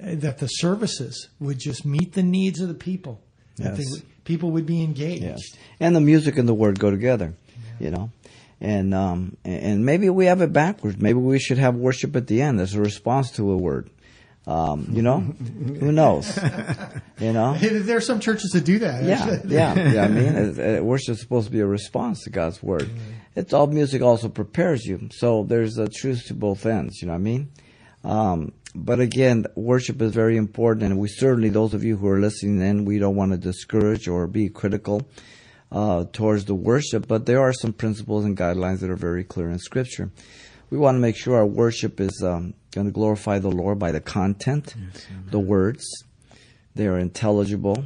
uh, 0.00 0.14
that 0.16 0.38
the 0.38 0.46
services 0.46 1.28
would 1.40 1.58
just 1.58 1.84
meet 1.84 2.12
the 2.12 2.22
needs 2.22 2.60
of 2.60 2.68
the 2.68 2.74
people. 2.90 3.20
That 3.56 3.76
they 3.76 3.82
Yes. 3.82 4.02
people 4.24 4.52
would 4.52 4.66
be 4.66 4.82
engaged. 4.82 5.24
Yes, 5.24 5.40
and 5.80 5.96
the 5.96 6.00
music 6.00 6.38
and 6.38 6.48
the 6.48 6.54
word 6.54 6.78
go 6.78 6.90
together, 6.92 7.34
you 7.80 7.90
know, 7.90 8.10
and 8.60 8.94
um, 8.94 9.36
and 9.44 9.84
maybe 9.84 10.08
we 10.10 10.26
have 10.26 10.40
it 10.42 10.52
backwards. 10.52 10.98
Maybe 10.98 11.18
we 11.18 11.38
should 11.40 11.58
have 11.58 11.74
worship 11.74 12.14
at 12.14 12.26
the 12.28 12.40
end 12.40 12.60
as 12.60 12.74
a 12.74 12.80
response 12.80 13.32
to 13.32 13.50
a 13.50 13.56
word. 13.56 13.90
Um, 14.46 14.88
you 14.92 15.02
know, 15.02 15.20
who 15.80 15.92
knows? 15.92 16.38
You 17.20 17.32
know, 17.32 17.54
There 17.60 17.96
are 17.96 18.00
some 18.12 18.20
churches 18.20 18.50
that 18.52 18.64
do 18.64 18.78
that. 18.78 19.04
yeah, 19.04 19.40
yeah, 19.46 19.92
yeah. 19.92 20.04
I 20.04 20.08
mean, 20.08 20.84
worship 20.84 21.14
is 21.16 21.20
supposed 21.20 21.46
to 21.48 21.52
be 21.52 21.60
a 21.60 21.66
response 21.66 22.24
to 22.24 22.30
God's 22.30 22.62
word. 22.62 22.88
It's 23.36 23.52
all 23.52 23.66
music 23.68 24.02
also 24.02 24.28
prepares 24.28 24.84
you. 24.84 25.08
So 25.12 25.44
there's 25.44 25.78
a 25.78 25.88
truth 25.88 26.26
to 26.26 26.34
both 26.34 26.66
ends. 26.66 27.00
You 27.00 27.06
know 27.06 27.12
what 27.12 27.18
I 27.18 27.22
mean? 27.22 27.52
Um, 28.02 28.52
but 28.74 29.00
again, 29.00 29.46
worship 29.54 30.00
is 30.00 30.12
very 30.12 30.36
important, 30.36 30.84
and 30.84 30.98
we 30.98 31.08
certainly, 31.08 31.48
those 31.48 31.74
of 31.74 31.84
you 31.84 31.96
who 31.96 32.08
are 32.08 32.20
listening 32.20 32.60
in, 32.60 32.84
we 32.84 32.98
don't 32.98 33.16
want 33.16 33.32
to 33.32 33.38
discourage 33.38 34.08
or 34.08 34.26
be 34.26 34.48
critical 34.48 35.02
uh, 35.72 36.04
towards 36.12 36.44
the 36.44 36.54
worship, 36.54 37.06
but 37.08 37.26
there 37.26 37.40
are 37.40 37.52
some 37.52 37.72
principles 37.72 38.24
and 38.24 38.36
guidelines 38.36 38.80
that 38.80 38.90
are 38.90 38.96
very 38.96 39.24
clear 39.24 39.50
in 39.50 39.58
Scripture. 39.58 40.10
We 40.70 40.78
want 40.78 40.94
to 40.94 41.00
make 41.00 41.16
sure 41.16 41.36
our 41.36 41.46
worship 41.46 42.00
is 42.00 42.22
um, 42.24 42.54
going 42.70 42.86
to 42.86 42.92
glorify 42.92 43.40
the 43.40 43.50
Lord 43.50 43.78
by 43.78 43.90
the 43.90 44.00
content, 44.00 44.74
the 45.30 45.40
words. 45.40 45.84
They 46.74 46.86
are 46.86 46.98
intelligible. 46.98 47.84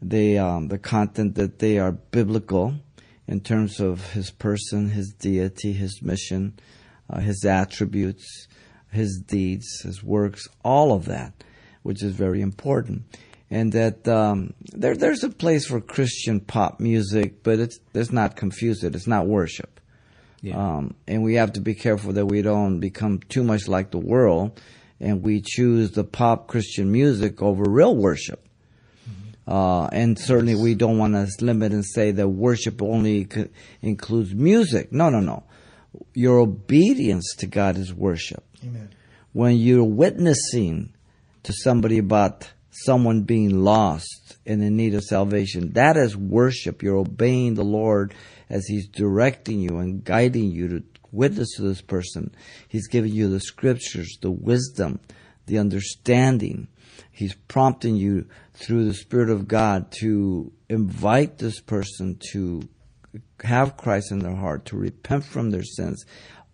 They, 0.00 0.38
um, 0.38 0.68
the 0.68 0.78
content 0.78 1.34
that 1.34 1.58
they 1.58 1.78
are 1.78 1.90
biblical 1.90 2.76
in 3.28 3.40
terms 3.40 3.80
of 3.80 4.12
His 4.12 4.30
person, 4.30 4.90
His 4.90 5.12
deity, 5.18 5.72
His 5.72 6.00
mission, 6.02 6.58
uh, 7.10 7.20
His 7.20 7.44
attributes, 7.44 8.46
His 8.90 9.22
deeds, 9.26 9.80
His 9.82 10.02
works, 10.02 10.48
all 10.64 10.92
of 10.92 11.06
that, 11.06 11.44
which 11.82 12.02
is 12.02 12.14
very 12.14 12.40
important 12.40 13.04
and 13.50 13.72
that 13.72 14.06
um, 14.08 14.54
there 14.72 14.96
there's 14.96 15.22
a 15.22 15.30
place 15.30 15.66
for 15.66 15.80
Christian 15.80 16.40
pop 16.40 16.80
music, 16.80 17.42
but 17.42 17.60
it's 17.60 17.78
let's 17.94 18.12
not 18.12 18.36
confuse 18.36 18.82
it. 18.82 18.94
It's 18.94 19.06
not 19.06 19.26
worship, 19.26 19.80
Yeah. 20.42 20.56
um, 20.56 20.94
and 21.06 21.22
we 21.22 21.34
have 21.34 21.52
to 21.52 21.60
be 21.60 21.74
careful 21.74 22.12
that 22.14 22.26
we 22.26 22.42
don't 22.42 22.80
become 22.80 23.20
too 23.28 23.44
much 23.44 23.68
like 23.68 23.90
the 23.90 23.98
world, 23.98 24.60
and 25.00 25.22
we 25.22 25.42
choose 25.44 25.92
the 25.92 26.04
pop 26.04 26.48
Christian 26.48 26.90
music 26.90 27.40
over 27.40 27.64
real 27.68 27.96
worship. 27.96 28.45
Uh, 29.46 29.86
and 29.92 30.18
certainly 30.18 30.56
we 30.56 30.74
don't 30.74 30.98
want 30.98 31.14
to 31.14 31.28
limit 31.44 31.72
and 31.72 31.84
say 31.84 32.10
that 32.10 32.28
worship 32.28 32.82
only 32.82 33.28
c- 33.32 33.48
includes 33.80 34.34
music. 34.34 34.90
No, 34.92 35.08
no, 35.08 35.20
no. 35.20 35.44
Your 36.14 36.38
obedience 36.38 37.34
to 37.38 37.46
God 37.46 37.78
is 37.78 37.94
worship 37.94 38.44
Amen. 38.64 38.90
when 39.32 39.56
you're 39.56 39.84
witnessing 39.84 40.92
to 41.44 41.52
somebody 41.52 41.98
about 41.98 42.50
someone 42.70 43.22
being 43.22 43.62
lost 43.62 44.36
and 44.44 44.62
in 44.62 44.76
need 44.76 44.94
of 44.94 45.04
salvation, 45.04 45.72
that 45.72 45.96
is 45.96 46.16
worship. 46.16 46.82
You're 46.82 46.98
obeying 46.98 47.54
the 47.54 47.64
Lord 47.64 48.14
as 48.50 48.66
He's 48.66 48.88
directing 48.88 49.60
you 49.60 49.78
and 49.78 50.04
guiding 50.04 50.50
you 50.50 50.68
to 50.68 50.84
witness 51.12 51.54
to 51.56 51.62
this 51.62 51.80
person. 51.80 52.34
He's 52.68 52.88
giving 52.88 53.12
you 53.12 53.28
the 53.28 53.40
scriptures, 53.40 54.18
the 54.20 54.30
wisdom, 54.30 55.00
the 55.46 55.58
understanding. 55.58 56.68
He's 57.16 57.34
prompting 57.48 57.96
you 57.96 58.26
through 58.52 58.84
the 58.84 58.92
Spirit 58.92 59.30
of 59.30 59.48
God 59.48 59.90
to 60.00 60.52
invite 60.68 61.38
this 61.38 61.60
person 61.60 62.20
to 62.32 62.68
have 63.42 63.78
Christ 63.78 64.12
in 64.12 64.18
their 64.18 64.34
heart, 64.34 64.66
to 64.66 64.76
repent 64.76 65.24
from 65.24 65.50
their 65.50 65.62
sins. 65.62 66.04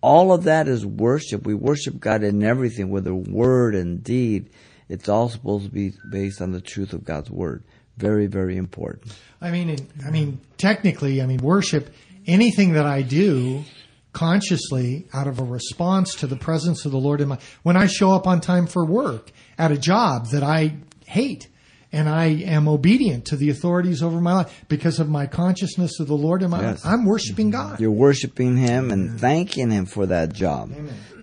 All 0.03 0.33
of 0.33 0.45
that 0.45 0.69
is 0.69 0.87
worship. 0.87 1.45
We 1.45 1.55
worship 1.55 1.99
God 1.99 2.23
in 2.23 2.45
everything, 2.45 2.91
whether 2.91 3.13
word 3.13 3.75
and 3.75 4.05
deed. 4.05 4.51
It's 4.89 5.09
all 5.09 5.29
supposed 5.29 5.65
to 5.65 5.71
be 5.73 5.95
based 6.13 6.41
on 6.41 6.53
the 6.53 6.61
truth 6.61 6.93
of 6.93 7.03
God's 7.03 7.29
word. 7.29 7.65
Very, 7.97 8.29
very 8.29 8.57
important. 8.57 9.13
I 9.41 9.51
mean, 9.51 9.89
I 10.07 10.11
mean, 10.11 10.41
technically, 10.59 11.21
I 11.21 11.27
mean, 11.27 11.39
worship. 11.39 11.93
Anything 12.25 12.75
that 12.75 12.87
I 12.87 13.03
do 13.03 13.65
consciously 14.13 15.09
out 15.13 15.27
of 15.27 15.41
a 15.41 15.45
response 15.45 16.15
to 16.17 16.29
the 16.29 16.37
presence 16.37 16.85
of 16.85 16.93
the 16.93 16.99
Lord 16.99 17.21
in 17.21 17.29
my 17.29 17.39
when 17.65 17.77
I 17.77 17.87
show 17.87 18.13
up 18.13 18.29
on 18.29 18.41
time 18.41 18.69
for 18.69 18.85
work 18.85 19.33
at 19.59 19.71
a 19.73 19.79
job 19.79 20.29
that 20.29 20.43
I 20.43 20.77
hate 21.07 21.49
and 21.93 22.09
I 22.09 22.27
am 22.27 22.69
obedient 22.69 23.27
to 23.27 23.37
the 23.37 23.51
authorities 23.51 24.03
over 24.03 24.21
my 24.21 24.33
life 24.35 24.65
because 24.69 24.99
of 24.99 25.11
my 25.11 25.27
consciousness 25.27 26.01
of 26.01 26.07
the 26.09 26.17
Lord 26.17 26.43
in 26.43 26.51
my 26.51 26.63
Yes. 26.63 26.85
life. 26.85 26.93
I'm 26.95 27.05
worshiping 27.05 27.51
God. 27.51 27.81
You're 27.81 27.91
worshiping 27.91 28.57
Him 28.57 28.91
and 28.91 29.21
thanking 29.21 29.71
Him 29.71 29.85
for 29.85 30.07
that 30.07 30.33
job. 30.33 30.73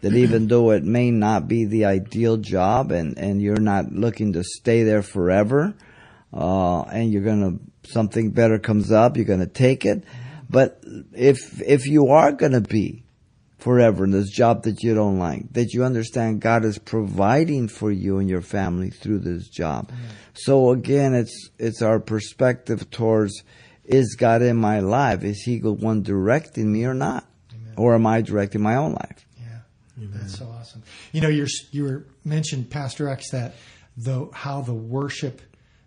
That 0.02 0.14
even 0.14 0.48
though 0.48 0.72
it 0.72 0.84
may 0.84 1.12
not 1.12 1.48
be 1.48 1.66
the 1.66 1.86
ideal 1.86 2.38
job 2.38 2.92
and, 2.92 3.18
and 3.18 3.42
you're 3.42 3.60
not 3.60 3.92
looking 3.92 4.34
to 4.34 4.44
stay 4.44 4.84
there 4.84 5.02
forever, 5.02 5.74
uh, 6.32 6.82
and 6.84 7.12
you're 7.12 7.24
gonna, 7.24 7.58
something 7.86 8.30
better 8.30 8.60
comes 8.60 8.92
up, 8.92 9.18
you're 9.18 9.26
gonna 9.26 9.46
take 9.48 9.86
it. 9.86 10.04
But 10.50 10.82
if, 11.14 11.62
if 11.62 11.86
you 11.88 12.10
are 12.10 12.32
gonna 12.32 12.62
be 12.62 13.04
forever 13.60 14.06
in 14.06 14.12
this 14.12 14.30
job 14.30 14.64
that 14.64 14.82
you 14.82 14.96
don't 14.96 15.20
like, 15.20 15.54
that 15.54 15.74
you 15.74 15.84
understand 15.84 16.42
God 16.42 16.66
is 16.66 16.80
providing 16.80 17.68
for 17.68 17.92
you 17.92 18.18
and 18.18 18.30
your 18.30 18.42
family 18.42 18.90
through 18.90 19.20
this 19.20 19.48
job. 19.48 19.92
Mm-hmm. 19.92 20.06
So 20.34 20.72
again, 20.72 21.14
it's, 21.14 21.50
it's 21.60 21.82
our 21.82 22.00
perspective 22.00 22.90
towards, 22.90 23.44
is 23.84 24.16
God 24.16 24.42
in 24.42 24.58
my 24.58 24.80
life? 24.80 25.24
Is 25.24 25.42
He 25.44 25.60
the 25.60 25.74
one 25.74 26.02
directing 26.02 26.72
me 26.72 26.86
or 26.86 26.94
not? 26.94 27.26
Or 27.78 27.96
am 27.96 28.06
I 28.08 28.22
directing 28.22 28.62
my 28.62 28.76
own 28.76 28.92
life? 28.92 29.26
Yeah, 29.38 29.60
that's 29.98 30.38
so 30.38 30.46
awesome. 30.48 30.84
You 31.14 31.22
know, 31.22 31.30
you're 31.30 31.48
you 31.72 31.84
were 31.86 32.06
mentioned 32.26 32.70
Pastor 32.70 33.08
X 33.08 33.32
that 33.32 33.56
the 33.96 34.28
how 34.34 34.60
the 34.62 34.74
worship, 34.74 35.42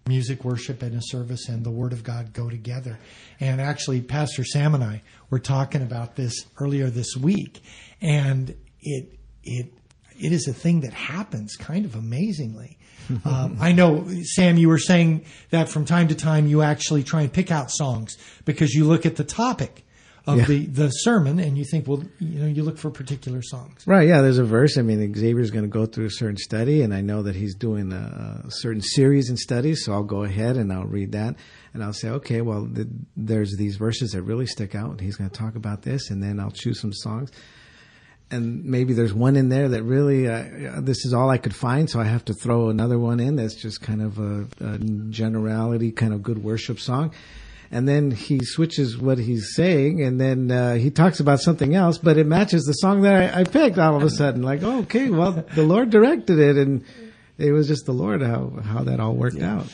music 0.06 0.44
worship 0.44 0.82
and 0.82 0.94
a 0.94 1.00
service 1.02 1.48
and 1.48 1.64
the 1.64 1.70
Word 1.70 1.92
of 1.92 2.04
God 2.04 2.32
go 2.32 2.50
together. 2.50 2.98
And 3.40 3.60
actually, 3.60 4.00
Pastor 4.00 4.44
Sam 4.44 4.74
and 4.74 4.82
I 4.82 5.02
were 5.30 5.38
talking 5.38 5.82
about 5.82 6.16
this 6.16 6.46
earlier 6.58 6.90
this 6.90 7.16
week, 7.16 7.62
and 8.00 8.54
it 8.80 9.18
it 9.44 9.72
it 10.18 10.32
is 10.32 10.46
a 10.48 10.52
thing 10.52 10.80
that 10.80 10.92
happens 10.92 11.56
kind 11.56 11.84
of 11.84 11.94
amazingly. 11.94 12.78
um, 13.24 13.56
I 13.60 13.72
know, 13.72 14.06
Sam, 14.22 14.56
you 14.56 14.68
were 14.68 14.78
saying 14.78 15.24
that 15.50 15.68
from 15.68 15.84
time 15.84 16.08
to 16.08 16.14
time 16.14 16.46
you 16.46 16.62
actually 16.62 17.02
try 17.02 17.22
and 17.22 17.32
pick 17.32 17.50
out 17.50 17.70
songs 17.70 18.16
because 18.44 18.72
you 18.74 18.84
look 18.84 19.04
at 19.06 19.16
the 19.16 19.24
topic 19.24 19.84
of 20.26 20.38
Yeah. 20.38 20.44
the, 20.44 20.66
the 20.66 20.88
sermon 20.90 21.38
and 21.40 21.58
you 21.58 21.64
think, 21.64 21.88
well, 21.88 22.02
you 22.20 22.40
know, 22.40 22.46
you 22.46 22.62
look 22.62 22.78
for 22.78 22.90
particular 22.90 23.42
songs. 23.42 23.82
Right, 23.86 24.06
yeah, 24.06 24.20
there's 24.22 24.38
a 24.38 24.44
verse. 24.44 24.78
I 24.78 24.82
mean, 24.82 25.14
Xavier's 25.14 25.50
going 25.50 25.64
to 25.64 25.68
go 25.70 25.84
through 25.84 26.06
a 26.06 26.10
certain 26.10 26.36
study, 26.36 26.82
and 26.82 26.94
I 26.94 27.00
know 27.00 27.22
that 27.22 27.34
he's 27.34 27.54
doing 27.56 27.92
a, 27.92 28.42
a 28.46 28.50
certain 28.50 28.82
series 28.82 29.28
and 29.30 29.38
studies, 29.38 29.84
so 29.84 29.92
I'll 29.92 30.04
go 30.04 30.22
ahead 30.22 30.56
and 30.56 30.72
I'll 30.72 30.84
read 30.84 31.12
that, 31.12 31.34
and 31.74 31.82
I'll 31.82 31.92
say, 31.92 32.08
okay, 32.10 32.40
well, 32.40 32.68
th- 32.72 32.86
there's 33.16 33.56
these 33.56 33.74
verses 33.76 34.12
that 34.12 34.22
really 34.22 34.46
stick 34.46 34.74
out, 34.76 34.90
and 34.90 35.00
he's 35.00 35.16
going 35.16 35.28
to 35.28 35.36
talk 35.36 35.56
about 35.56 35.82
this, 35.82 36.10
and 36.10 36.22
then 36.22 36.38
I'll 36.38 36.52
choose 36.52 36.80
some 36.80 36.92
songs. 36.92 37.32
And 38.30 38.64
maybe 38.64 38.94
there's 38.94 39.12
one 39.12 39.36
in 39.36 39.48
there 39.50 39.68
that 39.70 39.82
really, 39.82 40.26
uh, 40.28 40.80
this 40.80 41.04
is 41.04 41.12
all 41.12 41.28
I 41.30 41.36
could 41.36 41.54
find, 41.54 41.90
so 41.90 42.00
I 42.00 42.04
have 42.04 42.24
to 42.26 42.32
throw 42.34 42.70
another 42.70 42.98
one 42.98 43.18
in 43.20 43.36
that's 43.36 43.56
just 43.56 43.82
kind 43.82 44.00
of 44.00 44.18
a, 44.18 44.46
a 44.60 44.78
generality, 45.10 45.90
kind 45.92 46.14
of 46.14 46.22
good 46.22 46.42
worship 46.42 46.78
song 46.80 47.12
and 47.72 47.88
then 47.88 48.10
he 48.10 48.44
switches 48.44 48.98
what 48.98 49.18
he's 49.18 49.54
saying, 49.54 50.02
and 50.02 50.20
then 50.20 50.50
uh, 50.50 50.74
he 50.74 50.90
talks 50.90 51.20
about 51.20 51.40
something 51.40 51.74
else, 51.74 51.96
but 51.96 52.18
it 52.18 52.26
matches 52.26 52.64
the 52.64 52.74
song 52.74 53.00
that 53.02 53.34
I, 53.34 53.40
I 53.40 53.44
picked 53.44 53.78
all 53.78 53.96
of 53.96 54.02
a 54.02 54.10
sudden. 54.10 54.42
Like, 54.42 54.62
oh, 54.62 54.80
okay, 54.80 55.08
well, 55.08 55.32
the 55.32 55.62
Lord 55.62 55.88
directed 55.88 56.38
it, 56.38 56.58
and 56.58 56.84
it 57.38 57.50
was 57.50 57.66
just 57.66 57.86
the 57.86 57.92
Lord 57.92 58.22
how 58.22 58.52
how 58.62 58.84
that 58.84 59.00
all 59.00 59.14
worked 59.14 59.40
out. 59.40 59.66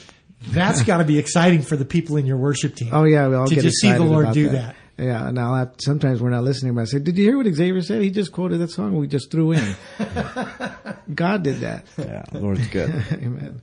That's 0.46 0.84
got 0.84 0.98
to 0.98 1.04
be 1.04 1.18
exciting 1.18 1.62
for 1.62 1.76
the 1.76 1.84
people 1.84 2.16
in 2.16 2.24
your 2.24 2.36
worship 2.36 2.76
team. 2.76 2.90
Oh 2.92 3.02
yeah, 3.02 3.26
we 3.26 3.34
all 3.34 3.48
to 3.48 3.54
get 3.56 3.62
just 3.62 3.80
see 3.80 3.90
the 3.90 4.04
Lord 4.04 4.26
about 4.26 4.34
do 4.34 4.50
that. 4.50 4.76
Yeah, 4.96 5.28
and 5.28 5.38
I'll 5.38 5.54
have, 5.54 5.74
sometimes 5.78 6.20
we're 6.20 6.30
not 6.30 6.42
listening, 6.42 6.74
but 6.74 6.82
I 6.82 6.84
say, 6.84 6.98
"Did 7.00 7.18
you 7.18 7.24
hear 7.24 7.36
what 7.36 7.46
Xavier 7.46 7.82
said? 7.82 8.02
He 8.02 8.10
just 8.10 8.32
quoted 8.32 8.58
that 8.58 8.70
song 8.70 8.96
we 8.96 9.08
just 9.08 9.30
threw 9.30 9.52
in." 9.52 9.76
God 11.14 11.42
did 11.42 11.60
that. 11.60 11.84
Yeah, 11.96 12.24
Lord's 12.32 12.66
good. 12.68 12.90
Amen. 13.12 13.60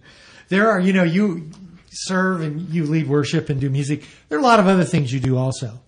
There 0.48 0.70
are, 0.70 0.80
you 0.80 0.94
know, 0.94 1.04
you 1.04 1.50
serve 1.96 2.42
and 2.42 2.70
you 2.70 2.86
lead 2.86 3.08
worship 3.08 3.50
and 3.50 3.60
do 3.60 3.70
music. 3.70 4.04
There 4.30 4.38
are 4.38 4.42
a 4.42 4.44
lot 4.44 4.60
of 4.60 4.68
other 4.68 4.84
things 4.84 5.12
you 5.14 5.20
do 5.20 5.38
also. 5.38 5.80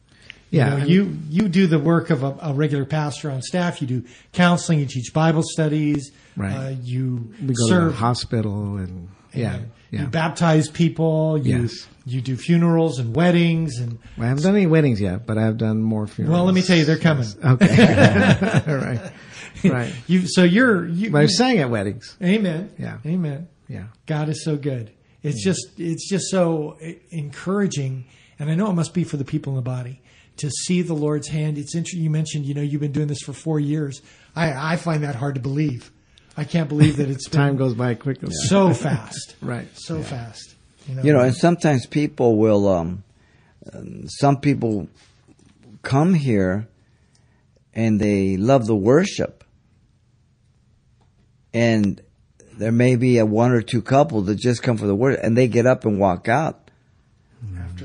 Yeah, 0.50 0.68
You, 0.68 0.68
I 0.68 0.70
know, 0.70 0.86
mean- 0.86 0.90
you 1.30 1.42
you 1.44 1.50
do 1.50 1.68
the 1.68 1.80
work 1.80 2.10
of 2.10 2.24
a, 2.24 2.38
a 2.42 2.54
regular 2.54 2.86
pastor 2.86 3.30
on 3.30 3.42
staff. 3.42 3.82
You 3.82 3.88
do 3.88 4.04
counseling. 4.32 4.80
You 4.80 4.86
teach 4.86 5.14
Bible 5.14 5.44
studies. 5.44 6.12
Right. 6.38 6.54
Uh, 6.56 6.70
you 6.82 7.34
we 7.42 7.48
go 7.54 7.68
serve. 7.68 7.84
to 7.84 7.90
the 7.90 7.96
hospital, 7.98 8.78
and 8.78 9.10
yeah, 9.34 9.56
and 9.56 9.72
yeah. 9.92 10.02
You 10.02 10.08
baptize 10.08 10.70
people. 10.70 11.38
You 11.38 11.64
Yes. 11.64 11.86
you 12.06 12.22
do 12.22 12.38
funerals 12.38 13.00
and 13.00 13.14
weddings 13.16 13.78
and 13.80 14.00
I 14.18 14.28
haven't 14.28 14.44
done 14.44 14.56
any 14.56 14.68
weddings 14.68 15.02
yet, 15.02 15.26
but 15.26 15.38
I've 15.38 15.58
done 15.58 15.82
more 15.82 16.08
funerals. 16.08 16.34
well, 16.34 16.46
let 16.46 16.54
me 16.56 16.62
tell 16.62 16.78
you, 16.78 16.86
they're 16.86 16.98
coming. 16.98 17.28
Okay. 17.44 18.64
All 18.68 18.76
right. 18.78 19.12
Right. 19.64 19.92
You 20.06 20.28
so 20.28 20.44
you're 20.44 20.86
you. 20.88 21.10
But 21.10 21.24
I've 21.24 21.32
sang 21.32 21.58
at 21.58 21.72
weddings. 21.72 22.16
amen. 22.24 22.70
Yeah. 22.78 23.00
Amen. 23.06 23.48
Yeah. 23.68 23.86
God 24.06 24.30
is 24.30 24.44
so 24.44 24.56
good. 24.56 24.92
It's 25.28 25.44
just 25.44 25.80
it's 25.80 26.10
just 26.10 26.30
so 26.30 26.78
encouraging, 27.12 28.06
and 28.40 28.50
I 28.50 28.56
know 28.56 28.70
it 28.70 28.74
must 28.74 28.94
be 28.94 29.04
for 29.04 29.18
the 29.18 29.26
people 29.26 29.54
in 29.54 29.58
the 29.58 29.62
body 29.62 30.02
to 30.38 30.50
see 30.50 30.82
the 30.82 30.94
Lord's 30.94 31.28
hand. 31.28 31.58
It's 31.58 31.76
interesting. 31.76 32.04
You 32.04 32.10
mentioned 32.10 32.46
you 32.46 32.54
know 32.54 32.62
you've 32.62 32.82
been 32.82 32.92
doing 32.92 33.08
this 33.08 33.22
for 33.22 33.34
four 33.34 33.60
years. 33.60 34.02
I 34.36 34.74
I 34.74 34.76
find 34.78 35.04
that 35.04 35.16
hard 35.16 35.36
to 35.36 35.42
believe. 35.42 35.92
I 36.38 36.44
can't 36.44 36.70
believe 36.70 36.98
that 36.98 37.10
it's 37.10 37.28
been 37.30 37.40
Time 37.40 37.58
goes 37.58 37.74
by 37.74 37.96
quickly. 37.96 38.30
so 38.48 38.74
fast. 38.74 39.36
Right. 39.42 39.68
So 39.74 40.02
fast. 40.02 40.56
You 40.88 40.96
know. 40.96 41.04
You 41.04 41.14
know, 41.14 41.20
and 41.22 41.36
sometimes 41.36 41.86
people 41.86 42.38
will, 42.38 42.68
um, 42.68 43.04
um, 43.74 44.08
some 44.08 44.40
people 44.40 44.88
come 45.82 46.14
here 46.14 46.68
and 47.74 48.00
they 48.00 48.38
love 48.38 48.66
the 48.68 48.76
worship. 48.76 49.44
And 51.54 52.02
there 52.58 52.72
may 52.72 52.96
be 52.96 53.18
a 53.20 53.26
one 53.26 53.52
or 53.52 53.62
two 53.62 53.82
couple 53.82 54.22
that 54.24 54.36
just 54.36 54.64
come 54.64 54.78
for 54.78 54.88
the 54.88 54.96
worship 54.96 55.22
and 55.24 55.38
they 55.38 55.48
get 55.48 55.66
up 55.66 55.86
and 55.86 56.00
walk 56.00 56.28
out 56.28 56.68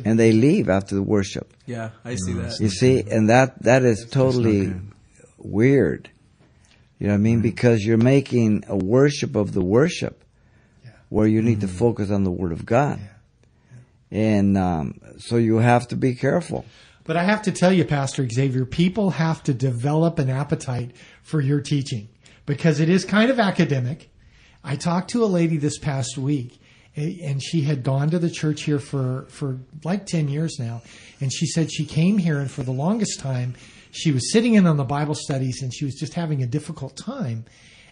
and 0.04 0.18
they 0.18 0.32
leave 0.32 0.68
after 0.68 0.94
the 0.94 1.02
worship. 1.02 1.52
Yeah, 1.66 1.90
I 2.04 2.16
see 2.16 2.32
that. 2.34 2.58
You 2.60 2.68
see, 2.68 3.02
and 3.08 3.28
that 3.30 3.62
that 3.62 3.82
is 3.84 4.06
totally 4.10 4.74
weird. 5.38 6.10
You 6.98 7.08
know 7.08 7.14
what 7.14 7.18
I 7.18 7.22
mean? 7.22 7.40
Because 7.40 7.84
you're 7.84 7.98
making 7.98 8.64
a 8.68 8.76
worship 8.76 9.34
of 9.34 9.52
the 9.52 9.62
worship, 9.62 10.24
where 11.08 11.26
you 11.26 11.42
need 11.42 11.60
to 11.62 11.68
focus 11.68 12.10
on 12.10 12.24
the 12.24 12.30
Word 12.30 12.52
of 12.52 12.64
God, 12.64 13.00
and 14.10 14.56
um, 14.56 15.00
so 15.18 15.36
you 15.36 15.56
have 15.58 15.88
to 15.88 15.96
be 15.96 16.14
careful. 16.14 16.64
But 17.04 17.16
I 17.16 17.24
have 17.24 17.42
to 17.42 17.52
tell 17.52 17.72
you, 17.72 17.84
Pastor 17.84 18.28
Xavier, 18.28 18.64
people 18.64 19.10
have 19.10 19.42
to 19.44 19.54
develop 19.54 20.20
an 20.20 20.30
appetite 20.30 20.92
for 21.22 21.40
your 21.40 21.60
teaching 21.60 22.08
because 22.46 22.78
it 22.78 22.88
is 22.88 23.04
kind 23.04 23.30
of 23.30 23.40
academic. 23.40 24.08
I 24.64 24.76
talked 24.76 25.10
to 25.10 25.24
a 25.24 25.26
lady 25.26 25.56
this 25.56 25.78
past 25.78 26.16
week 26.16 26.60
and 26.94 27.42
she 27.42 27.62
had 27.62 27.82
gone 27.82 28.10
to 28.10 28.18
the 28.18 28.30
church 28.30 28.62
here 28.62 28.78
for, 28.78 29.26
for 29.28 29.58
like 29.82 30.06
10 30.06 30.28
years 30.28 30.58
now. 30.58 30.82
And 31.20 31.32
she 31.32 31.46
said 31.46 31.72
she 31.72 31.84
came 31.84 32.18
here 32.18 32.38
and 32.38 32.50
for 32.50 32.62
the 32.62 32.72
longest 32.72 33.20
time, 33.20 33.54
she 33.90 34.12
was 34.12 34.32
sitting 34.32 34.54
in 34.54 34.66
on 34.66 34.76
the 34.76 34.84
Bible 34.84 35.14
studies 35.14 35.62
and 35.62 35.72
she 35.72 35.84
was 35.84 35.94
just 35.94 36.14
having 36.14 36.42
a 36.42 36.46
difficult 36.46 36.96
time. 36.96 37.44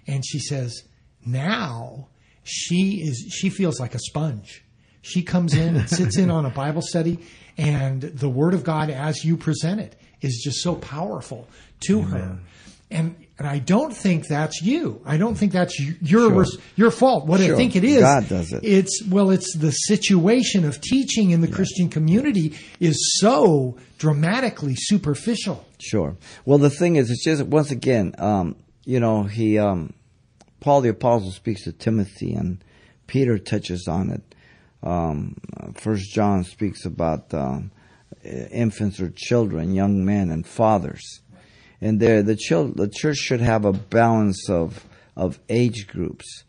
And 0.07 0.25
she 0.25 0.39
says, 0.39 0.83
now 1.25 2.09
she 2.43 3.03
is, 3.03 3.33
she 3.33 3.51
feels 3.51 3.81
like 3.81 3.95
a 3.95 3.99
sponge. 3.99 4.65
She 5.03 5.23
comes 5.23 5.55
in 5.55 5.77
and 5.77 5.89
sits 5.89 6.19
in 6.19 6.31
on 6.31 6.45
a 6.45 6.51
Bible 6.51 6.83
study, 6.83 7.21
and 7.57 8.03
the 8.03 8.29
Word 8.29 8.53
of 8.55 8.65
God, 8.65 8.91
as 8.91 9.25
you 9.25 9.37
present 9.37 9.81
it, 9.81 9.97
is 10.21 10.43
just 10.45 10.63
so 10.63 10.75
powerful 10.75 11.49
to 11.87 12.03
her. 12.03 12.39
And 12.91 13.17
and 13.41 13.49
I 13.49 13.59
don't 13.59 13.97
think 13.97 14.27
that's 14.29 14.61
you. 14.61 15.01
I 15.07 15.17
don't 15.17 15.35
think 15.35 15.53
that's 15.53 15.81
your 15.81 15.97
Sure. 16.31 16.45
your 16.77 16.91
fault. 16.91 17.27
What 17.27 17.41
I 17.41 17.47
Sure. 17.47 17.57
think 17.57 17.75
it 17.75 17.85
is, 17.85 18.03
God 18.03 18.29
does 18.29 18.53
it. 18.53 18.61
It's 18.63 19.03
well, 19.09 19.31
it's 19.31 19.57
the 19.57 19.71
situation 19.71 20.67
of 20.67 20.79
teaching 20.83 21.31
in 21.31 21.41
the 21.41 21.49
Christian 21.49 21.89
community 21.89 22.53
is 22.81 23.17
so 23.19 23.77
dramatically 23.99 24.75
superficial. 24.77 25.65
Sure. 25.79 26.17
Well, 26.45 26.59
the 26.59 26.69
thing 26.69 26.97
is, 26.97 27.11
it's 27.11 27.25
just 27.25 27.43
once 27.45 27.71
again, 27.71 28.15
um, 28.19 28.57
you 28.85 29.01
know, 29.01 29.23
he 29.23 29.59
um, 29.59 29.95
Paul 30.61 30.83
the 30.83 30.91
apostle 30.91 31.33
speaks 31.33 31.65
to 31.65 31.73
Timothy, 31.73 32.35
and 32.35 32.63
Peter 33.07 33.39
touches 33.39 33.89
on 33.89 34.11
it. 34.11 34.35
Um, 34.83 35.37
First 35.77 36.13
John 36.13 36.45
speaks 36.45 36.85
about 36.85 37.33
um, 37.33 37.71
infants 38.23 39.01
or 39.01 39.11
children, 39.17 39.73
young 39.75 40.05
men, 40.05 40.31
and 40.31 40.47
fathers. 40.47 41.23
And 41.81 41.99
there, 41.99 42.23
the 42.23 42.35
the 42.75 42.89
church 42.89 43.17
should 43.17 43.41
have 43.41 43.65
a 43.65 43.73
balance 43.73 44.49
of 44.51 44.87
of 45.17 45.39
age 45.49 45.87
groups, 45.87 46.45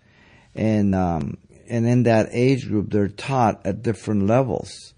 and 0.56 0.94
um, 0.94 1.38
and 1.70 1.88
in 1.88 2.04
that 2.04 2.30
age 2.32 2.68
group, 2.68 2.90
they're 2.90 3.08
taught 3.08 3.66
at 3.66 3.82
different 3.82 4.28
levels. 4.28 4.94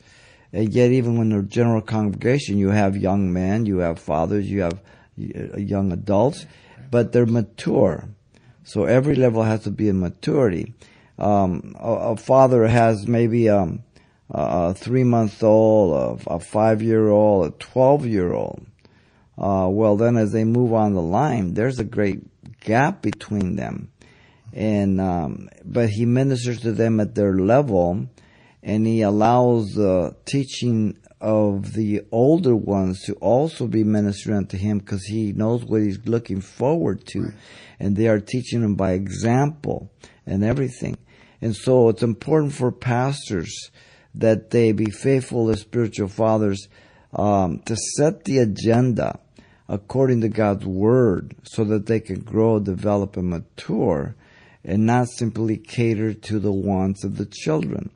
And 0.51 0.73
yet, 0.73 0.91
even 0.91 1.17
when 1.17 1.29
the 1.29 1.43
general 1.43 1.81
congregation, 1.81 2.57
you 2.57 2.69
have 2.69 2.97
young 2.97 3.31
men, 3.33 3.65
you 3.65 3.79
have 3.79 3.99
fathers, 3.99 4.49
you 4.49 4.61
have 4.61 4.81
uh, 5.19 5.57
young 5.57 5.91
adults, 5.91 6.45
but 6.89 7.11
they're 7.11 7.25
mature. 7.25 8.07
So 8.63 8.85
every 8.85 9.15
level 9.15 9.43
has 9.43 9.63
to 9.63 9.71
be 9.71 9.89
in 9.89 9.99
maturity. 9.99 10.73
Um, 11.19 11.75
a, 11.79 11.91
a 11.91 12.17
father 12.17 12.67
has 12.67 13.07
maybe 13.07 13.49
um, 13.49 13.83
a 14.29 14.73
three 14.73 15.03
month 15.03 15.43
old, 15.43 16.21
a, 16.25 16.35
a 16.35 16.39
five 16.39 16.81
year 16.81 17.09
old, 17.09 17.47
a 17.47 17.51
12 17.51 18.05
year 18.05 18.33
old. 18.33 18.65
Uh, 19.37 19.67
well, 19.69 19.95
then 19.97 20.17
as 20.17 20.31
they 20.31 20.43
move 20.43 20.73
on 20.73 20.93
the 20.93 21.01
line, 21.01 21.53
there's 21.53 21.79
a 21.79 21.83
great 21.83 22.21
gap 22.59 23.01
between 23.01 23.55
them. 23.55 23.91
And, 24.53 25.01
um, 25.01 25.49
but 25.65 25.89
he 25.89 26.05
ministers 26.05 26.61
to 26.61 26.71
them 26.71 26.99
at 26.99 27.15
their 27.15 27.33
level 27.33 28.07
and 28.61 28.87
he 28.87 29.01
allows 29.01 29.73
the 29.73 30.15
teaching 30.25 30.97
of 31.19 31.73
the 31.73 32.01
older 32.11 32.55
ones 32.55 33.01
to 33.03 33.13
also 33.15 33.67
be 33.67 33.83
ministering 33.83 34.45
to 34.47 34.57
him 34.57 34.79
because 34.79 35.05
he 35.05 35.33
knows 35.33 35.63
what 35.65 35.81
he's 35.81 36.05
looking 36.05 36.41
forward 36.41 37.05
to. 37.07 37.33
And 37.79 37.95
they 37.95 38.07
are 38.07 38.19
teaching 38.19 38.61
him 38.61 38.75
by 38.75 38.91
example 38.91 39.91
and 40.25 40.43
everything. 40.43 40.97
And 41.41 41.55
so 41.55 41.89
it's 41.89 42.03
important 42.03 42.53
for 42.53 42.71
pastors 42.71 43.71
that 44.15 44.51
they 44.51 44.71
be 44.71 44.91
faithful 44.91 45.49
as 45.49 45.61
spiritual 45.61 46.07
fathers 46.07 46.67
um, 47.13 47.59
to 47.65 47.75
set 47.97 48.23
the 48.23 48.39
agenda 48.39 49.19
according 49.67 50.21
to 50.21 50.29
God's 50.29 50.65
word 50.65 51.35
so 51.43 51.63
that 51.65 51.85
they 51.85 51.99
can 51.99 52.21
grow, 52.21 52.59
develop, 52.59 53.17
and 53.17 53.29
mature 53.29 54.15
and 54.63 54.85
not 54.85 55.09
simply 55.09 55.57
cater 55.57 56.13
to 56.13 56.39
the 56.39 56.51
wants 56.51 57.03
of 57.03 57.17
the 57.17 57.25
children. 57.25 57.89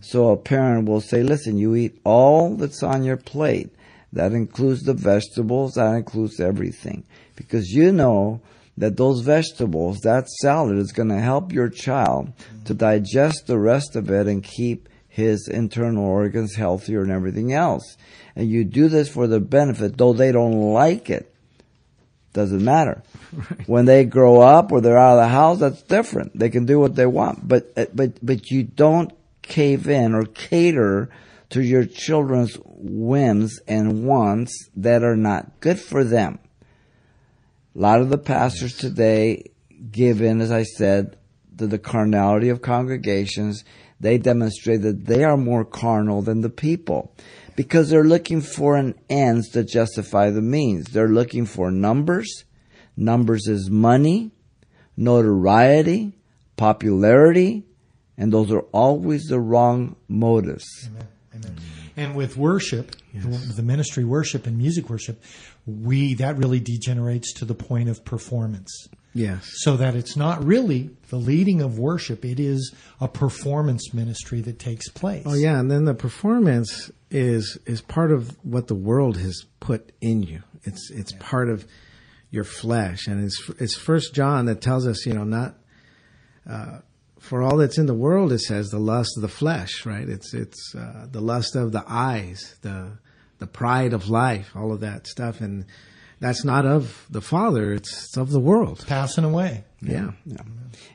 So 0.00 0.30
a 0.30 0.36
parent 0.36 0.88
will 0.88 1.00
say, 1.00 1.22
listen, 1.22 1.58
you 1.58 1.74
eat 1.74 1.98
all 2.04 2.56
that's 2.56 2.82
on 2.82 3.04
your 3.04 3.16
plate. 3.16 3.70
That 4.12 4.32
includes 4.32 4.82
the 4.82 4.94
vegetables, 4.94 5.74
that 5.74 5.94
includes 5.94 6.40
everything. 6.40 7.04
Because 7.36 7.70
you 7.70 7.90
know 7.90 8.40
that 8.76 8.96
those 8.96 9.22
vegetables, 9.22 10.00
that 10.00 10.28
salad 10.28 10.78
is 10.78 10.92
going 10.92 11.08
to 11.08 11.20
help 11.20 11.52
your 11.52 11.68
child 11.68 12.32
to 12.64 12.74
digest 12.74 13.46
the 13.46 13.58
rest 13.58 13.96
of 13.96 14.10
it 14.10 14.26
and 14.26 14.42
keep 14.42 14.88
his 15.14 15.46
internal 15.46 16.04
organs 16.04 16.56
healthier 16.56 17.00
and 17.00 17.12
everything 17.12 17.52
else. 17.52 17.96
And 18.34 18.50
you 18.50 18.64
do 18.64 18.88
this 18.88 19.08
for 19.08 19.28
their 19.28 19.38
benefit, 19.38 19.96
though 19.96 20.12
they 20.12 20.32
don't 20.32 20.72
like 20.72 21.08
it. 21.08 21.32
Doesn't 22.32 22.64
matter. 22.64 23.04
When 23.66 23.84
they 23.84 24.04
grow 24.04 24.40
up 24.40 24.72
or 24.72 24.80
they're 24.80 24.98
out 24.98 25.16
of 25.16 25.22
the 25.22 25.28
house, 25.28 25.60
that's 25.60 25.82
different. 25.82 26.36
They 26.36 26.50
can 26.50 26.66
do 26.66 26.80
what 26.80 26.96
they 26.96 27.06
want. 27.06 27.46
But, 27.46 27.72
but, 27.94 28.26
but 28.26 28.50
you 28.50 28.64
don't 28.64 29.12
cave 29.42 29.88
in 29.88 30.16
or 30.16 30.24
cater 30.24 31.10
to 31.50 31.62
your 31.62 31.84
children's 31.84 32.58
whims 32.66 33.60
and 33.68 34.04
wants 34.04 34.68
that 34.74 35.04
are 35.04 35.16
not 35.16 35.60
good 35.60 35.78
for 35.78 36.02
them. 36.02 36.40
A 37.76 37.78
lot 37.78 38.00
of 38.00 38.08
the 38.08 38.18
pastors 38.18 38.76
today 38.76 39.52
give 39.92 40.20
in, 40.20 40.40
as 40.40 40.50
I 40.50 40.64
said, 40.64 41.16
to 41.58 41.68
the 41.68 41.78
carnality 41.78 42.48
of 42.48 42.62
congregations. 42.62 43.64
They 44.00 44.18
demonstrate 44.18 44.82
that 44.82 45.06
they 45.06 45.24
are 45.24 45.36
more 45.36 45.64
carnal 45.64 46.22
than 46.22 46.40
the 46.40 46.50
people 46.50 47.14
because 47.56 47.88
they're 47.88 48.04
looking 48.04 48.40
for 48.40 48.76
an 48.76 48.94
ends 49.08 49.50
to 49.50 49.64
justify 49.64 50.30
the 50.30 50.42
means. 50.42 50.86
They're 50.86 51.08
looking 51.08 51.46
for 51.46 51.70
numbers. 51.70 52.44
Numbers 52.96 53.46
is 53.48 53.70
money, 53.70 54.30
notoriety, 54.96 56.12
popularity, 56.56 57.64
and 58.16 58.32
those 58.32 58.52
are 58.52 58.64
always 58.72 59.24
the 59.24 59.40
wrong 59.40 59.96
motives. 60.08 60.66
And 61.96 62.14
with 62.14 62.36
worship, 62.36 62.96
the, 63.12 63.28
the 63.28 63.62
ministry 63.62 64.04
worship 64.04 64.46
and 64.46 64.58
music 64.58 64.90
worship, 64.90 65.22
we 65.66 66.14
that 66.14 66.36
really 66.36 66.60
degenerates 66.60 67.32
to 67.34 67.44
the 67.44 67.54
point 67.54 67.88
of 67.88 68.04
performance. 68.04 68.88
Yes. 69.14 69.48
So 69.58 69.76
that 69.76 69.94
it's 69.94 70.16
not 70.16 70.44
really 70.44 70.90
the 71.08 71.16
leading 71.16 71.62
of 71.62 71.78
worship; 71.78 72.24
it 72.24 72.40
is 72.40 72.74
a 73.00 73.06
performance 73.06 73.94
ministry 73.94 74.40
that 74.42 74.58
takes 74.58 74.88
place. 74.88 75.22
Oh 75.24 75.34
yeah, 75.34 75.58
and 75.58 75.70
then 75.70 75.84
the 75.84 75.94
performance 75.94 76.90
is 77.10 77.56
is 77.64 77.80
part 77.80 78.10
of 78.10 78.36
what 78.44 78.66
the 78.66 78.74
world 78.74 79.16
has 79.18 79.46
put 79.60 79.92
in 80.00 80.24
you. 80.24 80.42
It's 80.64 80.90
it's 80.90 81.12
part 81.12 81.48
of 81.48 81.64
your 82.30 82.44
flesh, 82.44 83.06
and 83.06 83.24
it's 83.24 83.50
it's 83.60 83.76
First 83.76 84.14
John 84.14 84.46
that 84.46 84.60
tells 84.60 84.84
us, 84.84 85.06
you 85.06 85.14
know, 85.14 85.22
not 85.22 85.54
uh, 86.50 86.80
for 87.20 87.40
all 87.40 87.56
that's 87.56 87.78
in 87.78 87.86
the 87.86 87.94
world. 87.94 88.32
It 88.32 88.40
says 88.40 88.70
the 88.70 88.80
lust 88.80 89.16
of 89.16 89.22
the 89.22 89.28
flesh, 89.28 89.86
right? 89.86 90.08
It's 90.08 90.34
it's 90.34 90.74
uh, 90.74 91.06
the 91.08 91.20
lust 91.20 91.54
of 91.54 91.70
the 91.70 91.84
eyes, 91.86 92.56
the 92.62 92.98
the 93.38 93.46
pride 93.46 93.92
of 93.92 94.08
life, 94.08 94.50
all 94.56 94.72
of 94.72 94.80
that 94.80 95.06
stuff, 95.06 95.40
and 95.40 95.66
that's 96.20 96.44
not 96.44 96.64
of 96.66 97.06
the 97.10 97.20
Father. 97.20 97.72
It's 97.72 98.16
of 98.16 98.30
the 98.30 98.40
world. 98.40 98.84
passing 98.86 99.24
away. 99.24 99.64
Yeah. 99.80 100.12
Yeah. 100.24 100.42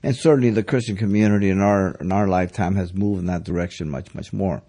And 0.01 0.15
certainly 0.15 0.49
the 0.49 0.63
Christian 0.63 0.97
community 0.97 1.49
in 1.49 1.61
our 1.61 1.91
in 2.01 2.11
our 2.11 2.27
lifetime 2.27 2.75
has 2.75 2.93
moved 2.93 3.19
in 3.19 3.27
that 3.27 3.43
direction 3.43 3.89
much 3.89 4.13
much 4.15 4.33
more. 4.33 4.61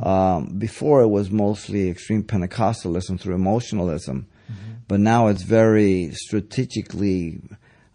Um, 0.00 0.58
before 0.58 1.02
it 1.02 1.08
was 1.08 1.30
mostly 1.30 1.90
extreme 1.90 2.22
Pentecostalism 2.22 3.20
through 3.20 3.34
emotionalism, 3.34 4.26
but 4.88 5.00
now 5.00 5.28
it's 5.28 5.42
very 5.42 6.12
strategically 6.12 7.40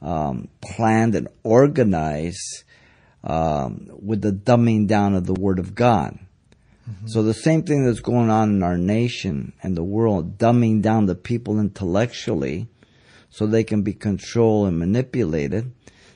um, 0.02 0.50
planned 0.62 1.16
and 1.16 1.28
organized 1.44 2.64
um, 3.24 3.90
with 3.92 4.22
the 4.22 4.32
dumbing 4.32 4.88
down 4.88 5.14
of 5.16 5.26
the 5.26 5.34
Word 5.34 5.60
of 5.60 5.76
God. 5.76 6.18
So 7.06 7.24
the 7.24 7.34
same 7.34 7.64
thing 7.64 7.86
that's 7.86 8.00
going 8.00 8.30
on 8.30 8.50
in 8.50 8.64
our 8.64 8.78
nation 8.78 9.54
and 9.62 9.76
the 9.76 9.84
world, 9.84 10.38
dumbing 10.38 10.82
down 10.82 11.06
the 11.06 11.16
people 11.16 11.60
intellectually 11.60 12.68
so 13.30 13.46
they 13.46 13.64
can 13.64 13.82
be 13.84 13.94
controlled 13.94 14.68
and 14.68 14.80
manipulated. 14.80 15.72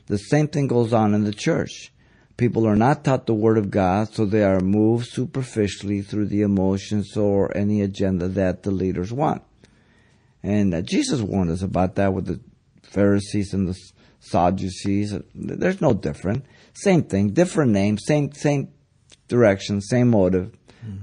The 0.07 0.17
same 0.17 0.47
thing 0.47 0.67
goes 0.67 0.93
on 0.93 1.13
in 1.13 1.23
the 1.23 1.33
church. 1.33 1.91
People 2.35 2.67
are 2.67 2.75
not 2.75 3.03
taught 3.03 3.27
the 3.27 3.33
Word 3.33 3.57
of 3.57 3.69
God, 3.69 4.13
so 4.13 4.25
they 4.25 4.43
are 4.43 4.59
moved 4.59 5.07
superficially 5.07 6.01
through 6.01 6.27
the 6.27 6.41
emotions 6.41 7.15
or 7.15 7.55
any 7.55 7.81
agenda 7.81 8.27
that 8.27 8.63
the 8.63 8.71
leaders 8.71 9.13
want. 9.13 9.43
And 10.41 10.73
uh, 10.73 10.81
Jesus 10.81 11.21
warned 11.21 11.51
us 11.51 11.61
about 11.61 11.95
that 11.95 12.13
with 12.13 12.25
the 12.25 12.39
Pharisees 12.81 13.53
and 13.53 13.67
the 13.67 13.79
Sadducees. 14.19 15.15
There's 15.35 15.81
no 15.81 15.93
different. 15.93 16.45
Same 16.73 17.03
thing, 17.03 17.29
different 17.29 17.71
name, 17.71 17.97
same 17.97 18.31
same 18.33 18.69
direction, 19.27 19.79
same 19.81 20.09
motive. 20.09 20.51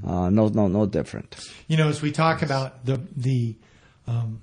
Uh, 0.07 0.31
no, 0.31 0.49
no, 0.49 0.69
no 0.69 0.87
different. 0.87 1.39
You 1.69 1.77
know, 1.77 1.89
as 1.89 2.03
we 2.03 2.13
talk 2.13 2.43
about 2.43 2.85
the 2.85 3.01
the 3.17 3.57
um, 4.07 4.43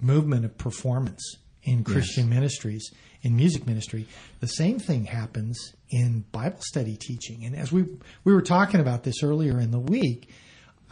movement 0.00 0.44
of 0.44 0.56
performance 0.58 1.36
in 1.62 1.84
Christian 1.84 2.28
ministries, 2.28 2.90
in 3.22 3.36
music 3.36 3.66
ministry, 3.66 4.06
the 4.40 4.46
same 4.46 4.78
thing 4.78 5.06
happens 5.06 5.74
in 5.90 6.24
Bible 6.32 6.60
study 6.60 6.96
teaching. 6.96 7.44
And 7.44 7.56
as 7.56 7.72
we 7.72 7.84
we 8.24 8.32
were 8.32 8.42
talking 8.42 8.80
about 8.80 9.02
this 9.02 9.22
earlier 9.22 9.60
in 9.60 9.70
the 9.70 9.80
week, 9.80 10.30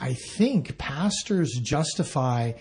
I 0.00 0.14
think 0.14 0.78
pastors 0.78 1.52
justify 1.62 2.52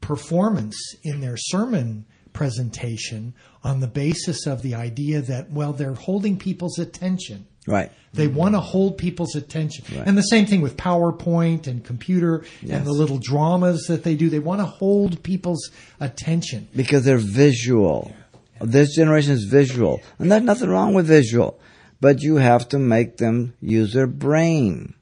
performance 0.00 0.76
in 1.02 1.20
their 1.20 1.36
sermon 1.36 2.04
presentation 2.32 3.34
on 3.64 3.80
the 3.80 3.88
basis 3.88 4.46
of 4.46 4.62
the 4.62 4.74
idea 4.74 5.20
that 5.20 5.50
well 5.50 5.72
they're 5.72 5.94
holding 5.94 6.38
people's 6.38 6.78
attention 6.78 7.46
Right. 7.68 7.92
they 8.14 8.26
want 8.26 8.54
to 8.54 8.60
hold 8.60 8.98
people's 8.98 9.36
attention. 9.36 9.84
And 10.06 10.16
the 10.16 10.22
same 10.22 10.46
thing 10.46 10.60
with 10.62 10.76
PowerPoint 10.76 11.66
and 11.66 11.84
computer 11.84 12.44
and 12.68 12.86
the 12.86 12.92
little 12.92 13.18
dramas 13.18 13.84
that 13.88 14.02
they 14.02 14.14
do. 14.16 14.28
They 14.30 14.38
want 14.38 14.60
to 14.60 14.64
hold 14.66 15.22
people's 15.22 15.70
attention. 16.00 16.68
because 16.74 17.04
they're 17.04 17.18
visual. 17.18 18.12
This 18.60 18.96
generation 18.96 19.32
is 19.32 19.44
visual, 19.44 20.00
and 20.18 20.32
there's 20.32 20.42
nothing 20.42 20.68
wrong 20.68 20.92
with 20.94 21.06
visual, 21.06 21.60
but 22.00 22.22
you 22.22 22.36
have 22.36 22.68
to 22.70 22.78
make 22.78 23.18
them 23.18 23.54
use 23.60 23.92
their 23.92 24.08
brain. 24.08 24.94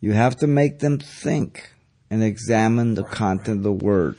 You 0.00 0.12
have 0.12 0.36
to 0.36 0.46
make 0.46 0.78
them 0.78 0.98
think 0.98 1.72
and 2.10 2.22
examine 2.22 2.94
the 2.94 3.02
content 3.02 3.58
of 3.58 3.62
the 3.64 3.72
word. 3.72 4.16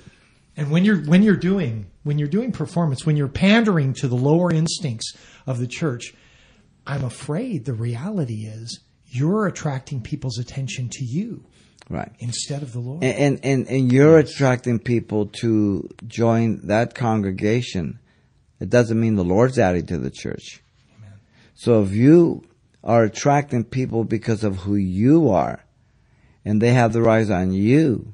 And 0.58 0.72
when 0.72 0.84
you're 0.84 0.98
when 0.98 1.22
you're 1.24 1.36
doing 1.38 1.86
when 2.04 2.18
you're 2.20 2.28
doing 2.28 2.52
performance, 2.52 3.06
when 3.06 3.16
you're 3.18 3.28
pandering 3.28 3.93
to 3.93 4.08
the 4.08 4.16
lower 4.16 4.52
instincts 4.52 5.16
of 5.48 5.60
the 5.60 5.68
church, 5.68 6.14
I'm 6.88 7.04
afraid 7.04 7.66
the 7.66 7.74
reality 7.74 8.46
is 8.46 8.80
you're 9.08 9.48
attracting 9.48 10.02
people's 10.02 10.38
attention 10.38 10.90
to 10.94 11.06
you 11.06 11.46
Right. 11.90 12.12
instead 12.20 12.64
of 12.64 12.74
the 12.74 12.80
Lord. 12.80 13.04
And, 13.04 13.40
and, 13.44 13.68
and, 13.68 13.92
you're 13.92 14.18
attracting 14.18 14.80
people 14.80 15.28
to 15.42 15.88
join 16.08 16.66
that 16.68 16.96
congregation. 16.96 18.00
It 18.60 18.70
doesn't 18.70 19.00
mean 19.00 19.16
the 19.16 19.24
Lord's 19.24 19.60
adding 19.60 19.86
to 19.88 19.98
the 19.98 20.10
church. 20.10 20.62
So 21.54 21.84
if 21.84 21.92
you 21.94 22.44
are 22.84 23.04
attracting 23.04 23.66
people 23.66 24.04
because 24.04 24.44
of 24.44 24.58
who 24.58 24.76
you 24.76 25.30
are, 25.30 25.64
and 26.44 26.62
they 26.62 26.74
have 26.74 26.94
their 26.94 27.10
eyes 27.10 27.30
on 27.30 27.52
you, 27.52 28.14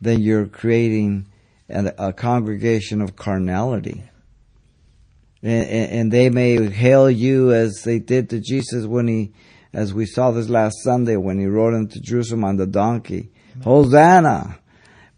then 0.00 0.20
you're 0.20 0.46
creating 0.46 1.26
a, 1.68 1.92
a 1.98 2.12
congregation 2.12 3.00
of 3.00 3.16
carnality. 3.16 4.02
And, 5.42 5.66
and, 5.66 6.12
they 6.12 6.28
may 6.28 6.68
hail 6.68 7.10
you 7.10 7.52
as 7.52 7.82
they 7.82 7.98
did 7.98 8.28
to 8.30 8.40
Jesus 8.40 8.84
when 8.86 9.08
he, 9.08 9.32
as 9.72 9.94
we 9.94 10.04
saw 10.04 10.30
this 10.32 10.50
last 10.50 10.76
Sunday, 10.84 11.16
when 11.16 11.38
he 11.38 11.46
rode 11.46 11.72
into 11.72 11.98
Jerusalem 11.98 12.44
on 12.44 12.56
the 12.56 12.66
donkey. 12.66 13.30
Hosanna! 13.64 14.58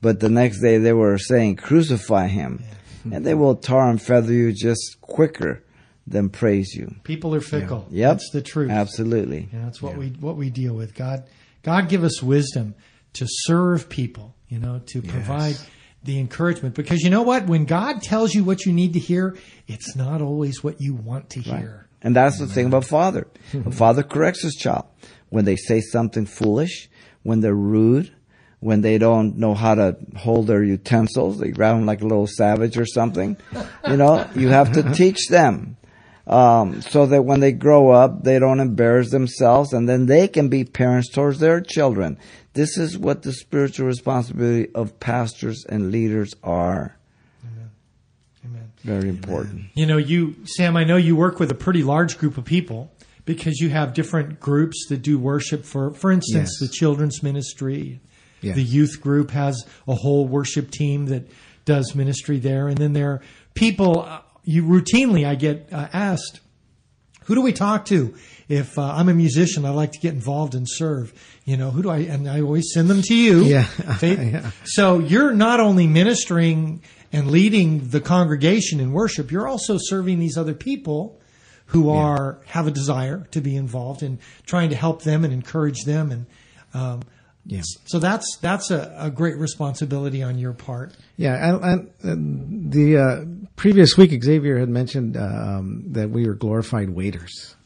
But 0.01 0.21
the 0.21 0.29
next 0.29 0.61
day 0.61 0.79
they 0.79 0.93
were 0.93 1.19
saying, 1.19 1.57
crucify 1.57 2.29
him. 2.29 2.63
And 3.11 3.27
they 3.27 3.35
will 3.35 3.57
tar 3.57 3.91
and 3.91 4.01
feather 4.01 4.33
you 4.33 4.53
just 4.53 5.01
quicker 5.01 5.65
than 6.07 6.29
praise 6.29 6.75
you. 6.75 6.95
People 7.05 7.35
are 7.35 7.41
fickle. 7.41 7.87
Yep. 7.91 8.13
That's 8.13 8.31
the 8.31 8.43
truth. 8.43 8.71
Absolutely. 8.71 9.49
Yeah, 9.53 9.65
that's 9.65 9.83
what 9.83 9.97
we 9.97 10.09
what 10.09 10.37
we 10.37 10.51
deal 10.51 10.75
with. 10.75 10.95
God 10.95 11.25
God 11.63 11.89
give 11.89 12.05
us 12.05 12.23
wisdom 12.23 12.75
to 13.15 13.27
serve 13.29 13.89
people, 13.89 14.35
you 14.49 14.59
know, 14.59 14.81
to 14.87 15.03
provide 15.03 15.57
the 16.05 16.19
encouragement. 16.19 16.75
Because 16.75 17.03
you 17.03 17.11
know 17.11 17.23
what? 17.23 17.47
When 17.47 17.65
God 17.65 18.03
tells 18.03 18.35
you 18.35 18.45
what 18.45 18.67
you 18.67 18.73
need 18.73 18.95
to 18.95 18.99
hear, 18.99 19.37
it's 19.67 19.95
not 19.95 20.21
always 20.21 20.63
what 20.63 20.81
you 20.81 20.95
want 20.95 21.31
to 21.31 21.41
hear. 21.41 21.89
And 22.03 22.17
that's 22.17 22.39
the 22.39 22.47
thing 22.47 22.67
about 22.67 22.85
father. 22.85 23.29
A 23.67 23.71
father 23.73 24.03
corrects 24.03 24.43
his 24.43 24.55
child 24.55 24.87
when 25.31 25.45
they 25.45 25.57
say 25.57 25.81
something 25.81 26.27
foolish, 26.27 26.89
when 27.23 27.41
they're 27.41 27.55
rude, 27.55 28.13
when 28.59 28.81
they 28.81 28.99
don't 28.99 29.39
know 29.39 29.55
how 29.55 29.75
to 29.75 29.97
hold 30.17 30.47
their 30.47 30.63
utensils. 30.63 31.39
They 31.39 31.51
grab 31.51 31.77
them 31.77 31.87
like 31.87 32.01
a 32.01 32.07
little 32.07 32.27
savage 32.27 32.77
or 32.77 32.87
something. 32.87 33.37
You 33.87 33.97
know, 33.97 34.29
you 34.35 34.49
have 34.49 34.73
to 34.73 34.93
teach 34.95 35.29
them. 35.29 35.77
Um, 36.25 36.83
so 36.83 37.07
that 37.07 37.25
when 37.25 37.41
they 37.41 37.51
grow 37.51 37.91
up, 37.91 38.23
they 38.23 38.39
don't 38.39 38.61
embarrass 38.61 39.11
themselves 39.11 39.73
and 39.73 39.89
then 39.89 40.07
they 40.07 40.29
can 40.29 40.49
be 40.49 40.63
parents 40.63 41.11
towards 41.11 41.41
their 41.41 41.61
children. 41.61 42.17
This 42.55 42.77
is 42.77 42.99
what 42.99 43.23
the 43.23 43.33
spiritual 43.33 43.87
responsibility 43.87 44.71
of 44.75 45.01
pastors 45.01 45.65
and 45.69 45.91
leaders 45.91 46.35
are. 46.43 46.97
Amen. 48.45 48.73
Very 48.83 49.09
important. 49.09 49.67
You 49.75 49.87
know, 49.87 49.97
you 49.97 50.35
Sam, 50.45 50.77
I 50.77 50.85
know 50.85 50.97
you 50.97 51.17
work 51.17 51.39
with 51.39 51.51
a 51.51 51.55
pretty 51.55 51.83
large 51.83 52.19
group 52.19 52.37
of 52.37 52.45
people 52.45 52.93
because 53.25 53.59
you 53.61 53.71
have 53.71 53.95
different 53.95 54.41
groups 54.41 54.87
that 54.89 55.03
do 55.03 55.19
worship 55.19 55.65
for 55.65 55.95
for 55.95 56.11
instance, 56.11 56.59
Yes. 56.61 56.69
the 56.69 56.75
children's 56.75 57.23
ministry. 57.23 58.01
Yeah. 58.41 58.55
The 58.55 58.63
youth 58.63 59.01
group 59.01 59.31
has 59.31 59.65
a 59.87 59.95
whole 59.95 60.27
worship 60.27 60.71
team 60.73 61.07
that 61.07 61.29
does 61.65 61.95
ministry 61.95 62.39
there 62.41 62.67
and 62.67 62.77
then 62.77 62.93
there 62.93 63.11
are 63.13 63.21
people 63.55 64.01
uh, 64.03 64.21
you 64.43 64.65
routinely 64.65 65.25
I 65.25 65.37
get 65.37 65.73
uh, 65.73 65.87
asked 65.93 66.41
who 67.27 67.37
do 67.37 67.41
we 67.43 67.53
talk 67.53 67.85
to 67.87 68.15
if 68.49 68.77
uh, 68.79 68.83
I'm 68.83 69.09
a 69.09 69.15
musician? 69.15 69.65
I'd 69.65 69.71
like 69.71 69.93
to 69.93 70.01
get 70.01 70.13
involved 70.13 70.57
and 70.57 70.67
serve. 70.69 71.13
You 71.45 71.57
know, 71.57 71.71
who 71.71 71.83
do 71.83 71.91
I? 71.91 71.99
And 71.99 72.29
I 72.29 72.41
always 72.41 72.73
send 72.73 72.89
them 72.89 73.03
to 73.03 73.15
you. 73.15 73.43
Yeah. 73.45 73.67
Yeah. 74.03 74.51
So 74.65 74.99
you're 75.01 75.33
not 75.33 75.59
only 75.61 75.87
ministering 75.87 76.83
and 77.13 77.31
leading 77.31 77.89
the 77.89 78.01
congregation 78.01 78.79
in 78.81 78.93
worship, 78.93 79.31
you're 79.31 79.49
also 79.49 79.77
serving 79.79 80.19
these 80.21 80.37
other 80.37 80.55
people 80.55 81.19
who 81.67 81.91
are 81.91 82.39
have 82.47 82.67
a 82.67 82.71
desire 82.71 83.27
to 83.33 83.41
be 83.41 83.57
involved 83.57 84.03
and 84.03 84.19
trying 84.47 84.71
to 84.71 84.77
help 84.77 85.03
them 85.03 85.25
and 85.25 85.33
encourage 85.33 85.85
them. 85.85 86.13
And 86.13 86.27
um, 86.75 87.01
Yeah. 87.45 87.63
so 87.87 87.99
that's 87.99 88.37
that's 88.41 88.71
a, 88.71 88.95
a 88.99 89.11
great 89.11 89.37
responsibility 89.37 90.23
on 90.23 90.39
your 90.39 90.53
part. 90.53 90.93
Yeah, 91.17 91.57
and, 91.65 91.91
and 92.03 92.73
the 92.73 92.97
uh, 92.99 93.25
previous 93.57 93.97
week, 93.97 94.11
Xavier 94.23 94.59
had 94.59 94.69
mentioned 94.69 95.17
um, 95.17 95.85
that 95.93 96.11
we 96.11 96.27
were 96.27 96.35
glorified 96.35 96.91
waiters, 96.91 97.57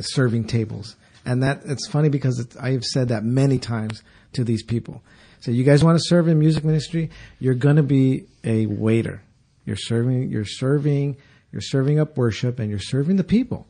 serving 0.00 0.44
tables, 0.44 0.96
and 1.24 1.42
that 1.42 1.62
it's 1.64 1.88
funny 1.88 2.08
because 2.08 2.38
it's, 2.38 2.56
I 2.56 2.72
have 2.72 2.84
said 2.84 3.08
that 3.08 3.24
many 3.24 3.58
times 3.58 4.02
to 4.34 4.44
these 4.44 4.62
people. 4.62 5.02
So, 5.40 5.50
you 5.50 5.64
guys 5.64 5.84
want 5.84 5.96
to 5.98 6.04
serve 6.04 6.28
in 6.28 6.38
music 6.38 6.64
ministry? 6.64 7.10
You're 7.38 7.54
going 7.54 7.76
to 7.76 7.82
be 7.82 8.26
a 8.44 8.66
waiter. 8.66 9.22
You're 9.64 9.76
serving. 9.76 10.30
You're 10.30 10.44
serving. 10.44 11.16
You're 11.52 11.62
serving 11.62 11.98
up 12.00 12.16
worship, 12.16 12.58
and 12.58 12.70
you're 12.70 12.78
serving 12.78 13.16
the 13.16 13.24
people. 13.24 13.66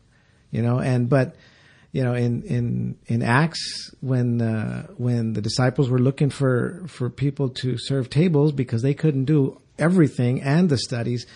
You 0.51 0.63
know, 0.63 0.79
and 0.79 1.09
but 1.09 1.37
you 1.93 2.05
know, 2.05 2.15
in 2.15 2.43
in 2.43 2.99
in 3.07 3.23
Acts, 3.23 3.95
when 4.01 4.41
uh, 4.43 4.87
when 4.97 5.33
the 5.33 5.41
disciples 5.41 5.89
were 5.89 5.99
looking 5.99 6.31
for 6.31 6.85
for 6.87 7.09
people 7.11 7.49
to 7.61 7.77
serve 7.79 8.11
tables 8.11 8.53
because 8.53 8.83
they 8.83 8.95
couldn't 8.95 9.25
do 9.25 9.61
everything 9.79 10.43
and 10.43 10.69
the 10.69 10.79
studies, 10.79 11.27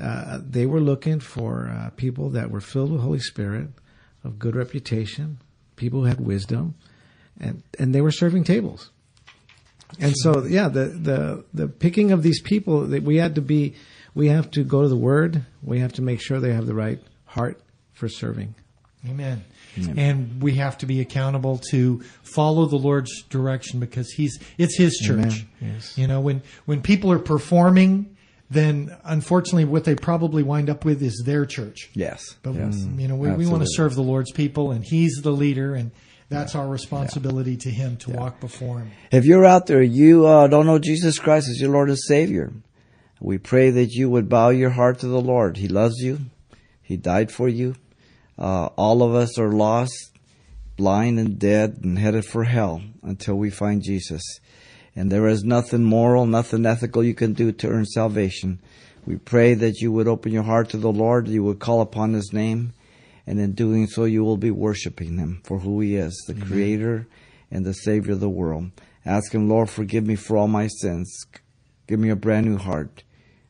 uh, 0.00 0.38
they 0.42 0.66
were 0.66 0.80
looking 0.80 1.20
for 1.20 1.68
uh, 1.68 1.90
people 1.96 2.30
that 2.30 2.50
were 2.50 2.60
filled 2.60 2.92
with 2.92 3.00
Holy 3.00 3.18
Spirit, 3.18 3.68
of 4.24 4.38
good 4.38 4.56
reputation, 4.56 5.38
people 5.76 6.00
who 6.00 6.06
had 6.06 6.20
wisdom, 6.20 6.74
and 7.40 7.62
and 7.78 7.94
they 7.94 8.00
were 8.00 8.12
serving 8.12 8.44
tables. 8.44 8.90
And 9.98 10.14
so, 10.16 10.44
yeah, 10.44 10.68
the 10.68 10.86
the 10.86 11.44
the 11.52 11.68
picking 11.68 12.12
of 12.12 12.22
these 12.22 12.40
people 12.40 12.86
that 12.88 13.02
we 13.02 13.16
had 13.16 13.34
to 13.34 13.40
be, 13.40 13.74
we 14.14 14.28
have 14.28 14.50
to 14.52 14.62
go 14.62 14.82
to 14.82 14.88
the 14.88 14.96
Word. 14.96 15.44
We 15.62 15.80
have 15.80 15.94
to 15.94 16.02
make 16.02 16.20
sure 16.20 16.38
they 16.38 16.52
have 16.52 16.66
the 16.66 16.74
right 16.74 17.00
heart 17.24 17.60
for 17.92 18.08
serving. 18.08 18.54
Amen. 19.08 19.44
And 19.96 20.42
we 20.42 20.56
have 20.56 20.78
to 20.78 20.86
be 20.86 21.00
accountable 21.00 21.58
to 21.70 22.02
follow 22.22 22.66
the 22.66 22.76
Lord's 22.76 23.22
direction 23.24 23.80
because 23.80 24.10
He's 24.10 24.38
it's 24.58 24.76
His 24.76 24.98
church. 24.98 25.46
Yes. 25.60 25.96
You 25.96 26.06
know, 26.06 26.20
when 26.20 26.42
when 26.66 26.82
people 26.82 27.10
are 27.12 27.18
performing, 27.18 28.16
then 28.50 28.96
unfortunately, 29.04 29.64
what 29.64 29.84
they 29.84 29.94
probably 29.94 30.42
wind 30.42 30.68
up 30.68 30.84
with 30.84 31.02
is 31.02 31.22
their 31.24 31.46
church. 31.46 31.88
Yes. 31.94 32.36
But 32.42 32.54
yes. 32.54 32.84
you 32.96 33.06
know, 33.06 33.14
we, 33.14 33.30
we 33.30 33.46
want 33.46 33.62
to 33.62 33.68
serve 33.70 33.94
the 33.94 34.02
Lord's 34.02 34.32
people, 34.32 34.72
and 34.72 34.84
He's 34.84 35.20
the 35.22 35.30
leader, 35.30 35.74
and 35.74 35.92
that's 36.28 36.56
our 36.56 36.68
responsibility 36.68 37.56
to 37.58 37.70
Him 37.70 37.96
to 37.98 38.10
walk 38.10 38.40
before 38.40 38.80
Him. 38.80 38.90
If 39.12 39.24
you're 39.24 39.46
out 39.46 39.66
there, 39.66 39.82
you 39.82 40.26
uh, 40.26 40.48
don't 40.48 40.66
know 40.66 40.80
Jesus 40.80 41.18
Christ 41.20 41.48
as 41.48 41.60
your 41.60 41.70
Lord 41.70 41.90
and 41.90 41.98
Savior, 41.98 42.52
we 43.20 43.38
pray 43.38 43.70
that 43.70 43.90
you 43.92 44.10
would 44.10 44.28
bow 44.28 44.48
your 44.48 44.70
heart 44.70 44.98
to 45.00 45.06
the 45.06 45.20
Lord. 45.20 45.56
He 45.56 45.68
loves 45.68 45.98
you. 45.98 46.18
He 46.82 46.96
died 46.96 47.30
for 47.30 47.48
you. 47.48 47.76
Uh, 48.36 48.66
all 48.76 49.04
of 49.04 49.14
us 49.14 49.38
are 49.38 49.52
lost, 49.52 50.18
blind 50.76 51.20
and 51.20 51.38
dead, 51.38 51.80
and 51.84 51.98
headed 51.98 52.24
for 52.24 52.44
hell 52.44 52.82
until 53.02 53.36
we 53.36 53.50
find 53.50 53.82
Jesus. 53.82 54.22
And 54.96 55.10
there 55.10 55.28
is 55.28 55.44
nothing 55.44 55.84
moral, 55.84 56.26
nothing 56.26 56.66
ethical 56.66 57.04
you 57.04 57.14
can 57.14 57.32
do 57.32 57.52
to 57.52 57.68
earn 57.68 57.86
salvation. 57.86 58.60
We 59.06 59.16
pray 59.16 59.54
that 59.54 59.80
you 59.80 59.92
would 59.92 60.08
open 60.08 60.32
your 60.32 60.42
heart 60.42 60.70
to 60.70 60.76
the 60.76 60.92
Lord, 60.92 61.28
you 61.28 61.42
would 61.44 61.58
call 61.58 61.80
upon 61.80 62.12
His 62.12 62.32
name, 62.32 62.72
and 63.26 63.40
in 63.40 63.52
doing 63.52 63.86
so, 63.86 64.04
you 64.04 64.24
will 64.24 64.36
be 64.36 64.50
worshiping 64.50 65.16
Him 65.16 65.40
for 65.44 65.60
who 65.60 65.80
He 65.80 65.96
is, 65.96 66.14
the 66.26 66.34
Creator 66.34 67.06
and 67.50 67.64
the 67.64 67.74
Savior 67.74 68.12
of 68.12 68.20
the 68.20 68.28
world. 68.28 68.70
Ask 69.06 69.32
Him, 69.32 69.48
Lord, 69.48 69.70
forgive 69.70 70.06
me 70.06 70.16
for 70.16 70.36
all 70.36 70.48
my 70.48 70.66
sins. 70.66 71.24
Give 71.86 71.98
me 71.98 72.10
a 72.10 72.16
brand 72.16 72.46
new 72.46 72.58
heart. 72.58 73.02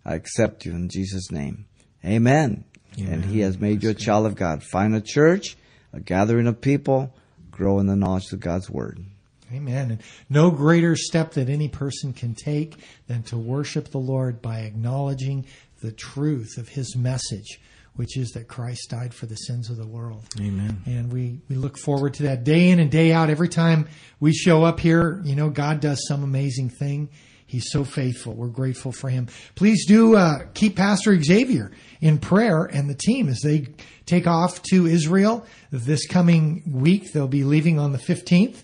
I 0.05 0.14
accept 0.14 0.64
you 0.64 0.72
in 0.72 0.88
Jesus' 0.88 1.30
name. 1.30 1.66
Amen. 2.05 2.64
And 2.99 3.24
He 3.24 3.41
has 3.41 3.59
made 3.59 3.82
you 3.82 3.91
a 3.91 3.95
child 3.95 4.26
of 4.26 4.36
God. 4.36 4.62
Find 4.62 4.95
a 4.95 5.01
church, 5.01 5.57
a 5.93 6.01
gathering 6.01 6.47
of 6.47 6.61
people, 6.61 7.14
grow 7.51 7.78
in 7.78 7.86
the 7.86 7.97
knowledge 7.97 8.32
of 8.32 8.41
God's 8.41 8.70
Word. 8.70 9.05
Amen. 9.53 9.90
And 9.90 10.03
no 10.28 10.51
greater 10.51 10.96
step 10.96 11.32
that 11.32 11.48
any 11.48 11.68
person 11.68 12.12
can 12.12 12.34
take 12.34 12.76
than 13.07 13.22
to 13.24 13.36
worship 13.36 13.90
the 13.90 13.98
Lord 13.98 14.40
by 14.40 14.61
acknowledging 14.61 15.46
the 15.82 15.92
truth 15.92 16.59
of 16.59 16.68
his 16.68 16.96
message, 16.96 17.61
which 17.96 18.16
is 18.16 18.30
that 18.30 18.48
Christ 18.48 18.90
died 18.90 19.14
for 19.14 19.26
the 19.26 19.36
sins 19.36 19.70
of 19.70 19.76
the 19.76 19.86
world. 19.86 20.24
Amen. 20.38 20.82
And 20.86 21.12
we, 21.12 21.40
we 21.48 21.57
look 21.57 21.78
forward 21.78 22.14
to 22.14 22.24
that 22.24 22.44
day 22.44 22.70
in 22.70 22.78
and 22.78 22.90
day 22.90 23.12
out. 23.12 23.30
Every 23.30 23.48
time 23.48 23.88
we 24.20 24.32
show 24.32 24.64
up 24.64 24.80
here, 24.80 25.20
you 25.24 25.34
know, 25.34 25.51
God 25.51 25.80
does 25.80 26.07
some 26.07 26.22
amazing 26.22 26.70
thing. 26.70 27.09
He's 27.51 27.72
so 27.72 27.82
faithful. 27.82 28.34
We're 28.34 28.46
grateful 28.46 28.92
for 28.92 29.09
him. 29.09 29.26
Please 29.57 29.84
do 29.84 30.14
uh, 30.14 30.44
keep 30.55 30.76
Pastor 30.76 31.20
Xavier 31.20 31.72
in 32.01 32.18
prayer 32.18 32.62
and 32.62 32.88
the 32.88 32.94
team 32.94 33.28
as 33.28 33.40
they 33.40 33.66
take 34.07 34.28
off 34.28 34.62
to 34.70 34.86
Israel 34.86 35.44
this 35.72 36.07
coming 36.07 36.62
week. 36.64 37.12
They'll 37.12 37.26
be 37.26 37.42
leaving 37.42 37.80
on 37.80 37.90
the 37.90 37.98
15th 37.98 38.62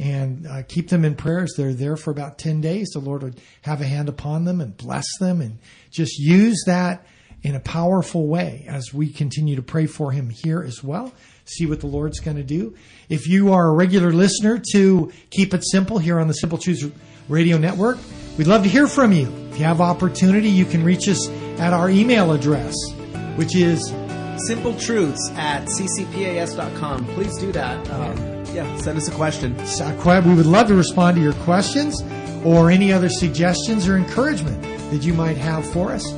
and 0.00 0.48
uh, 0.48 0.62
keep 0.66 0.88
them 0.88 1.04
in 1.04 1.14
prayer 1.14 1.44
as 1.44 1.54
they're 1.56 1.74
there 1.74 1.96
for 1.96 2.10
about 2.10 2.38
10 2.38 2.60
days. 2.60 2.90
The 2.90 2.98
Lord 2.98 3.22
would 3.22 3.40
have 3.62 3.80
a 3.80 3.86
hand 3.86 4.08
upon 4.08 4.46
them 4.46 4.60
and 4.60 4.76
bless 4.76 5.06
them 5.20 5.40
and 5.40 5.60
just 5.92 6.18
use 6.18 6.60
that 6.66 7.06
in 7.44 7.54
a 7.54 7.60
powerful 7.60 8.26
way 8.26 8.64
as 8.68 8.92
we 8.92 9.12
continue 9.12 9.54
to 9.54 9.62
pray 9.62 9.86
for 9.86 10.10
him 10.10 10.28
here 10.28 10.60
as 10.60 10.82
well. 10.82 11.12
See 11.46 11.66
what 11.66 11.80
the 11.80 11.86
Lord's 11.86 12.20
going 12.20 12.36
to 12.38 12.42
do. 12.42 12.74
If 13.08 13.26
you 13.28 13.52
are 13.52 13.68
a 13.68 13.72
regular 13.72 14.12
listener 14.12 14.60
to 14.72 15.12
Keep 15.30 15.52
It 15.54 15.62
Simple 15.64 15.98
here 15.98 16.18
on 16.18 16.26
the 16.26 16.34
Simple 16.34 16.56
Truths 16.58 16.84
Radio 17.28 17.58
Network, 17.58 17.98
we'd 18.38 18.46
love 18.46 18.62
to 18.62 18.68
hear 18.68 18.86
from 18.86 19.12
you. 19.12 19.26
If 19.50 19.58
you 19.58 19.64
have 19.64 19.80
opportunity, 19.80 20.48
you 20.48 20.64
can 20.64 20.82
reach 20.82 21.06
us 21.08 21.28
at 21.58 21.72
our 21.72 21.90
email 21.90 22.32
address, 22.32 22.74
which 23.36 23.54
is 23.54 23.92
Simple 24.48 24.74
truths 24.76 25.30
at 25.36 25.64
ccpas.com. 25.66 27.06
Please 27.08 27.36
do 27.38 27.52
that. 27.52 27.88
Um, 27.90 28.16
yeah, 28.54 28.76
send 28.78 28.98
us 28.98 29.06
a 29.08 29.12
question. 29.12 29.56
We 29.56 30.34
would 30.34 30.46
love 30.46 30.66
to 30.68 30.74
respond 30.74 31.16
to 31.16 31.22
your 31.22 31.34
questions 31.44 32.02
or 32.44 32.70
any 32.70 32.92
other 32.92 33.08
suggestions 33.08 33.86
or 33.86 33.96
encouragement 33.96 34.60
that 34.90 35.02
you 35.02 35.14
might 35.14 35.36
have 35.36 35.64
for 35.72 35.92
us. 35.92 36.12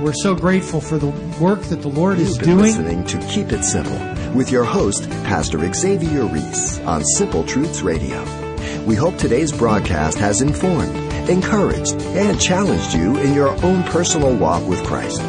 We're 0.00 0.12
so 0.12 0.34
grateful 0.34 0.80
for 0.80 0.98
the 0.98 1.08
work 1.40 1.62
that 1.62 1.80
the 1.82 1.88
Lord 1.88 2.18
is 2.18 2.30
You've 2.30 2.38
been 2.40 2.48
doing. 2.58 2.62
listening 2.62 3.04
to 3.04 3.18
Keep 3.28 3.52
It 3.52 3.64
Simple 3.64 3.96
with 4.34 4.50
your 4.50 4.64
host, 4.64 5.08
Pastor 5.24 5.72
Xavier 5.72 6.24
Reese 6.24 6.80
on 6.80 7.04
Simple 7.04 7.44
Truths 7.44 7.82
Radio. 7.82 8.20
We 8.84 8.96
hope 8.96 9.16
today's 9.16 9.52
broadcast 9.52 10.18
has 10.18 10.40
informed, 10.40 10.96
encouraged, 11.28 12.00
and 12.00 12.40
challenged 12.40 12.94
you 12.94 13.16
in 13.18 13.34
your 13.34 13.50
own 13.64 13.82
personal 13.84 14.34
walk 14.36 14.66
with 14.68 14.84
Christ. 14.84 15.22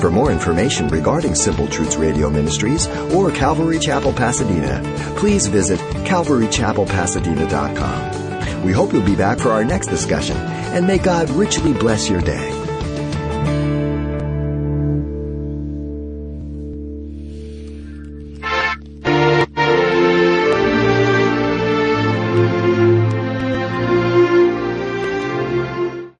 For 0.00 0.10
more 0.10 0.30
information 0.30 0.88
regarding 0.88 1.34
Simple 1.34 1.66
Truths 1.68 1.96
Radio 1.96 2.28
Ministries 2.30 2.86
or 3.14 3.30
Calvary 3.30 3.78
Chapel 3.78 4.12
Pasadena, 4.12 4.82
please 5.16 5.46
visit 5.46 5.80
calvarychapelpasadena.com. 6.04 8.64
We 8.64 8.72
hope 8.72 8.92
you'll 8.92 9.02
be 9.02 9.16
back 9.16 9.38
for 9.38 9.50
our 9.50 9.64
next 9.64 9.86
discussion, 9.88 10.36
and 10.36 10.86
may 10.86 10.98
God 10.98 11.30
richly 11.30 11.72
bless 11.72 12.10
your 12.10 12.20
day. 12.20 12.57